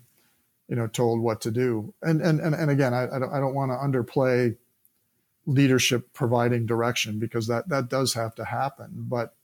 you 0.69 0.77
know, 0.77 0.87
told 0.87 1.21
what 1.21 1.43
to 1.43 1.51
do. 1.51 1.93
And 2.03 2.23
and 2.23 2.41
and, 2.41 2.55
and 2.55 2.71
again, 2.71 2.95
I, 2.95 3.05
I 3.15 3.19
don't, 3.19 3.33
I 3.33 3.41
don't 3.41 3.55
want 3.55 3.73
to 3.73 3.77
underplay 3.77 4.57
leadership 5.51 6.13
providing 6.13 6.65
direction 6.65 7.19
because 7.19 7.49
that 7.49 7.69
that 7.69 7.89
does 7.89 8.15
have 8.15 8.35
to 8.37 8.45
happen. 8.45 8.91
But 8.95 9.35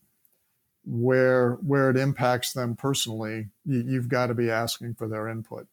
where 0.85 1.53
where 1.55 1.89
it 1.89 1.97
impacts 1.97 2.53
them 2.53 2.75
personally 2.75 3.49
you, 3.65 3.83
you've 3.85 4.07
got 4.07 4.27
to 4.27 4.33
be 4.33 4.49
asking 4.49 4.95
for 4.95 5.07
their 5.07 5.27
input. 5.27 5.67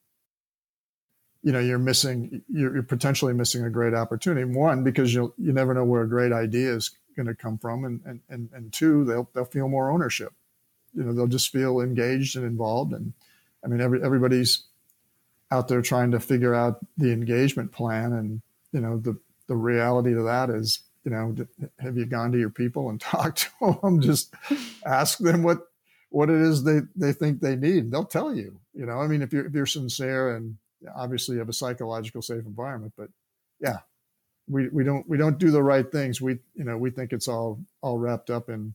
You 1.43 1.53
know 1.53 1.61
you're 1.61 1.79
missing 1.79 2.43
you're, 2.49 2.75
you're 2.75 2.83
potentially 2.83 3.33
missing 3.33 3.65
a 3.65 3.71
great 3.71 3.95
opportunity. 3.95 4.45
One 4.45 4.83
because 4.83 5.15
you 5.15 5.33
you 5.39 5.53
never 5.53 5.73
know 5.73 5.85
where 5.85 6.03
a 6.03 6.09
great 6.09 6.33
idea 6.33 6.75
is 6.75 6.91
going 7.17 7.27
to 7.27 7.35
come 7.35 7.59
from 7.59 7.85
and, 7.85 8.01
and 8.05 8.21
and 8.29 8.51
and 8.53 8.73
two 8.73 9.05
they'll 9.05 9.31
they'll 9.35 9.45
feel 9.45 9.69
more 9.69 9.91
ownership. 9.91 10.33
You 10.95 11.05
know 11.05 11.13
they'll 11.13 11.29
just 11.29 11.53
feel 11.53 11.81
engaged 11.81 12.37
and 12.37 12.45
involved 12.45 12.93
and 12.93 13.13
i 13.65 13.67
mean 13.67 13.81
every 13.81 14.03
everybody's 14.03 14.65
out 15.51 15.69
there 15.69 15.83
trying 15.83 16.11
to 16.13 16.21
figure 16.21 16.55
out 16.55 16.85
the 16.97 17.13
engagement 17.13 17.73
plan 17.73 18.13
and 18.13 18.43
you 18.73 18.81
know 18.81 18.99
the 18.99 19.17
the 19.47 19.57
reality 19.57 20.15
to 20.15 20.23
that 20.23 20.51
is, 20.51 20.81
you 21.05 21.11
know, 21.11 21.35
have 21.79 21.97
you 21.97 22.07
gone 22.07 22.33
to 22.33 22.39
your 22.39 22.51
people 22.51 22.91
and 22.91 23.01
talked 23.01 23.51
to 23.61 23.79
them? 23.83 24.01
Just 24.01 24.35
ask 24.85 25.19
them 25.19 25.43
what 25.43 25.59
what 26.11 26.31
it 26.31 26.41
is 26.41 26.63
they 26.63 26.81
they 26.95 27.13
think 27.13 27.41
they 27.41 27.57
need. 27.57 27.91
They'll 27.91 28.05
tell 28.05 28.35
you. 28.35 28.61
You 28.73 28.87
know, 28.87 29.01
I 29.01 29.07
mean, 29.07 29.23
if 29.23 29.33
you're 29.33 29.47
if 29.47 29.53
you're 29.53 29.67
sincere 29.67 30.37
and 30.37 30.57
obviously 30.95 31.35
you 31.35 31.41
have 31.41 31.49
a 31.49 31.55
psychological 31.55 32.23
safe 32.23 32.45
environment, 32.47 32.93
but 32.97 33.09
yeah, 33.61 33.79
we 34.49 34.69
we 34.69 34.85
don't 34.85 35.09
we 35.09 35.17
don't 35.17 35.39
do 35.39 35.51
the 35.51 35.63
right 35.63 35.91
things. 35.91 36.21
We 36.21 36.39
you 36.55 36.65
know 36.65 36.77
we 36.77 36.91
think 36.91 37.13
it's 37.13 37.29
all 37.29 37.61
all 37.83 37.99
wrapped 37.99 38.31
up 38.31 38.49
in 38.49 38.75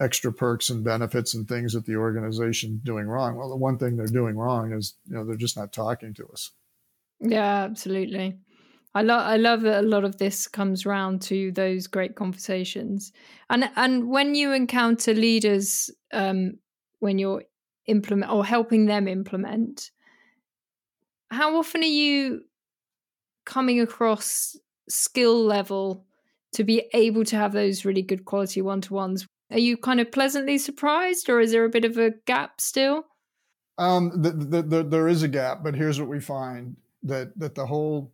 extra 0.00 0.32
perks 0.32 0.70
and 0.70 0.82
benefits 0.82 1.34
and 1.34 1.48
things 1.48 1.72
that 1.74 1.86
the 1.86 1.96
organization 1.96 2.80
doing 2.82 3.06
wrong. 3.06 3.36
Well, 3.36 3.48
the 3.48 3.56
one 3.56 3.78
thing 3.78 3.96
they're 3.96 4.06
doing 4.06 4.36
wrong 4.36 4.72
is 4.72 4.94
you 5.08 5.14
know 5.14 5.24
they're 5.24 5.36
just 5.36 5.56
not 5.56 5.72
talking 5.72 6.14
to 6.14 6.26
us. 6.28 6.50
Yeah, 7.20 7.64
absolutely. 7.64 8.38
I 8.94 9.02
love 9.02 9.26
I 9.26 9.36
love 9.36 9.62
that 9.62 9.84
a 9.84 9.86
lot 9.86 10.04
of 10.04 10.18
this 10.18 10.46
comes 10.46 10.84
round 10.84 11.22
to 11.22 11.50
those 11.52 11.86
great 11.86 12.14
conversations. 12.14 13.12
And 13.48 13.70
and 13.76 14.08
when 14.08 14.34
you 14.34 14.52
encounter 14.52 15.14
leaders 15.14 15.90
um, 16.12 16.58
when 17.00 17.18
you're 17.18 17.42
implement 17.86 18.30
or 18.30 18.44
helping 18.44 18.86
them 18.86 19.08
implement, 19.08 19.90
how 21.30 21.56
often 21.56 21.82
are 21.82 21.86
you 21.86 22.42
coming 23.44 23.80
across 23.80 24.56
skill 24.88 25.42
level 25.42 26.04
to 26.52 26.62
be 26.62 26.84
able 26.92 27.24
to 27.24 27.36
have 27.36 27.52
those 27.52 27.84
really 27.84 28.02
good 28.02 28.26
quality 28.26 28.60
one 28.60 28.82
to 28.82 28.94
ones? 28.94 29.26
Are 29.50 29.58
you 29.58 29.76
kind 29.76 30.00
of 30.00 30.12
pleasantly 30.12 30.58
surprised, 30.58 31.28
or 31.28 31.40
is 31.40 31.52
there 31.52 31.64
a 31.64 31.70
bit 31.70 31.84
of 31.84 31.98
a 31.98 32.12
gap 32.26 32.60
still? 32.60 33.04
Um, 33.78 34.12
the, 34.14 34.30
the, 34.30 34.62
the, 34.62 34.82
there 34.82 35.08
is 35.08 35.22
a 35.22 35.28
gap, 35.28 35.62
but 35.64 35.74
here's 35.74 35.98
what 35.98 36.08
we 36.08 36.20
find 36.20 36.76
that 37.02 37.36
that 37.38 37.54
the 37.54 37.66
whole 37.66 38.12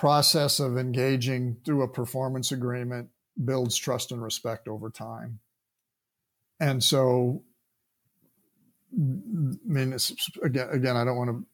process 0.00 0.60
of 0.60 0.78
engaging 0.78 1.58
through 1.62 1.82
a 1.82 1.88
performance 1.88 2.50
agreement 2.52 3.10
builds 3.44 3.76
trust 3.76 4.10
and 4.10 4.22
respect 4.22 4.66
over 4.66 4.88
time. 4.88 5.40
And 6.58 6.82
so, 6.82 7.42
I 8.94 8.96
mean, 8.96 9.94
again, 10.42 10.68
again, 10.72 10.96
I 10.96 11.04
don't 11.04 11.18
want 11.18 11.30
to, 11.30 11.46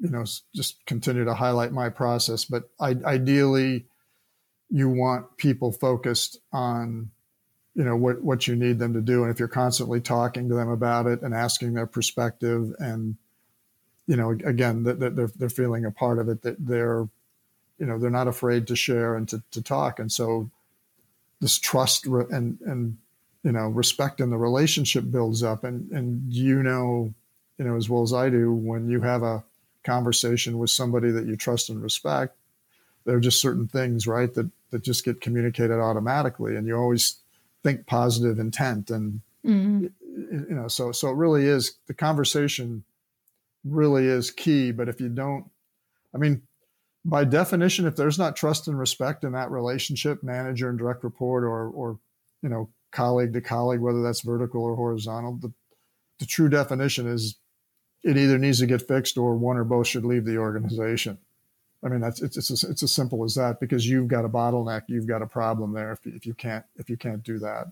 you 0.00 0.10
know 0.10 0.24
just 0.52 0.84
continue 0.86 1.24
to 1.24 1.34
highlight 1.34 1.70
my 1.70 1.88
process 1.88 2.44
but 2.44 2.64
I, 2.80 2.96
ideally 3.04 3.86
you 4.68 4.88
want 4.88 5.36
people 5.36 5.70
focused 5.70 6.40
on 6.52 7.12
you 7.76 7.84
know 7.84 7.94
what 7.94 8.20
what 8.20 8.48
you 8.48 8.56
need 8.56 8.80
them 8.80 8.94
to 8.94 9.00
do 9.00 9.22
and 9.22 9.32
if 9.32 9.38
you're 9.38 9.46
constantly 9.46 10.00
talking 10.00 10.48
to 10.48 10.56
them 10.56 10.68
about 10.68 11.06
it 11.06 11.22
and 11.22 11.32
asking 11.32 11.74
their 11.74 11.86
perspective 11.86 12.72
and 12.80 13.16
you 14.08 14.16
know 14.16 14.30
again 14.30 14.82
that, 14.82 14.98
that 14.98 15.14
they're, 15.14 15.30
they're 15.36 15.48
feeling 15.48 15.84
a 15.84 15.92
part 15.92 16.18
of 16.18 16.28
it 16.28 16.42
that 16.42 16.56
they're 16.58 17.08
you 17.84 17.90
know 17.90 17.98
they're 17.98 18.10
not 18.10 18.28
afraid 18.28 18.66
to 18.68 18.76
share 18.76 19.16
and 19.16 19.28
to, 19.28 19.42
to 19.50 19.62
talk. 19.62 19.98
And 19.98 20.10
so 20.10 20.50
this 21.40 21.58
trust 21.58 22.06
and 22.06 22.58
and 22.60 22.96
you 23.42 23.52
know 23.52 23.68
respect 23.68 24.20
in 24.20 24.30
the 24.30 24.38
relationship 24.38 25.10
builds 25.10 25.42
up. 25.42 25.64
And 25.64 25.90
and 25.90 26.32
you 26.32 26.62
know 26.62 27.12
you 27.58 27.64
know 27.64 27.76
as 27.76 27.88
well 27.88 28.02
as 28.02 28.12
i 28.12 28.28
do 28.28 28.52
when 28.52 28.88
you 28.88 29.00
have 29.02 29.22
a 29.22 29.44
conversation 29.84 30.58
with 30.58 30.70
somebody 30.70 31.10
that 31.10 31.26
you 31.26 31.36
trust 31.36 31.68
and 31.68 31.82
respect 31.82 32.36
there 33.04 33.16
are 33.16 33.20
just 33.20 33.40
certain 33.40 33.68
things 33.68 34.06
right 34.06 34.32
that 34.34 34.50
that 34.70 34.82
just 34.82 35.04
get 35.04 35.20
communicated 35.20 35.78
automatically. 35.78 36.56
And 36.56 36.66
you 36.66 36.76
always 36.76 37.20
think 37.62 37.86
positive 37.86 38.40
intent. 38.40 38.90
And 38.90 39.20
mm-hmm. 39.46 39.86
you 40.10 40.46
know 40.54 40.68
so 40.68 40.90
so 40.92 41.10
it 41.10 41.14
really 41.14 41.46
is 41.46 41.76
the 41.86 41.94
conversation 41.94 42.84
really 43.64 44.06
is 44.06 44.30
key. 44.30 44.72
But 44.72 44.88
if 44.88 45.00
you 45.00 45.08
don't 45.08 45.46
i 46.14 46.18
mean 46.18 46.42
by 47.04 47.24
definition, 47.24 47.86
if 47.86 47.96
there's 47.96 48.18
not 48.18 48.36
trust 48.36 48.66
and 48.68 48.78
respect 48.78 49.24
in 49.24 49.32
that 49.32 49.50
relationship, 49.50 50.22
manager 50.22 50.68
and 50.68 50.78
direct 50.78 51.04
report, 51.04 51.44
or 51.44 51.68
or 51.68 51.98
you 52.42 52.48
know 52.48 52.70
colleague 52.92 53.32
to 53.34 53.40
colleague, 53.40 53.80
whether 53.80 54.02
that's 54.02 54.22
vertical 54.22 54.62
or 54.62 54.74
horizontal, 54.74 55.36
the 55.36 55.52
the 56.18 56.26
true 56.26 56.48
definition 56.48 57.06
is 57.06 57.36
it 58.02 58.16
either 58.16 58.38
needs 58.38 58.60
to 58.60 58.66
get 58.66 58.86
fixed 58.86 59.18
or 59.18 59.36
one 59.36 59.56
or 59.56 59.64
both 59.64 59.86
should 59.86 60.04
leave 60.04 60.24
the 60.24 60.38
organization. 60.38 61.18
I 61.82 61.88
mean, 61.88 62.00
that's 62.00 62.22
it's 62.22 62.36
it's, 62.36 62.64
it's 62.64 62.82
as 62.82 62.92
simple 62.92 63.24
as 63.24 63.34
that 63.34 63.60
because 63.60 63.86
you've 63.86 64.08
got 64.08 64.24
a 64.24 64.28
bottleneck, 64.28 64.82
you've 64.88 65.06
got 65.06 65.22
a 65.22 65.26
problem 65.26 65.72
there 65.72 65.92
if 65.92 66.06
if 66.06 66.24
you 66.24 66.34
can't 66.34 66.64
if 66.76 66.88
you 66.88 66.96
can't 66.96 67.22
do 67.22 67.38
that. 67.40 67.66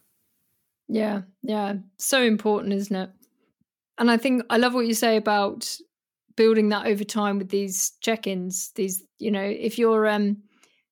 Yeah, 0.88 1.22
yeah, 1.42 1.76
so 1.96 2.22
important, 2.22 2.74
isn't 2.74 2.94
it? 2.94 3.10
And 3.96 4.10
I 4.10 4.18
think 4.18 4.42
I 4.50 4.58
love 4.58 4.74
what 4.74 4.86
you 4.86 4.94
say 4.94 5.16
about 5.16 5.78
building 6.36 6.70
that 6.70 6.86
over 6.86 7.04
time 7.04 7.38
with 7.38 7.48
these 7.48 7.92
check-ins 8.00 8.72
these 8.74 9.02
you 9.18 9.30
know 9.30 9.42
if 9.42 9.78
your 9.78 10.06
um 10.06 10.36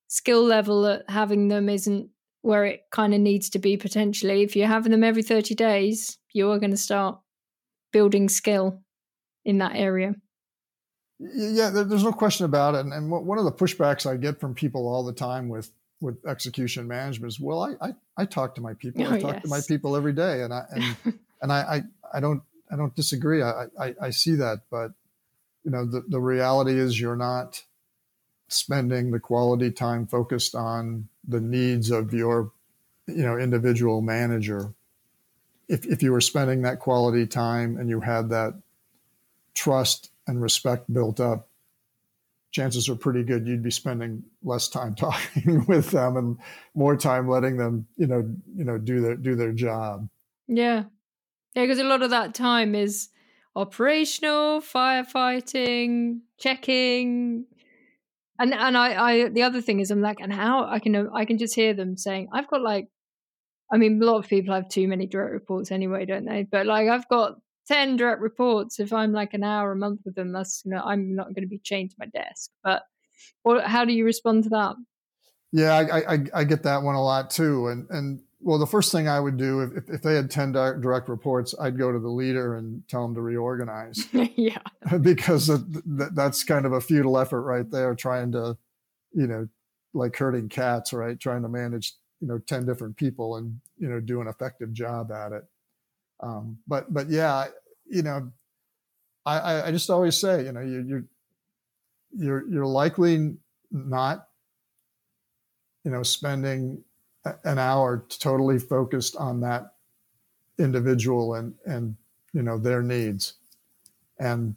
skill 0.09 0.43
level 0.43 0.87
at 0.87 1.09
having 1.09 1.49
them 1.49 1.69
isn't 1.69 2.11
where 2.43 2.65
it 2.65 2.83
kind 2.91 3.15
of 3.15 3.21
needs 3.21 3.51
to 3.51 3.59
be 3.59 3.77
potentially 3.77 4.43
if 4.43 4.57
you're 4.57 4.67
having 4.67 4.93
them 4.93 5.05
every 5.05 5.23
30 5.23 5.55
days 5.55 6.19
you 6.33 6.51
are 6.51 6.59
going 6.59 6.71
to 6.71 6.77
start 6.77 7.19
building 7.93 8.29
skill 8.29 8.81
in 9.45 9.59
that 9.59 9.75
area. 9.75 10.15
Yeah 11.19 11.71
there's 11.71 12.05
no 12.05 12.13
question 12.13 12.47
about 12.47 12.75
it 12.75 12.87
and, 12.87 13.11
one 13.11 13.39
of 13.39 13.45
the 13.45 13.53
pushbacks 13.53 14.07
i 14.07 14.17
get 14.17 14.41
from 14.41 14.55
people 14.55 14.89
all 14.89 15.05
the 15.05 15.13
time 15.13 15.49
with 15.49 15.71
with 16.01 16.17
execution 16.27 16.89
management 16.89 17.31
is 17.31 17.39
well 17.39 17.61
i 17.63 17.89
i, 17.89 17.95
I 18.17 18.25
talk 18.25 18.55
to 18.55 18.63
my 18.63 18.73
people. 18.73 19.07
Oh, 19.07 19.13
i 19.13 19.21
talk 19.21 19.35
yes. 19.35 19.43
to 19.43 19.49
my 19.49 19.61
people 19.69 19.97
every 19.97 20.15
day 20.15 20.43
and 20.43 20.55
i 20.55 20.65
and 20.71 20.97
and 21.43 21.53
I, 21.53 21.59
I 21.61 21.83
i 22.15 22.21
don't 22.21 22.43
i 22.73 22.77
don't 22.77 22.95
disagree. 22.97 23.43
I, 23.43 23.67
I 23.79 23.95
i 24.01 24.11
see 24.11 24.35
that 24.37 24.61
but 24.71 24.93
you 25.71 25.77
know 25.77 25.85
the, 25.85 26.03
the 26.09 26.21
reality 26.21 26.77
is 26.77 27.01
you're 27.01 27.15
not 27.15 27.63
spending 28.49 29.13
the 29.13 29.21
quality 29.21 29.71
time 29.71 30.05
focused 30.05 30.57
on 30.57 31.09
the 31.27 31.41
needs 31.41 31.93
of 31.93 32.13
your 32.13 32.51
you 33.07 33.23
know 33.23 33.39
individual 33.39 34.01
manager. 34.01 34.75
If, 35.69 35.87
if 35.87 36.03
you 36.03 36.11
were 36.11 36.21
spending 36.21 36.63
that 36.63 36.81
quality 36.81 37.25
time 37.29 37.77
and 37.77 37.89
you 37.89 38.01
had 38.01 38.31
that 38.31 38.61
trust 39.55 40.11
and 40.27 40.43
respect 40.43 40.93
built 40.93 41.21
up 41.21 41.49
chances 42.51 42.89
are 42.89 42.97
pretty 42.97 43.23
good 43.23 43.47
you'd 43.47 43.63
be 43.63 43.71
spending 43.71 44.25
less 44.43 44.67
time 44.67 44.95
talking 44.97 45.65
with 45.67 45.93
them 45.93 46.17
and 46.17 46.37
more 46.75 46.97
time 46.97 47.29
letting 47.29 47.57
them 47.57 47.87
you 47.97 48.09
know 48.09 48.29
you 48.57 48.65
know 48.65 48.77
do 48.77 49.01
their 49.01 49.15
do 49.15 49.37
their 49.37 49.53
job. 49.53 50.09
Yeah. 50.49 50.85
Yeah 51.55 51.63
because 51.63 51.79
a 51.79 51.85
lot 51.85 52.03
of 52.03 52.11
that 52.11 52.35
time 52.35 52.75
is 52.75 53.11
operational, 53.57 54.61
firefighting, 54.61 56.21
checking. 56.39 57.47
And 58.39 58.55
and 58.55 58.77
I, 58.77 59.11
I 59.11 59.29
the 59.29 59.43
other 59.43 59.61
thing 59.61 59.81
is 59.81 59.91
I'm 59.91 60.01
like, 60.03 60.21
and 60.21 60.33
how 60.33 60.65
I 60.65 60.79
can 60.79 61.09
I 61.15 61.25
can 61.25 61.39
just 61.39 61.55
hear 61.55 61.75
them 61.75 61.97
saying, 61.97 62.29
I've 62.33 62.49
got 62.49 62.63
like 62.63 62.89
I 63.73 63.77
mean, 63.77 64.03
a 64.03 64.07
lot 64.07 64.19
of 64.19 64.29
people 64.29 64.55
have 64.55 64.69
too 64.69 64.89
many 64.89 65.07
direct 65.07 65.33
reports 65.33 65.71
anyway, 65.71 66.05
don't 66.05 66.25
they? 66.25 66.47
But 66.51 66.67
like 66.67 66.89
I've 66.89 67.09
got 67.09 67.37
10 67.69 67.97
direct 67.97 68.21
reports. 68.21 68.81
If 68.81 68.93
I'm 68.93 69.13
like 69.13 69.33
an 69.33 69.45
hour 69.45 69.73
a 69.73 69.77
month 69.77 70.01
with 70.05 70.17
them, 70.17 70.33
that's 70.33 70.63
you 70.65 70.73
know, 70.73 70.83
I'm 70.85 71.15
not 71.15 71.27
going 71.35 71.45
to 71.45 71.49
be 71.49 71.61
chained 71.63 71.91
to 71.91 71.97
my 71.99 72.07
desk. 72.07 72.51
But 72.65 72.83
how 73.65 73.85
do 73.85 73.93
you 73.93 74.05
respond 74.05 74.45
to 74.45 74.51
that? 74.51 74.77
Yeah, 75.53 75.75
I, 75.75 76.15
I, 76.15 76.19
I 76.35 76.45
get 76.45 76.63
that 76.63 76.83
one 76.83 76.95
a 76.95 77.03
lot 77.03 77.31
too. 77.31 77.69
And, 77.69 77.89
and 77.91 78.21
well, 78.43 78.59
the 78.59 78.67
first 78.67 78.91
thing 78.91 79.07
I 79.07 79.21
would 79.21 79.37
do 79.37 79.61
if, 79.61 79.89
if 79.89 80.03
they 80.03 80.15
had 80.15 80.31
10 80.31 80.53
direct 80.53 81.09
reports, 81.09 81.55
I'd 81.61 81.79
go 81.79 81.93
to 81.93 81.99
the 81.99 82.09
leader 82.09 82.57
and 82.57 82.83
tell 82.89 83.03
them 83.03 83.15
to 83.15 83.21
reorganize. 83.21 84.09
yeah. 84.13 84.59
because 85.03 85.51
that's 85.87 86.45
kind 86.45 86.65
of 86.65 86.73
a 86.73 86.81
futile 86.81 87.19
effort 87.19 87.43
right 87.43 87.71
there, 87.71 87.95
trying 87.95 88.33
to, 88.33 88.57
you 89.13 89.27
know, 89.27 89.49
like 89.93 90.17
herding 90.17 90.49
cats, 90.49 90.93
right? 90.93 91.21
Trying 91.21 91.43
to 91.43 91.49
manage, 91.49 91.93
you 92.21 92.29
know, 92.29 92.39
10 92.39 92.65
different 92.65 92.97
people 92.97 93.37
and, 93.37 93.61
you 93.77 93.89
know, 93.89 94.01
do 94.01 94.23
an 94.23 94.29
effective 94.29 94.73
job 94.73 95.13
at 95.13 95.33
it. 95.33 95.45
Um, 96.21 96.59
but, 96.67 96.93
but 96.93 97.11
yeah, 97.11 97.47
you 97.87 98.03
know, 98.03 98.31
I, 99.27 99.65
I 99.65 99.71
just 99.71 99.91
always 99.91 100.17
say, 100.17 100.45
you 100.45 100.53
know, 100.53 100.61
you, 100.61 100.85
you're, 100.87 101.05
you're, 102.13 102.49
you're 102.51 102.67
likely 102.67 103.37
not, 103.71 104.27
you 105.85 105.91
know, 105.91 106.03
spending 106.03 106.83
an 107.45 107.59
hour 107.59 108.05
totally 108.09 108.59
focused 108.59 109.17
on 109.17 109.41
that 109.41 109.75
individual 110.59 111.35
and 111.35 111.55
and 111.65 111.97
you 112.33 112.43
know 112.43 112.59
their 112.59 112.83
needs. 112.83 113.35
And 114.19 114.57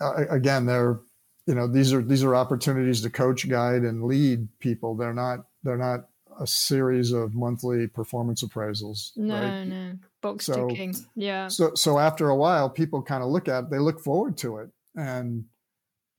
uh, 0.00 0.24
again 0.30 0.66
they're 0.66 1.00
you 1.46 1.54
know 1.54 1.66
these 1.66 1.92
are 1.92 2.02
these 2.02 2.24
are 2.24 2.34
opportunities 2.34 3.02
to 3.02 3.10
coach 3.10 3.48
guide 3.48 3.82
and 3.82 4.04
lead 4.04 4.48
people. 4.58 4.94
They're 4.94 5.14
not 5.14 5.46
they're 5.62 5.76
not 5.76 6.08
a 6.40 6.46
series 6.46 7.12
of 7.12 7.32
monthly 7.32 7.86
performance 7.86 8.42
appraisals 8.42 9.16
no 9.16 9.40
right? 9.40 9.64
no. 9.64 9.92
Box 10.20 10.46
so, 10.46 10.68
ticking. 10.68 10.94
Yeah. 11.14 11.48
so 11.48 11.74
so 11.74 11.98
after 11.98 12.28
a 12.28 12.36
while 12.36 12.68
people 12.68 13.02
kind 13.02 13.22
of 13.22 13.28
look 13.28 13.46
at 13.46 13.64
it, 13.64 13.70
they 13.70 13.78
look 13.78 14.00
forward 14.00 14.36
to 14.38 14.58
it. 14.58 14.70
And 14.96 15.44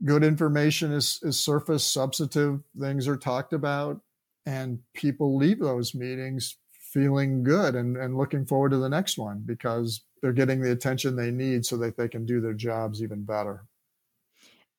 good 0.04 0.24
information 0.24 0.92
is 0.92 1.20
is 1.24 1.40
surface 1.40 1.84
substantive 1.84 2.62
things 2.80 3.08
are 3.08 3.18
talked 3.18 3.54
about 3.54 4.02
and 4.46 4.80
people 4.94 5.38
leave 5.38 5.60
those 5.60 5.96
meetings 5.96 6.58
feeling 6.94 7.44
good 7.44 7.76
and, 7.76 7.98
and 7.98 8.18
looking 8.18 8.46
forward 8.46 8.70
to 8.70 8.78
the 8.78 8.90
next 8.90 9.18
one 9.18 9.44
because 9.46 10.06
they're 10.22 10.32
getting 10.32 10.62
the 10.62 10.72
attention 10.72 11.16
they 11.16 11.32
need 11.32 11.66
so 11.66 11.76
that 11.78 11.98
they 11.98 12.08
can 12.08 12.26
do 12.26 12.40
their 12.40 12.54
jobs 12.54 13.04
even 13.04 13.24
better. 13.24 13.66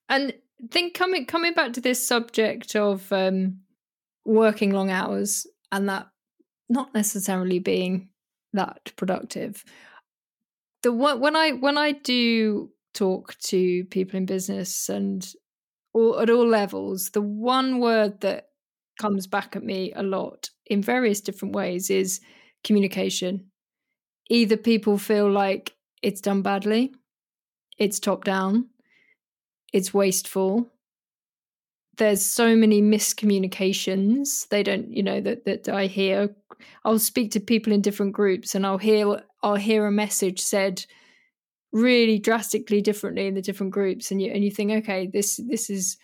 And 0.09 0.33
think 0.71 0.95
coming 0.95 1.27
coming 1.27 1.53
back 1.53 1.73
to 1.75 1.81
this 1.81 2.05
subject 2.05 2.75
of 2.75 3.13
um, 3.13 3.61
working 4.25 4.71
long 4.71 4.91
hours 4.91 5.47
and 5.71 5.89
that 5.89 6.09
not 6.69 6.95
necessarily 6.95 7.59
being 7.59 8.09
that 8.53 8.93
productive 8.97 9.65
the 10.83 10.93
when 10.93 11.37
i 11.37 11.51
when 11.53 11.77
i 11.77 11.93
do 11.93 12.71
talk 12.95 13.37
to 13.39 13.85
people 13.87 14.17
in 14.17 14.25
business 14.25 14.89
and 14.89 15.35
all, 15.93 16.19
at 16.19 16.31
all 16.31 16.47
levels 16.47 17.11
the 17.11 17.21
one 17.21 17.79
word 17.79 18.21
that 18.21 18.49
comes 18.99 19.27
back 19.27 19.57
at 19.57 19.63
me 19.63 19.93
a 19.95 20.03
lot 20.03 20.51
in 20.67 20.83
various 20.83 21.21
different 21.21 21.55
ways 21.55 21.91
is 21.91 22.21
communication. 22.65 23.47
Either 24.29 24.57
people 24.57 24.99
feel 24.99 25.31
like 25.31 25.75
it's 26.03 26.21
done 26.21 26.43
badly, 26.43 26.93
it's 27.79 28.01
top 28.01 28.25
down, 28.25 28.69
it's 29.73 29.95
wasteful. 29.95 30.69
There's 31.99 32.25
so 32.25 32.55
many 32.55 32.83
miscommunications. 32.83 34.49
They 34.49 34.63
don't, 34.63 34.91
you 34.91 35.03
know, 35.03 35.21
that, 35.21 35.45
that 35.47 35.69
I 35.69 35.87
hear. 35.87 36.35
I'll 36.85 36.99
speak 36.99 37.31
to 37.33 37.41
people 37.41 37.73
in 37.73 37.81
different 37.81 38.13
groups 38.13 38.55
and 38.55 38.67
I'll 38.67 38.79
hear 38.79 39.23
I'll 39.43 39.57
hear 39.57 39.87
a 39.87 39.93
message 39.93 40.41
said 40.41 40.85
really 41.73 42.19
drastically 42.19 42.81
differently 42.81 43.27
in 43.27 43.35
the 43.35 43.43
different 43.43 43.73
groups 43.73 44.11
and 44.11 44.21
you 44.21 44.31
and 44.33 44.45
you 44.45 44.51
think, 44.51 44.73
okay, 44.73 45.07
this 45.07 45.41
this 45.49 45.71
is 45.71 45.97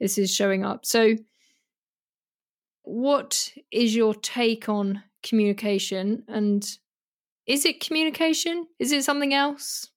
this 0.00 0.18
is 0.18 0.34
showing 0.34 0.64
up. 0.64 0.84
So 0.84 1.16
what 2.90 3.52
is 3.70 3.94
your 3.94 4.14
take 4.14 4.68
on 4.68 5.02
communication? 5.22 6.24
And 6.26 6.66
is 7.46 7.64
it 7.64 7.80
communication? 7.80 8.66
Is 8.78 8.90
it 8.90 9.04
something 9.04 9.32
else? 9.32 9.88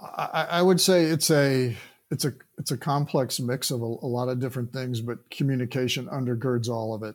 I, 0.00 0.46
I, 0.50 0.62
would 0.62 0.80
say 0.80 1.04
it's 1.04 1.30
a 1.30 1.76
it's 2.10 2.24
a 2.24 2.32
it's 2.58 2.70
a 2.70 2.76
complex 2.76 3.38
mix 3.38 3.70
of 3.70 3.80
a, 3.80 3.84
a 3.84 4.08
lot 4.08 4.28
of 4.28 4.40
different 4.40 4.72
things 4.72 5.00
but 5.00 5.30
communication 5.30 6.06
undergirds 6.06 6.68
all 6.68 6.94
of 6.94 7.02
it. 7.02 7.14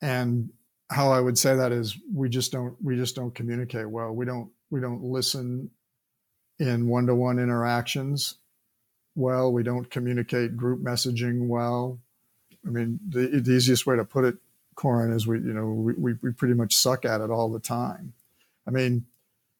And 0.00 0.50
how 0.90 1.10
i 1.10 1.20
would 1.20 1.38
say 1.38 1.56
that 1.56 1.72
is 1.72 1.96
we 2.12 2.28
just 2.28 2.52
don't 2.52 2.76
we 2.82 2.96
just 2.96 3.16
don't 3.16 3.34
communicate 3.34 3.88
well. 3.88 4.12
We 4.12 4.24
don't 4.24 4.50
we 4.70 4.80
don't 4.80 5.02
listen 5.02 5.70
in 6.58 6.88
one 6.88 7.06
to 7.06 7.14
one 7.14 7.38
interactions 7.38 8.36
well. 9.14 9.52
We 9.52 9.62
don't 9.62 9.90
communicate 9.90 10.56
group 10.56 10.82
messaging 10.82 11.46
well. 11.46 12.00
I 12.66 12.70
mean, 12.70 13.00
the, 13.08 13.26
the 13.40 13.52
easiest 13.52 13.86
way 13.86 13.96
to 13.96 14.04
put 14.04 14.24
it, 14.24 14.36
Corin, 14.74 15.12
is 15.12 15.26
we, 15.26 15.38
you 15.38 15.52
know, 15.52 15.66
we, 15.66 16.14
we 16.22 16.32
pretty 16.32 16.54
much 16.54 16.74
suck 16.74 17.04
at 17.04 17.20
it 17.20 17.30
all 17.30 17.50
the 17.50 17.60
time. 17.60 18.12
I 18.66 18.70
mean, 18.70 19.04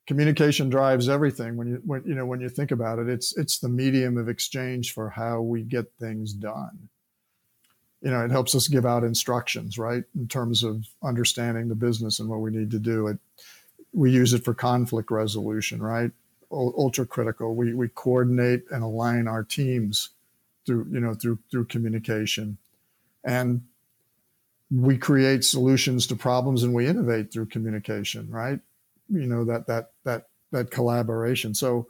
communication 0.07 0.68
drives 0.68 1.09
everything 1.09 1.57
when 1.57 1.68
you 1.68 1.82
when 1.84 2.02
you 2.05 2.14
know 2.14 2.26
when 2.26 2.40
you 2.40 2.48
think 2.48 2.70
about 2.70 2.98
it. 2.98 3.09
It's 3.09 3.36
it's 3.36 3.59
the 3.59 3.68
medium 3.68 4.16
of 4.16 4.28
exchange 4.28 4.92
for 4.92 5.11
how 5.11 5.40
we 5.40 5.62
get 5.62 5.92
things 5.98 6.32
done. 6.32 6.88
You 8.02 8.11
know 8.11 8.24
it 8.24 8.30
helps 8.30 8.55
us 8.55 8.68
give 8.68 8.84
out 8.84 9.05
instructions 9.05 9.78
right 9.78 10.05
in 10.14 10.28
terms 10.28 10.62
of 10.62 10.86
understanding 11.02 11.68
the 11.68 11.74
business 11.74 12.20
and 12.20 12.28
what 12.28 12.40
we 12.40 12.50
need 12.50 12.70
to 12.72 12.78
do. 12.78 13.07
It 13.07 13.18
we 13.92 14.11
use 14.11 14.32
it 14.32 14.44
for 14.44 14.55
conflict 14.55 15.11
resolution 15.11 15.82
right? 15.82 16.11
Ultra 16.50 17.07
critical 17.07 17.55
we 17.55 17.74
we 17.74 17.88
coordinate 17.88 18.64
and 18.70 18.82
align 18.82 19.26
our 19.26 19.42
teams 19.42 20.11
through 20.66 20.86
you 20.90 21.00
know 21.00 21.14
through 21.14 21.38
through 21.50 21.64
communication 21.66 22.59
and 23.25 23.62
we 24.70 24.97
create 24.97 25.45
solutions 25.45 26.07
to 26.07 26.16
problems 26.16 26.62
and 26.62 26.75
we 26.75 26.87
innovate 26.87 27.33
through 27.33 27.47
communication 27.47 28.29
right? 28.31 28.61
You 29.09 29.27
know 29.27 29.45
that 29.45 29.66
that 29.66 29.93
that 30.05 30.29
that 30.53 30.70
collaboration. 30.70 31.55
So 31.55 31.89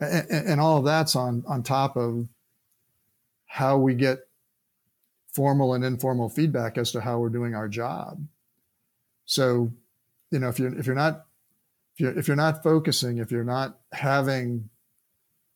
and, 0.00 0.30
and 0.30 0.60
all 0.60 0.78
of 0.78 0.84
that's 0.84 1.16
on 1.16 1.44
on 1.46 1.62
top 1.62 1.96
of 1.96 2.28
how 3.46 3.78
we 3.78 3.94
get 3.94 4.26
formal 5.32 5.74
and 5.74 5.84
informal 5.84 6.28
feedback 6.28 6.78
as 6.78 6.92
to 6.92 7.00
how 7.00 7.18
we're 7.18 7.28
doing 7.28 7.54
our 7.54 7.68
job. 7.68 8.24
So 9.26 9.72
you 10.34 10.40
know 10.40 10.48
if 10.48 10.58
you're 10.58 10.76
if 10.76 10.86
you're 10.86 10.94
not 10.96 11.26
if 11.94 12.00
you're, 12.00 12.18
if 12.18 12.28
you're 12.28 12.36
not 12.36 12.62
focusing 12.62 13.18
if 13.18 13.30
you're 13.30 13.44
not 13.44 13.78
having 13.92 14.68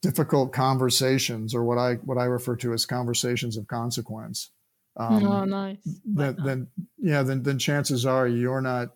difficult 0.00 0.52
conversations 0.52 1.54
or 1.54 1.64
what 1.64 1.78
i 1.78 1.94
what 1.94 2.16
i 2.16 2.24
refer 2.24 2.54
to 2.54 2.72
as 2.72 2.86
conversations 2.86 3.56
of 3.56 3.66
consequence 3.66 4.50
um, 4.98 5.24
oh 5.24 5.44
nice 5.44 5.78
then, 6.04 6.36
then 6.44 6.66
yeah 6.98 7.22
then 7.22 7.42
then 7.42 7.58
chances 7.58 8.04
are 8.04 8.26
you're 8.26 8.60
not 8.60 8.90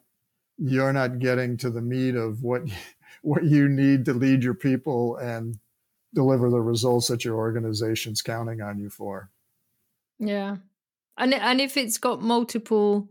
you're 0.59 0.93
not 0.93 1.19
getting 1.19 1.57
to 1.57 1.71
the 1.71 1.81
meat 1.81 2.15
of 2.15 2.43
what 2.43 2.63
what 3.23 3.45
you 3.45 3.69
need 3.69 4.05
to 4.05 4.13
lead 4.13 4.43
your 4.43 4.55
people 4.55 5.17
and 5.17 5.59
deliver 6.15 6.51
the 6.51 6.61
results 6.61 7.09
that 7.09 7.25
your 7.25 7.37
organization's 7.37 8.21
counting 8.21 8.61
on 8.61 8.79
you 8.79 8.91
for. 8.91 9.31
Yeah. 10.19 10.57
And 11.17 11.35
and 11.35 11.61
if 11.61 11.77
it's 11.77 11.99
got 11.99 12.23
multiple 12.23 13.09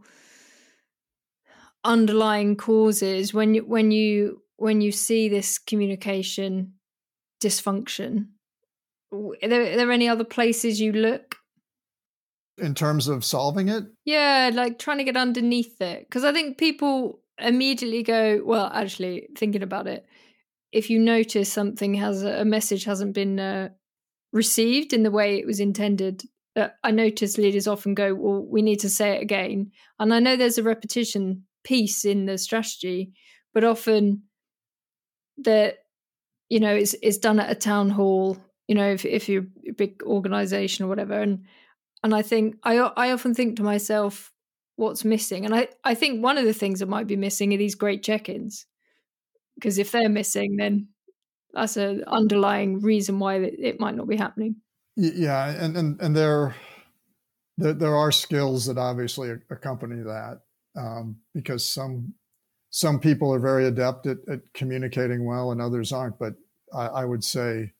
underlying 1.84 2.56
causes 2.56 3.34
when 3.34 3.56
you 3.56 3.66
when 3.66 3.92
you 3.92 4.42
when 4.58 4.82
you 4.82 4.92
see 4.92 5.30
this 5.30 5.58
communication 5.58 6.74
dysfunction 7.44 8.28
are 9.12 9.50
there, 9.50 9.64
are 9.64 9.78
there 9.78 9.92
any 9.92 10.08
other 10.08 10.24
places 10.24 10.80
you 10.80 10.92
look 10.92 11.38
in 12.58 12.76
terms 12.76 13.08
of 13.08 13.26
solving 13.26 13.70
it 13.70 13.84
yeah 14.06 14.52
like 14.54 14.78
trying 14.78 14.98
to 14.98 15.04
get 15.04 15.18
underneath 15.18 15.82
it 15.82 16.06
because 16.08 16.24
i 16.24 16.32
think 16.32 16.58
people 16.58 17.22
immediately 17.42 18.04
go, 18.04 18.42
well, 18.44 18.70
actually, 18.74 19.28
thinking 19.38 19.64
about 19.64 19.88
it, 19.88 20.06
if 20.72 20.90
you 20.90 21.00
notice 21.00 21.52
something 21.52 21.96
has 21.96 22.24
a 22.24 22.46
message 22.46 22.86
hasn't 22.86 23.14
been 23.14 23.40
uh, 23.40 23.70
received 24.32 24.94
in 24.94 25.04
the 25.04 25.12
way 25.12 25.38
it 25.38 25.46
was 25.46 25.60
intended, 25.60 26.24
uh, 26.56 26.70
I 26.84 26.92
notice 26.92 27.38
leaders 27.38 27.68
often 27.68 27.94
go, 27.94 28.14
well, 28.14 28.46
we 28.46 28.62
need 28.62 28.80
to 28.82 28.90
say 28.90 29.18
it 29.18 29.22
again. 29.22 29.72
And 30.00 30.14
I 30.14 30.20
know 30.20 30.36
there's 30.36 30.58
a 30.58 30.64
repetition 30.64 31.44
piece 31.64 32.06
in 32.06 32.26
the 32.26 32.38
strategy, 32.38 33.14
but 33.54 33.64
often 33.64 34.24
that 35.38 35.78
you 36.50 36.60
know 36.60 36.74
it's 36.74 36.94
it's 37.02 37.18
done 37.18 37.40
at 37.40 37.52
a 37.52 37.56
town 37.56 37.90
hall. 37.90 38.38
You 38.68 38.76
know, 38.76 38.92
if 38.92 39.06
if 39.06 39.28
you're 39.28 39.46
a 39.68 39.74
big 39.74 40.04
organization 40.04 40.86
or 40.86 40.90
whatever, 40.90 41.22
and 41.22 41.46
and 42.04 42.14
I 42.16 42.22
think 42.22 42.58
I 42.64 42.78
I 42.78 43.12
often 43.12 43.34
think 43.34 43.58
to 43.58 43.64
myself, 43.64 44.32
what's 44.76 45.06
missing. 45.06 45.46
And 45.46 45.54
I, 45.54 45.68
I 45.84 45.94
think 45.94 46.24
one 46.24 46.38
of 46.38 46.46
the 46.46 46.54
things 46.54 46.80
that 46.80 46.90
might 46.90 47.08
be 47.08 47.16
missing 47.16 47.54
are 47.54 47.58
these 47.58 47.76
great 47.76 48.04
check-ins. 48.04 48.66
Because 49.56 49.78
if 49.78 49.92
they're 49.92 50.10
missing, 50.10 50.58
then 50.58 50.88
that's 51.54 51.78
an 51.78 52.04
underlying 52.08 52.82
reason 52.82 53.20
why 53.20 53.36
it 53.36 53.80
might 53.80 53.96
not 53.96 54.08
be 54.08 54.16
happening. 54.16 54.56
Yeah, 54.96 55.50
and 55.50 55.78
and 55.78 56.02
and 56.02 56.16
there, 56.16 56.56
there, 57.58 57.74
there 57.74 57.96
are 57.96 58.12
skills 58.12 58.66
that 58.66 58.78
obviously 58.78 59.32
accompany 59.50 60.02
that 60.04 60.42
um, 60.76 61.18
because 61.34 61.68
some 61.68 62.14
some 62.72 63.00
people 63.00 63.34
are 63.34 63.40
very 63.40 63.66
adept 63.66 64.08
at, 64.08 64.18
at, 64.30 64.40
communicating 64.54 65.26
well 65.26 65.52
and 65.52 65.62
others 65.62 65.92
aren't. 65.92 66.18
But 66.18 66.34
I, 66.74 66.88
I 66.88 67.06
would 67.06 67.24
say 67.24 67.74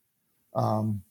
um, 0.56 1.02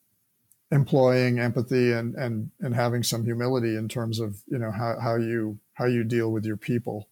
employing 0.73 1.39
empathy 1.39 1.93
and 1.93 2.15
and 2.15 2.51
and 2.61 2.75
having 2.75 3.03
some 3.03 3.25
humility 3.25 3.77
in 3.77 3.89
terms 3.89 4.21
of 4.21 4.41
you 4.47 4.59
know 4.59 4.71
how 4.71 4.99
how 5.01 5.17
you 5.17 5.59
how 5.75 5.87
you 5.87 6.05
deal 6.05 6.31
with 6.31 6.45
your 6.45 6.57
people. 6.57 7.09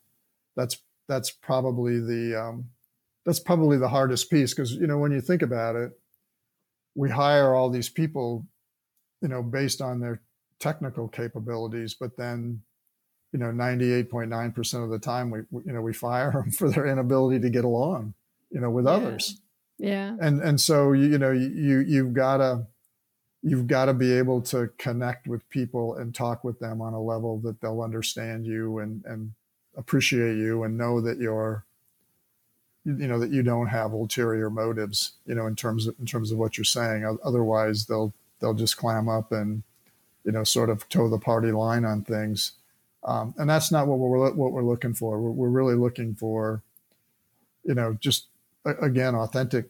That's 0.57 0.79
that's 1.09 1.31
probably 1.31 2.01
the 2.01 2.41
um, 2.41 2.67
that's 3.25 3.41
probably 3.41 3.79
the 3.79 3.89
hardest 3.89 4.31
piece 4.31 4.55
because 4.55 4.73
you 4.73 4.87
know 4.87 4.99
when 4.99 5.13
you 5.13 5.21
think 5.21 5.43
about 5.43 5.77
it, 5.77 5.93
we 6.95 7.11
hire 7.11 7.55
all 7.55 7.71
these 7.71 7.89
people, 7.89 8.47
you 9.21 9.29
know, 9.29 9.43
based 9.43 9.81
on 9.81 10.01
their 10.01 10.21
technical 10.61 11.09
capabilities, 11.09 11.95
but 11.95 12.17
then 12.17 12.63
you 13.33 13.39
know 13.39 13.47
98.9% 13.47 14.85
of 14.85 14.91
the 14.91 14.99
time 14.99 15.31
we 15.31 15.41
you 15.65 15.73
know 15.73 15.83
we 15.83 15.93
fire 15.93 16.31
them 16.35 16.51
for 16.51 16.71
their 16.71 16.87
inability 16.87 17.41
to 17.41 17.51
get 17.51 17.65
along 17.65 18.15
you 18.51 18.61
know 18.61 18.71
with 18.71 18.87
yeah. 18.87 18.91
others 18.91 19.41
yeah 19.79 20.17
and 20.21 20.41
and 20.41 20.61
so 20.61 20.93
you, 20.93 21.09
you 21.09 21.19
know 21.19 21.31
you 21.31 21.81
you've 21.81 22.15
got 22.15 22.39
to 22.39 22.67
you've 23.49 23.67
got 23.67 23.87
to 23.87 23.95
be 23.95 24.13
able 24.13 24.41
to 24.43 24.69
connect 24.79 25.27
with 25.27 25.49
people 25.51 25.95
and 25.95 26.15
talk 26.15 26.45
with 26.45 26.59
them 26.59 26.81
on 26.81 26.93
a 26.93 27.01
level 27.01 27.39
that 27.39 27.61
they'll 27.61 27.83
understand 27.83 28.47
you 28.47 28.79
and 28.79 29.05
and 29.05 29.33
appreciate 29.77 30.37
you 30.37 30.65
and 30.65 30.77
know 30.77 31.01
that 31.01 31.19
you're 31.19 31.65
you 32.85 33.07
know 33.07 33.19
that 33.19 33.31
you 33.31 33.43
don't 33.43 33.69
have 33.69 33.93
ulterior 33.93 34.51
motives 34.51 35.13
you 35.27 35.35
know 35.35 35.47
in 35.47 35.55
terms 35.55 35.87
of 35.87 35.95
in 36.01 36.07
terms 36.07 36.33
of 36.33 36.39
what 36.39 36.57
you're 36.57 36.65
saying. 36.65 37.19
Otherwise 37.25 37.87
they'll 37.87 38.13
they'll 38.41 38.55
just 38.55 38.77
clam 38.77 39.09
up 39.09 39.33
and 39.33 39.63
you 40.25 40.33
know 40.33 40.45
sort 40.45 40.71
of 40.71 40.89
toe 40.89 41.09
the 41.09 41.19
party 41.19 41.53
line 41.53 41.85
on 41.85 42.03
things. 42.03 42.53
Um, 43.05 43.35
and 43.39 43.49
that's 43.49 43.71
not 43.71 43.87
what 43.87 43.99
we're 43.99 44.33
what 44.33 44.53
we're 44.53 44.63
looking 44.63 44.95
for. 44.95 45.21
We're, 45.21 45.31
we're 45.31 45.49
really 45.49 45.75
looking 45.75 46.15
for 46.15 46.63
you 47.65 47.75
know 47.75 47.97
just 48.01 48.27
again 48.65 49.15
authentic 49.15 49.67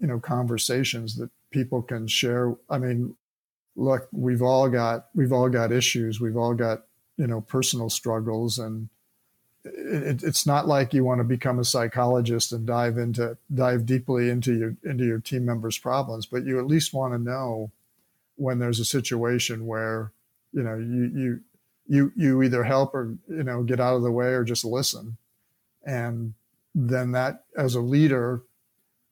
you 0.00 0.06
know 0.06 0.18
conversations 0.18 1.16
that 1.16 1.30
people 1.54 1.80
can 1.80 2.06
share. 2.06 2.54
I 2.68 2.78
mean, 2.78 3.16
look, 3.76 4.08
we've 4.12 4.42
all 4.42 4.68
got 4.68 5.06
we've 5.14 5.32
all 5.32 5.48
got 5.48 5.72
issues. 5.72 6.20
We've 6.20 6.36
all 6.36 6.52
got 6.52 6.82
you 7.16 7.26
know 7.26 7.40
personal 7.40 7.88
struggles, 7.88 8.58
and 8.58 8.88
it, 9.64 10.22
it's 10.22 10.46
not 10.46 10.66
like 10.66 10.92
you 10.92 11.04
want 11.04 11.20
to 11.20 11.24
become 11.24 11.58
a 11.58 11.64
psychologist 11.64 12.52
and 12.52 12.66
dive 12.66 12.98
into 12.98 13.38
dive 13.54 13.86
deeply 13.86 14.28
into 14.28 14.52
your 14.52 14.76
into 14.84 15.04
your 15.04 15.20
team 15.20 15.46
members' 15.46 15.78
problems, 15.78 16.26
but 16.26 16.44
you 16.44 16.58
at 16.58 16.66
least 16.66 16.92
want 16.92 17.14
to 17.14 17.18
know 17.18 17.70
when 18.36 18.58
there's 18.58 18.80
a 18.80 18.84
situation 18.84 19.66
where 19.66 20.10
you 20.52 20.62
know 20.62 20.76
you 20.76 21.10
you 21.14 21.40
you 21.86 22.12
you 22.16 22.42
either 22.42 22.64
help 22.64 22.94
or 22.94 23.16
you 23.28 23.44
know 23.44 23.62
get 23.62 23.80
out 23.80 23.94
of 23.94 24.02
the 24.02 24.10
way 24.10 24.28
or 24.28 24.42
just 24.42 24.64
listen 24.64 25.16
and 25.84 26.34
then 26.74 27.12
that 27.12 27.44
as 27.56 27.74
a 27.74 27.80
leader 27.80 28.42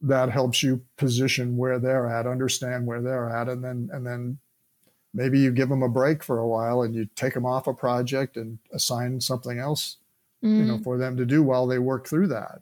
that 0.03 0.31
helps 0.31 0.63
you 0.63 0.83
position 0.97 1.57
where 1.57 1.79
they're 1.79 2.09
at, 2.09 2.27
understand 2.27 2.87
where 2.87 3.01
they're 3.01 3.31
at, 3.31 3.49
and 3.49 3.65
then 3.65 3.89
and 3.93 4.07
then 4.07 4.39
maybe 5.15 5.39
you 5.39 5.53
give 5.53 5.69
them 5.69 5.83
a 5.83 5.89
break 5.89 6.23
for 6.23 6.39
a 6.39 6.49
while 6.49 6.83
and 6.83 6.95
you 6.95 7.09
take 7.15 7.35
them 7.35 7.47
off 7.47 7.67
a 7.67 7.75
project 7.75 8.37
and 8.37 8.59
assign 8.73 9.21
something 9.21 9.59
else, 9.59 9.99
mm. 10.43 10.57
you 10.57 10.65
know, 10.65 10.79
mm. 10.79 10.85
for 10.85 10.99
them 10.99 11.17
to 11.17 11.25
do 11.25 11.43
while 11.43 11.67
they 11.67 11.79
work 11.79 12.09
through 12.09 12.27
that. 12.27 12.61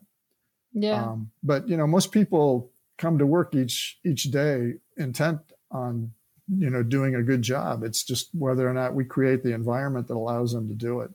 Yeah. 0.72 1.03
Um, 1.03 1.30
but 1.43 1.68
you 1.68 1.76
know, 1.76 1.86
most 1.86 2.12
people 2.12 2.70
come 2.99 3.18
to 3.18 3.26
work 3.26 3.55
each 3.55 3.99
each 4.05 4.24
day 4.24 4.74
intent 4.97 5.41
on 5.70 6.12
you 6.49 6.70
know 6.70 6.82
doing 6.82 7.14
a 7.14 7.22
good 7.22 7.43
job. 7.43 7.82
It's 7.82 8.05
just 8.05 8.28
whether 8.34 8.68
or 8.68 8.74
not 8.74 8.95
we 8.95 9.05
create 9.05 9.43
the 9.43 9.55
environment 9.55 10.09
that 10.09 10.14
allows 10.14 10.53
them 10.53 10.68
to 10.68 10.74
do 10.74 11.01
it. 11.01 11.11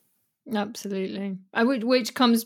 Absolutely. 0.54 1.38
I 1.54 1.64
would, 1.64 1.84
which 1.84 2.14
comes 2.14 2.46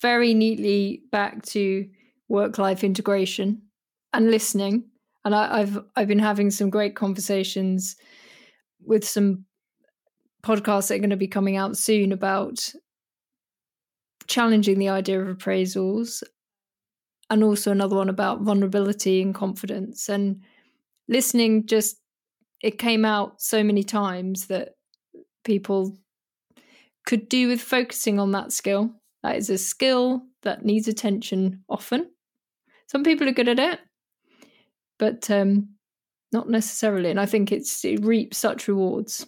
very 0.00 0.34
neatly 0.34 1.02
back 1.10 1.42
to 1.46 1.88
work 2.28 2.58
life 2.58 2.84
integration 2.84 3.62
and 4.12 4.30
listening. 4.30 4.84
And 5.24 5.34
I, 5.34 5.60
I've 5.60 5.78
I've 5.96 6.08
been 6.08 6.18
having 6.18 6.50
some 6.50 6.70
great 6.70 6.94
conversations 6.94 7.96
with 8.84 9.06
some 9.06 9.44
podcasts 10.42 10.88
that 10.88 10.94
are 10.94 10.98
going 10.98 11.10
to 11.10 11.16
be 11.16 11.26
coming 11.26 11.56
out 11.56 11.76
soon 11.76 12.12
about 12.12 12.72
challenging 14.26 14.78
the 14.78 14.88
idea 14.88 15.20
of 15.20 15.36
appraisals 15.36 16.22
and 17.30 17.42
also 17.42 17.70
another 17.70 17.96
one 17.96 18.08
about 18.08 18.42
vulnerability 18.42 19.20
and 19.20 19.34
confidence. 19.34 20.08
And 20.08 20.42
listening 21.08 21.66
just 21.66 21.96
it 22.62 22.78
came 22.78 23.04
out 23.04 23.40
so 23.40 23.62
many 23.62 23.82
times 23.82 24.46
that 24.46 24.70
people 25.44 25.96
could 27.06 27.28
do 27.28 27.48
with 27.48 27.60
focusing 27.60 28.18
on 28.18 28.32
that 28.32 28.52
skill. 28.52 28.90
That 29.22 29.36
is 29.36 29.50
a 29.50 29.58
skill 29.58 30.22
that 30.42 30.64
needs 30.64 30.88
attention 30.88 31.64
often 31.68 32.10
some 32.88 33.04
people 33.04 33.28
are 33.28 33.32
good 33.32 33.48
at 33.48 33.58
it. 33.60 33.80
but 34.98 35.30
um, 35.30 35.70
not 36.32 36.48
necessarily. 36.48 37.10
And 37.10 37.20
I 37.20 37.26
think 37.26 37.52
it's 37.52 37.84
it 37.84 38.04
reaps 38.04 38.36
such 38.36 38.68
rewards. 38.68 39.26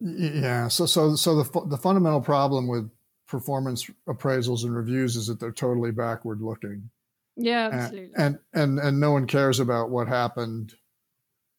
Yeah. 0.00 0.68
So 0.68 0.86
so 0.86 1.14
so 1.14 1.42
the 1.42 1.66
the 1.66 1.76
fundamental 1.76 2.20
problem 2.22 2.66
with 2.66 2.90
performance 3.28 3.88
appraisals 4.08 4.64
and 4.64 4.74
reviews 4.74 5.14
is 5.14 5.26
that 5.28 5.38
they're 5.38 5.52
totally 5.52 5.92
backward 5.92 6.40
looking. 6.40 6.90
Yeah, 7.36 7.68
absolutely. 7.72 8.10
And, 8.16 8.38
and 8.52 8.78
and 8.78 8.78
and 8.80 9.00
no 9.00 9.12
one 9.12 9.26
cares 9.26 9.60
about 9.60 9.90
what 9.90 10.08
happened 10.08 10.74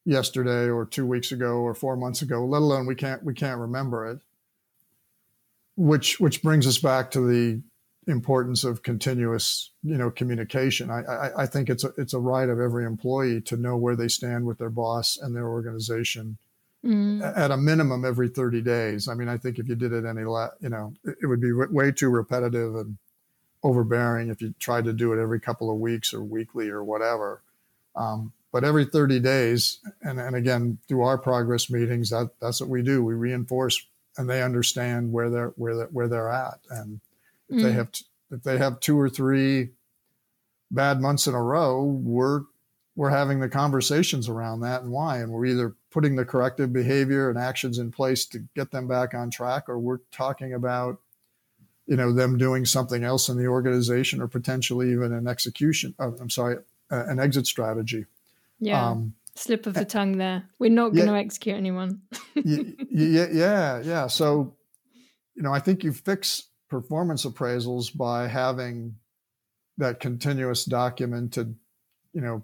yesterday 0.03 0.68
or 0.70 0.86
two 0.86 1.05
weeks 1.05 1.32
ago 1.32 1.57
or 1.57 1.76
four 1.76 1.95
months 1.95 2.24
ago, 2.24 2.43
let 2.45 2.62
alone 2.62 2.88
we 2.88 2.95
can't 2.95 3.24
we 3.24 3.34
can't 3.34 3.59
remember 3.59 4.07
it. 4.07 4.20
Which 5.78 6.20
which 6.20 6.41
brings 6.41 6.68
us 6.68 6.80
back 6.80 7.12
to 7.12 7.22
the 7.22 7.62
importance 8.08 8.64
of 8.64 8.84
continuous 8.84 9.72
you 9.84 9.97
know 9.97 10.10
communication. 10.10 10.89
I, 10.89 11.04
I, 11.04 11.43
I 11.43 11.45
think 11.45 11.70
it's 11.70 11.84
a 11.84 11.93
it's 11.97 12.14
a 12.14 12.20
right 12.20 12.49
of 12.49 12.60
every 12.60 12.86
employee 12.86 13.41
to 13.41 13.58
know 13.58 13.78
where 13.78 13.95
they 13.95 14.08
stand 14.08 14.45
with 14.45 14.58
their 14.58 14.70
boss 14.70 15.18
and 15.18 15.36
their 15.36 15.47
organization. 15.47 16.38
Mm. 16.84 17.38
At 17.38 17.52
a 17.52 17.58
minimum, 17.58 18.06
every 18.06 18.28
30 18.28 18.64
days. 18.64 19.08
I 19.08 19.14
mean, 19.14 19.28
I 19.28 19.38
think 19.38 19.60
if 19.60 19.68
you 19.68 19.76
did 19.76 19.93
it 19.93 20.04
any, 20.04 20.24
la- 20.24 20.49
you 20.62 20.70
know, 20.70 20.93
it, 21.04 21.16
it 21.22 21.26
would 21.28 21.39
be 21.39 21.54
way 21.54 21.91
too 21.91 22.10
repetitive 22.10 22.74
and 22.76 22.97
overbearing 23.64 24.30
if 24.30 24.41
you 24.41 24.56
tried 24.60 24.86
to 24.86 24.93
do 24.93 25.14
it 25.14 25.22
every 25.22 25.39
couple 25.39 25.70
of 25.70 25.78
weeks 25.78 26.12
or 26.12 26.24
weekly 26.24 26.70
or 26.70 26.84
whatever. 26.84 27.43
Um, 27.95 28.34
but 28.52 28.64
every 28.64 28.86
30 28.86 29.20
days, 29.20 29.80
and, 30.02 30.20
and 30.20 30.36
again, 30.36 30.80
through 30.88 31.04
our 31.04 31.18
progress 31.18 31.70
meetings, 31.70 32.10
that, 32.10 32.32
that's 32.41 32.60
what 32.60 32.70
we 32.70 32.82
do. 32.82 33.04
We 33.04 33.14
reinforce 33.14 33.86
and 34.18 34.30
they 34.30 34.41
understand 34.41 35.12
where 35.12 35.30
they're, 35.30 35.54
where 35.56 35.76
they're, 35.76 35.88
where 35.88 36.08
they're 36.08 36.32
at. 36.32 36.60
And 36.70 36.99
if 37.52 37.58
mm. 37.58 37.64
they 37.64 37.72
have, 37.74 37.91
t- 37.91 38.06
if 38.32 38.43
they 38.43 38.58
have 38.58 38.80
two 38.80 38.99
or 38.99 39.10
three 39.10 39.70
bad 40.72 41.02
months 41.02 41.28
in 41.28 41.36
a 41.36 41.41
row, 41.41 41.84
we're, 41.84 42.41
we're 42.95 43.10
having 43.10 43.39
the 43.39 43.49
conversations 43.49 44.28
around 44.28 44.62
that 44.62 44.82
and 44.82 44.91
why. 44.91 45.20
And 45.20 45.32
we're 45.32 45.45
either 45.45 45.76
putting 45.91 46.16
the 46.16 46.26
corrective 46.26 46.74
behavior 46.74 47.30
and 47.30 47.38
actions 47.38 47.78
in 47.78 47.91
place 47.91 48.26
to 48.28 48.39
get 48.56 48.72
them 48.72 48.88
back 48.88 49.14
on 49.14 49.30
track, 49.30 49.70
or 49.70 49.78
we're 49.78 49.99
talking 50.12 50.54
about 50.54 50.99
you 51.88 51.97
know 51.97 52.14
them 52.14 52.38
doing 52.38 52.64
something 52.64 53.04
else 53.04 53.28
in 53.28 53.38
the 53.38 53.47
organization 53.47 54.22
or 54.22 54.28
potentially 54.28 54.91
even 54.91 55.12
an 55.12 55.28
execution 55.28 55.95
uh, 55.97 56.12
i'm 56.22 56.30
sorry 56.30 56.58
uh, 56.91 57.06
an 57.08 57.20
exit 57.20 57.47
strategy. 57.47 58.06
Yeah. 58.60 58.89
Um, 58.89 59.14
slip 59.36 59.66
of 59.66 59.74
the 59.74 59.86
tongue 59.86 60.18
there. 60.18 60.43
We're 60.60 60.70
not 60.70 60.93
going 60.93 61.08
to 61.08 61.16
execute 61.16 61.56
anyone. 61.56 62.02
Yeah 62.36 63.28
yeah 63.32 63.82
yeah. 63.82 64.08
So 64.08 64.56
you 65.36 65.43
know 65.43 65.54
i 65.54 65.60
think 65.60 65.84
you 65.84 65.93
fix 65.93 66.43
performance 66.72 67.26
appraisals 67.26 67.95
by 67.95 68.28
having 68.28 68.95
that 69.78 69.99
continuous 69.99 70.65
documented 70.65 71.55
you 72.13 72.22
know 72.22 72.43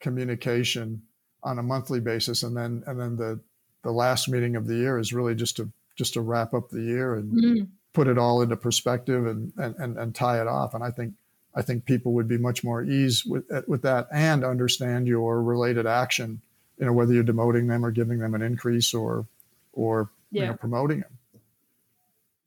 communication 0.00 1.02
on 1.42 1.58
a 1.58 1.62
monthly 1.62 2.00
basis 2.00 2.42
and 2.42 2.56
then 2.56 2.82
and 2.86 2.98
then 2.98 3.16
the 3.16 3.38
the 3.82 3.92
last 3.92 4.28
meeting 4.28 4.56
of 4.56 4.66
the 4.66 4.76
year 4.76 4.98
is 4.98 5.12
really 5.12 5.34
just 5.34 5.56
to 5.56 5.70
just 5.96 6.14
to 6.14 6.22
wrap 6.22 6.54
up 6.54 6.70
the 6.70 6.82
year 6.82 7.14
and 7.16 7.32
mm 7.32 7.68
put 7.98 8.06
it 8.06 8.16
all 8.16 8.42
into 8.42 8.56
perspective 8.56 9.26
and, 9.26 9.52
and, 9.56 9.74
and, 9.76 9.98
and 9.98 10.14
tie 10.14 10.40
it 10.40 10.46
off. 10.46 10.72
And 10.72 10.84
I 10.84 10.90
think 10.92 11.14
I 11.54 11.62
think 11.62 11.84
people 11.84 12.12
would 12.12 12.28
be 12.28 12.38
much 12.38 12.62
more 12.62 12.84
ease 12.84 13.24
with 13.24 13.44
with 13.66 13.82
that 13.82 14.06
and 14.12 14.44
understand 14.44 15.08
your 15.08 15.42
related 15.42 15.84
action. 15.84 16.40
You 16.78 16.86
know, 16.86 16.92
whether 16.92 17.12
you're 17.12 17.24
demoting 17.24 17.66
them 17.66 17.84
or 17.84 17.90
giving 17.90 18.20
them 18.20 18.34
an 18.34 18.42
increase 18.42 18.94
or 18.94 19.26
or 19.72 20.10
yeah. 20.30 20.42
you 20.42 20.48
know, 20.48 20.54
promoting 20.54 21.00
them. 21.00 21.17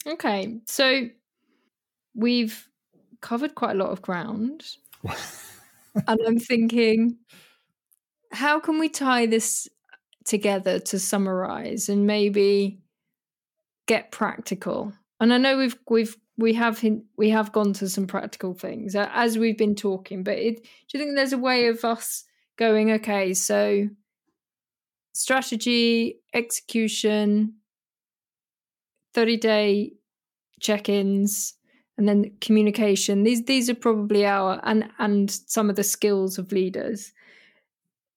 Okay, 0.08 0.60
so 0.66 1.08
we've 2.16 2.68
covered 3.22 3.56
quite 3.56 3.76
a 3.76 3.80
lot 3.80 3.92
of 3.92 4.02
ground, 4.02 4.66
and 6.08 6.20
I'm 6.26 6.40
thinking, 6.40 7.18
how 8.32 8.60
can 8.60 8.80
we 8.80 8.90
tie 8.90 9.26
this 9.26 9.68
together 10.26 10.80
to 10.80 11.00
summarize 11.00 11.90
and 11.90 12.06
maybe 12.06 12.80
get 13.88 14.12
practical 14.12 14.94
and 15.22 15.32
I 15.32 15.38
know 15.38 15.56
we've 15.56 15.78
we've 15.88 16.18
we 16.38 16.54
have 16.56 16.84
we 17.16 17.30
have 17.30 17.52
gone 17.54 17.72
to 17.74 17.88
some 17.88 18.08
practical 18.08 18.54
things 18.54 18.96
uh, 18.96 19.08
as 19.14 19.38
we've 19.38 19.58
been 19.58 19.76
talking, 19.76 20.24
but 20.24 20.38
it, 20.38 20.64
do 20.64 20.98
you 20.98 21.00
think 21.00 21.16
there's 21.16 21.32
a 21.32 21.38
way 21.38 21.68
of 21.68 21.86
us 21.86 22.26
going? 22.58 22.92
Okay, 22.92 23.34
so 23.36 23.88
strategy, 25.14 26.20
execution, 26.34 27.54
thirty 29.14 29.38
day 29.38 29.94
check-ins, 30.60 31.56
and 31.98 32.08
then 32.08 32.32
communication. 32.42 33.24
These 33.24 33.46
these 33.46 33.70
are 33.70 33.76
probably 33.76 34.26
our 34.26 34.60
and 34.64 34.90
and 35.00 35.30
some 35.30 35.70
of 35.70 35.76
the 35.76 35.84
skills 35.84 36.38
of 36.38 36.52
leaders. 36.52 37.14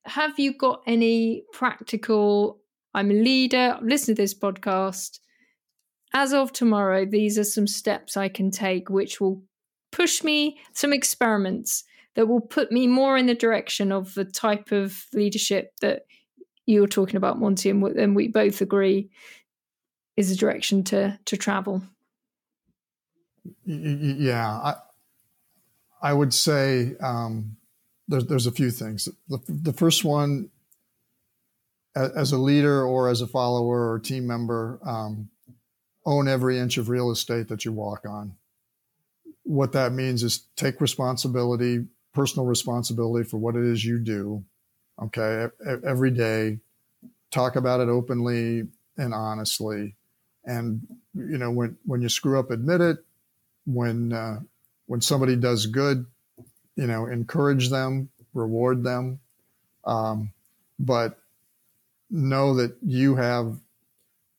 Have 0.07 0.39
you 0.39 0.57
got 0.57 0.83
any 0.87 1.45
practical? 1.53 2.61
I'm 2.93 3.11
a 3.11 3.15
leader. 3.15 3.79
Listen 3.83 4.15
to 4.15 4.23
this 4.23 4.35
podcast 4.35 5.19
as 6.15 6.33
of 6.33 6.53
tomorrow, 6.53 7.05
these 7.05 7.39
are 7.39 7.45
some 7.45 7.67
steps 7.67 8.17
I 8.17 8.29
can 8.29 8.53
take 8.53 8.89
which 8.89 9.21
will 9.21 9.43
push 9.91 10.23
me, 10.23 10.59
some 10.73 10.93
experiments 10.93 11.83
that 12.15 12.29
will 12.29 12.41
put 12.41 12.71
me 12.71 12.87
more 12.87 13.19
in 13.19 13.27
the 13.27 13.35
direction 13.35 13.91
of 13.91 14.15
the 14.15 14.25
type 14.25 14.71
of 14.71 15.07
leadership 15.13 15.73
that 15.81 16.03
you 16.67 16.81
were 16.81 16.87
talking 16.87 17.17
about, 17.17 17.41
Monte, 17.41 17.69
and, 17.69 17.83
and 17.85 18.15
we 18.15 18.29
both 18.29 18.61
agree 18.61 19.11
is 20.17 20.31
a 20.31 20.37
direction 20.37 20.85
to 20.85 21.19
to 21.25 21.37
travel. 21.37 21.83
Yeah, 23.65 24.49
I 24.49 24.75
I 26.03 26.13
would 26.13 26.35
say 26.35 26.95
um, 27.01 27.57
there's 28.09 28.27
there's 28.27 28.47
a 28.47 28.53
few 28.53 28.71
things. 28.71 29.09
The, 29.29 29.39
the 29.49 29.73
first 29.73 30.05
one, 30.05 30.51
as 31.97 32.33
a 32.33 32.39
leader 32.39 32.85
or 32.85 33.09
as 33.09 33.21
a 33.21 33.27
follower 33.27 33.91
or 33.91 33.99
team 33.99 34.27
member, 34.27 34.79
um, 34.85 35.31
own 36.07 36.29
every 36.29 36.59
inch 36.59 36.77
of 36.77 36.89
real 36.89 37.11
estate 37.11 37.49
that 37.49 37.65
you 37.65 37.73
walk 37.73 38.05
on. 38.07 38.35
What 39.43 39.73
that 39.73 39.93
means 39.93 40.23
is 40.23 40.47
take 40.57 40.81
responsibility, 40.81 41.87
personal 42.13 42.47
responsibility 42.47 43.29
for 43.29 43.39
what 43.39 43.57
it 43.57 43.65
is 43.65 43.85
you 43.85 43.99
do. 43.99 44.45
Okay. 45.03 45.49
Every 45.85 46.11
day, 46.11 46.61
talk 47.31 47.57
about 47.57 47.81
it 47.81 47.89
openly 47.89 48.69
and 48.97 49.13
honestly. 49.13 49.97
And, 50.47 50.87
you 51.15 51.39
know, 51.39 51.51
when, 51.51 51.77
when 51.87 52.03
you 52.03 52.09
screw 52.09 52.39
up, 52.39 52.51
admit 52.51 52.81
it. 52.81 52.99
When, 53.67 54.13
uh, 54.13 54.41
when 54.87 55.01
somebody 55.01 55.37
does 55.37 55.67
good, 55.67 56.05
you 56.77 56.87
know, 56.87 57.07
encourage 57.07 57.71
them, 57.71 58.11
reward 58.35 58.85
them. 58.85 59.21
Um, 59.85 60.33
but 60.79 61.19
know 62.11 62.55
that 62.55 62.77
you 62.83 63.17
have 63.17 63.59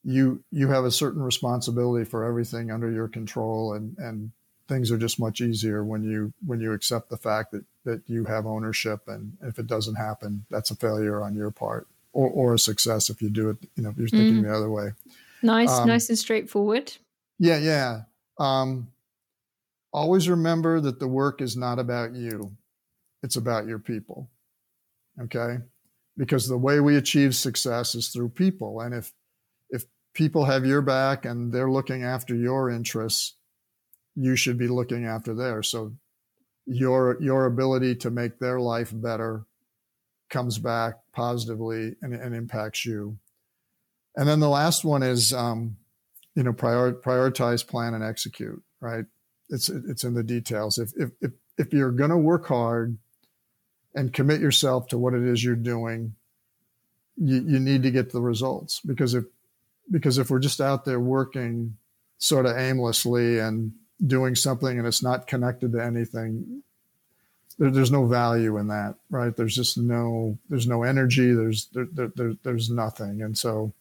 you 0.03 0.43
you 0.51 0.69
have 0.69 0.85
a 0.85 0.91
certain 0.91 1.21
responsibility 1.21 2.05
for 2.05 2.23
everything 2.23 2.71
under 2.71 2.89
your 2.89 3.07
control 3.07 3.73
and 3.73 3.97
and 3.97 4.31
things 4.67 4.91
are 4.91 4.97
just 4.97 5.19
much 5.19 5.41
easier 5.41 5.83
when 5.83 6.03
you 6.03 6.31
when 6.45 6.59
you 6.59 6.71
accept 6.73 7.09
the 7.09 7.17
fact 7.17 7.51
that 7.51 7.65
that 7.83 8.01
you 8.07 8.25
have 8.25 8.45
ownership 8.45 9.01
and 9.07 9.33
if 9.41 9.59
it 9.59 9.67
doesn't 9.67 9.95
happen 9.95 10.45
that's 10.49 10.71
a 10.71 10.75
failure 10.75 11.21
on 11.21 11.35
your 11.35 11.51
part 11.51 11.87
or, 12.13 12.29
or 12.29 12.53
a 12.53 12.59
success 12.59 13.09
if 13.09 13.21
you 13.21 13.29
do 13.29 13.49
it 13.49 13.57
you 13.75 13.83
know 13.83 13.89
if 13.89 13.97
you're 13.97 14.07
thinking 14.07 14.41
mm. 14.41 14.43
the 14.43 14.55
other 14.55 14.69
way 14.69 14.91
nice 15.41 15.69
um, 15.69 15.87
nice 15.87 16.09
and 16.09 16.17
straightforward 16.17 16.93
yeah 17.39 17.57
yeah 17.57 18.01
um, 18.39 18.89
always 19.93 20.27
remember 20.27 20.81
that 20.81 20.99
the 20.99 21.07
work 21.07 21.41
is 21.41 21.55
not 21.55 21.79
about 21.79 22.13
you 22.13 22.55
it's 23.23 23.35
about 23.35 23.65
your 23.67 23.79
people 23.79 24.29
okay 25.21 25.57
because 26.17 26.47
the 26.47 26.57
way 26.57 26.79
we 26.79 26.95
achieve 26.95 27.35
success 27.35 27.95
is 27.95 28.09
through 28.09 28.29
people 28.29 28.81
and 28.81 28.93
if 28.93 29.13
if 29.69 29.85
people 30.15 30.45
have 30.45 30.65
your 30.65 30.81
back 30.81 31.25
and 31.25 31.51
they're 31.51 31.69
looking 31.69 32.03
after 32.03 32.33
your 32.33 32.71
interests, 32.71 33.35
you 34.15 34.35
should 34.35 34.57
be 34.57 34.67
looking 34.67 35.05
after 35.05 35.35
theirs. 35.35 35.67
So 35.67 35.93
your 36.65 37.21
your 37.21 37.45
ability 37.45 37.97
to 37.97 38.09
make 38.09 38.39
their 38.39 38.59
life 38.59 38.91
better 38.91 39.45
comes 40.31 40.57
back 40.57 40.95
positively 41.13 41.95
and, 42.01 42.15
and 42.15 42.33
impacts 42.33 42.85
you. 42.85 43.19
And 44.15 44.27
then 44.27 44.39
the 44.39 44.49
last 44.49 44.85
one 44.85 45.03
is, 45.03 45.33
um, 45.33 45.77
you 46.35 46.43
know, 46.43 46.53
prior, 46.53 46.93
prioritize, 46.93 47.65
plan, 47.65 47.93
and 47.93 48.03
execute. 48.03 48.61
Right? 48.79 49.05
It's 49.49 49.69
it's 49.69 50.03
in 50.03 50.13
the 50.13 50.23
details. 50.23 50.77
If 50.77 50.93
if 50.95 51.11
if, 51.21 51.31
if 51.57 51.73
you're 51.73 51.91
going 51.91 52.09
to 52.09 52.17
work 52.17 52.47
hard 52.47 52.97
and 53.93 54.13
commit 54.13 54.41
yourself 54.41 54.87
to 54.89 54.97
what 54.97 55.13
it 55.13 55.23
is 55.23 55.43
you're 55.43 55.55
doing, 55.55 56.15
you, 57.17 57.41
you 57.47 57.59
need 57.59 57.83
to 57.83 57.91
get 57.91 58.11
the 58.11 58.21
results 58.21 58.81
because 58.85 59.13
if 59.13 59.25
because 59.89 60.17
if 60.17 60.29
we're 60.29 60.39
just 60.39 60.61
out 60.61 60.85
there 60.85 60.99
working 60.99 61.77
sort 62.17 62.45
of 62.45 62.57
aimlessly 62.57 63.39
and 63.39 63.73
doing 64.05 64.35
something 64.35 64.77
and 64.77 64.87
it's 64.87 65.03
not 65.03 65.27
connected 65.27 65.71
to 65.71 65.83
anything 65.83 66.63
there, 67.57 67.71
there's 67.71 67.91
no 67.91 68.05
value 68.05 68.57
in 68.57 68.67
that 68.67 68.95
right 69.09 69.35
there's 69.37 69.55
just 69.55 69.77
no 69.77 70.37
there's 70.49 70.67
no 70.67 70.83
energy 70.83 71.33
there's 71.33 71.67
there, 71.67 71.87
there, 72.15 72.33
there's 72.43 72.69
nothing 72.69 73.21
and 73.21 73.37
so 73.37 73.71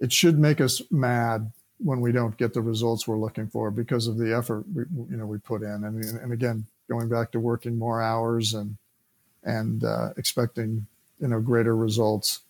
it 0.00 0.12
should 0.12 0.38
make 0.38 0.60
us 0.60 0.82
mad 0.90 1.50
when 1.78 2.00
we 2.00 2.12
don't 2.12 2.36
get 2.36 2.54
the 2.54 2.60
results 2.60 3.06
we're 3.06 3.18
looking 3.18 3.46
for 3.46 3.70
because 3.70 4.06
of 4.06 4.18
the 4.18 4.34
effort 4.34 4.64
we 4.74 4.84
you 5.10 5.16
know 5.16 5.26
we 5.26 5.38
put 5.38 5.62
in. 5.62 5.84
And 5.84 6.04
and 6.04 6.32
again 6.32 6.66
going 6.88 7.08
back 7.08 7.32
to 7.32 7.40
working 7.40 7.78
more 7.78 8.02
hours 8.02 8.54
and 8.54 8.76
and 9.44 9.84
uh, 9.84 10.10
expecting 10.16 10.86
you 11.20 11.28
know 11.28 11.40
greater 11.40 11.76
results 11.76 12.40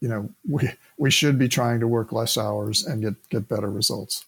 you 0.00 0.08
know 0.08 0.28
we 0.48 0.70
we 0.98 1.10
should 1.10 1.38
be 1.38 1.48
trying 1.48 1.80
to 1.80 1.88
work 1.88 2.12
less 2.12 2.38
hours 2.38 2.84
and 2.84 3.02
get 3.02 3.28
get 3.28 3.48
better 3.48 3.70
results. 3.70 4.24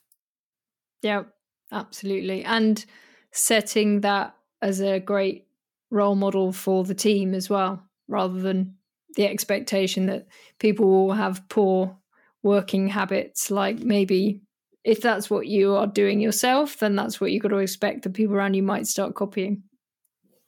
Yeah 1.03 1.25
absolutely. 1.73 2.45
And 2.45 2.85
setting 3.33 4.01
that 4.01 4.35
as 4.63 4.81
a 4.81 5.01
great 5.01 5.47
role 5.91 6.15
model 6.15 6.53
for 6.53 6.85
the 6.85 6.95
team 6.95 7.35
as 7.35 7.49
well 7.51 7.83
rather 8.09 8.41
than 8.41 8.77
the 9.15 9.27
expectation 9.27 10.07
that 10.07 10.27
people 10.59 10.89
will 10.89 11.13
have 11.13 11.49
poor 11.49 11.97
working 12.47 12.87
habits 12.87 13.51
like 13.51 13.81
maybe 13.81 14.41
if 14.85 15.01
that's 15.03 15.29
what 15.29 15.49
you 15.49 15.75
are 15.75 15.89
doing 15.89 16.21
yourself 16.21 16.79
then 16.79 16.95
that's 16.95 17.21
what 17.21 17.33
you've 17.33 17.43
got 17.43 17.49
to 17.49 17.59
expect 17.59 18.03
the 18.03 18.11
people 18.11 18.37
around 18.37 18.55
you 18.55 18.63
might 18.63 18.87
start 18.87 19.15
copying. 19.15 19.63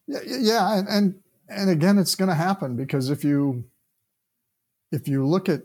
Yeah 0.07 0.20
yeah 0.24 0.78
and 0.78 0.88
and, 0.88 1.14
and 1.49 1.70
again 1.70 1.99
it's 1.99 2.14
going 2.14 2.28
to 2.28 2.34
happen 2.34 2.76
because 2.76 3.11
if 3.11 3.24
you 3.24 3.64
if 4.92 5.09
you 5.09 5.26
look 5.26 5.49
at 5.49 5.62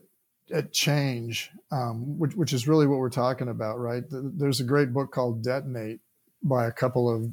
at 0.52 0.74
change 0.74 1.52
um, 1.72 2.18
which, 2.18 2.36
which 2.36 2.52
is 2.52 2.68
really 2.68 2.88
what 2.88 3.00
we're 3.00 3.10
talking 3.10 3.50
about 3.50 3.80
right? 3.80 4.04
There's 4.10 4.60
a 4.60 4.66
great 4.66 4.92
book 4.92 5.12
called 5.12 5.44
detonate 5.44 6.00
by 6.42 6.66
a 6.66 6.72
couple 6.72 7.10
of 7.10 7.32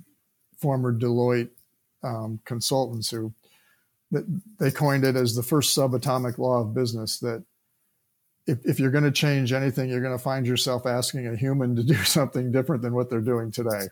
former 0.58 0.92
deloitte 0.92 1.50
um, 2.02 2.38
consultants 2.44 3.10
who 3.10 3.32
they 4.58 4.70
coined 4.70 5.04
it 5.04 5.16
as 5.16 5.34
the 5.34 5.42
first 5.42 5.76
subatomic 5.76 6.38
law 6.38 6.60
of 6.60 6.74
business 6.74 7.18
that 7.18 7.44
if, 8.46 8.58
if 8.64 8.80
you're 8.80 8.90
going 8.90 9.04
to 9.04 9.10
change 9.10 9.52
anything, 9.52 9.90
you're 9.90 10.00
going 10.00 10.16
to 10.16 10.22
find 10.22 10.46
yourself 10.46 10.86
asking 10.86 11.26
a 11.26 11.36
human 11.36 11.76
to 11.76 11.82
do 11.82 11.94
something 12.04 12.50
different 12.52 12.82
than 12.82 12.94
what 12.94 13.10
they're 13.10 13.20
doing 13.20 13.50
today. 13.50 13.86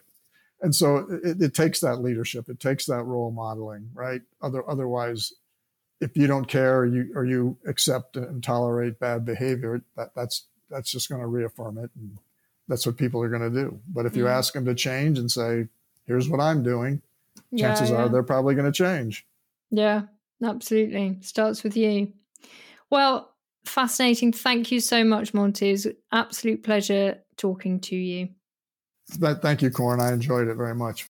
And 0.60 0.74
so 0.74 1.06
it, 1.22 1.40
it 1.40 1.54
takes 1.54 1.80
that 1.80 1.96
leadership, 1.96 2.48
it 2.48 2.58
takes 2.58 2.86
that 2.86 3.04
role 3.04 3.30
modeling, 3.30 3.90
right? 3.94 4.22
Other, 4.42 4.68
otherwise, 4.68 5.32
if 6.00 6.16
you 6.16 6.26
don't 6.26 6.46
care 6.46 6.78
or 6.78 6.86
you 6.86 7.10
or 7.14 7.24
you 7.24 7.56
accept 7.66 8.16
and 8.16 8.42
tolerate 8.42 9.00
bad 9.00 9.24
behavior, 9.24 9.82
that, 9.96 10.14
that's 10.14 10.44
that's 10.70 10.90
just 10.90 11.08
going 11.08 11.20
to 11.20 11.26
reaffirm 11.26 11.78
it, 11.78 11.90
and 11.96 12.18
that's 12.68 12.86
what 12.86 12.96
people 12.96 13.22
are 13.22 13.28
going 13.28 13.42
to 13.42 13.50
do. 13.50 13.80
But 13.88 14.06
if 14.06 14.16
you 14.16 14.24
mm. 14.24 14.30
ask 14.30 14.52
them 14.52 14.64
to 14.66 14.74
change 14.74 15.18
and 15.18 15.30
say, 15.30 15.66
"Here's 16.06 16.28
what 16.28 16.40
I'm 16.40 16.62
doing," 16.62 17.02
chances 17.56 17.90
yeah, 17.90 17.96
yeah. 17.96 18.02
are 18.04 18.08
they're 18.08 18.22
probably 18.22 18.54
going 18.54 18.70
to 18.70 18.76
change. 18.76 19.26
Yeah, 19.70 20.02
absolutely. 20.42 21.18
Starts 21.20 21.62
with 21.62 21.76
you. 21.76 22.12
Well, 22.90 23.32
fascinating. 23.68 24.32
Thank 24.32 24.72
you 24.72 24.80
so 24.80 25.04
much, 25.04 25.34
Monte. 25.34 25.70
It's 25.70 25.86
absolute 26.12 26.62
pleasure 26.62 27.18
talking 27.36 27.80
to 27.80 27.96
you. 27.96 28.28
Thank 29.08 29.62
you, 29.62 29.70
Corin. 29.70 30.00
I 30.00 30.12
enjoyed 30.12 30.48
it 30.48 30.54
very 30.54 30.74
much. 30.74 31.06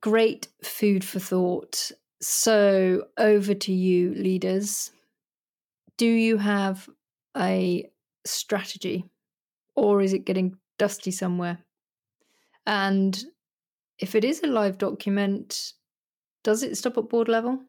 Great 0.00 0.48
food 0.62 1.04
for 1.04 1.18
thought. 1.18 1.90
So, 2.20 3.06
over 3.16 3.54
to 3.54 3.72
you, 3.72 4.14
leaders. 4.14 4.90
Do 5.96 6.06
you 6.06 6.36
have 6.36 6.88
a 7.36 7.90
strategy 8.24 9.04
or 9.74 10.02
is 10.02 10.12
it 10.12 10.24
getting 10.24 10.56
dusty 10.78 11.10
somewhere? 11.10 11.58
And 12.66 13.24
if 13.98 14.14
it 14.14 14.24
is 14.24 14.42
a 14.42 14.46
live 14.46 14.78
document, 14.78 15.72
does 16.44 16.62
it 16.62 16.76
stop 16.76 16.98
at 16.98 17.08
board 17.08 17.28
level? 17.28 17.60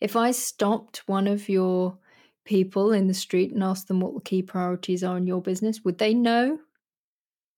If 0.00 0.16
I 0.16 0.32
stopped 0.32 1.02
one 1.06 1.26
of 1.26 1.48
your 1.48 1.98
people 2.44 2.92
in 2.92 3.06
the 3.06 3.14
street 3.14 3.52
and 3.52 3.62
asked 3.62 3.88
them 3.88 4.00
what 4.00 4.14
the 4.14 4.20
key 4.20 4.42
priorities 4.42 5.02
are 5.02 5.16
in 5.16 5.26
your 5.26 5.40
business, 5.40 5.82
would 5.84 5.98
they 5.98 6.14
know? 6.14 6.58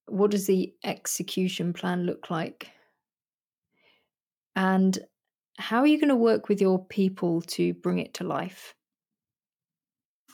What 0.07 0.30
does 0.30 0.47
the 0.47 0.72
execution 0.84 1.72
plan 1.72 2.05
look 2.05 2.30
like? 2.30 2.70
And 4.55 4.99
how 5.59 5.80
are 5.80 5.87
you 5.87 5.99
going 5.99 6.11
to 6.11 6.16
work 6.16 6.49
with 6.49 6.61
your 6.61 6.84
people 6.84 7.41
to 7.43 7.74
bring 7.74 7.99
it 7.99 8.14
to 8.14 8.24
life? 8.24 8.74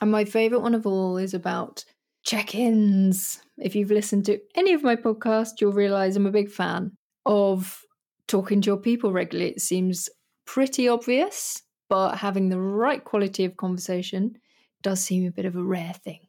And 0.01 0.11
my 0.11 0.25
favorite 0.25 0.61
one 0.61 0.75
of 0.75 0.87
all 0.87 1.17
is 1.17 1.33
about 1.33 1.85
check 2.25 2.55
ins. 2.55 3.41
If 3.57 3.75
you've 3.75 3.91
listened 3.91 4.27
to 4.27 4.41
any 4.55 4.73
of 4.73 4.83
my 4.83 4.97
podcasts, 4.97 5.61
you'll 5.61 5.73
realize 5.73 6.17
I'm 6.17 6.27
a 6.27 6.33
big 6.33 6.51
fan 6.51 6.93
of 7.25 7.83
talking 8.27 8.61
to 8.61 8.67
your 8.67 8.77
people 8.77 9.13
regularly. 9.13 9.53
It 9.53 9.61
seems 9.61 10.09
pretty 10.45 10.89
obvious, 10.89 11.63
but 11.93 12.17
having 12.17 12.49
the 12.49 12.59
right 12.59 13.05
quality 13.05 13.45
of 13.45 13.59
conversation 13.59 14.39
does 14.81 15.05
seem 15.05 15.27
a 15.27 15.31
bit 15.31 15.45
of 15.45 15.57
a 15.57 15.63
rare 15.63 15.93
thing. 15.93 16.21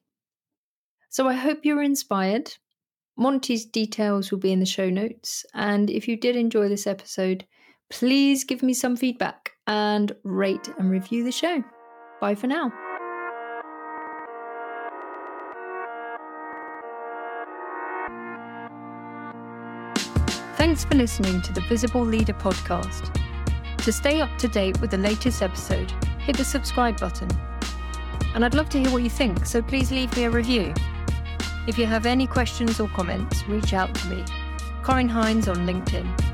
So 1.07 1.25
I 1.29 1.35
hope 1.35 1.59
you're 1.63 1.81
inspired. 1.81 2.51
Monte's 3.17 3.63
details 3.63 4.29
will 4.29 4.39
be 4.39 4.51
in 4.51 4.59
the 4.59 4.65
show 4.65 4.89
notes. 4.89 5.45
And 5.53 5.89
if 5.89 6.05
you 6.05 6.17
did 6.17 6.35
enjoy 6.35 6.67
this 6.67 6.85
episode, 6.85 7.45
please 7.89 8.43
give 8.43 8.61
me 8.61 8.73
some 8.73 8.97
feedback 8.97 9.51
and 9.65 10.13
rate 10.25 10.67
and 10.77 10.91
review 10.91 11.23
the 11.23 11.31
show. 11.31 11.63
Bye 12.19 12.35
for 12.35 12.47
now. 12.47 12.69
Thanks 20.57 20.83
for 20.83 20.95
listening 20.95 21.41
to 21.43 21.53
the 21.53 21.61
Visible 21.69 22.03
Leader 22.03 22.33
podcast. 22.33 23.17
To 23.83 23.91
stay 23.91 24.21
up 24.21 24.37
to 24.37 24.47
date 24.47 24.79
with 24.79 24.91
the 24.91 24.97
latest 24.97 25.41
episode, 25.41 25.91
hit 26.19 26.37
the 26.37 26.45
subscribe 26.45 26.97
button. 27.01 27.27
And 28.33 28.45
I'd 28.45 28.55
love 28.55 28.69
to 28.69 28.79
hear 28.79 28.89
what 28.89 29.03
you 29.03 29.09
think, 29.09 29.45
so 29.45 29.61
please 29.61 29.91
leave 29.91 30.15
me 30.15 30.23
a 30.23 30.29
review. 30.29 30.73
If 31.67 31.77
you 31.77 31.85
have 31.85 32.05
any 32.05 32.25
questions 32.25 32.79
or 32.79 32.87
comments, 32.87 33.45
reach 33.45 33.73
out 33.73 33.93
to 33.93 34.07
me. 34.07 34.23
Corin 34.83 35.09
Hines 35.09 35.49
on 35.49 35.67
LinkedIn. 35.67 36.32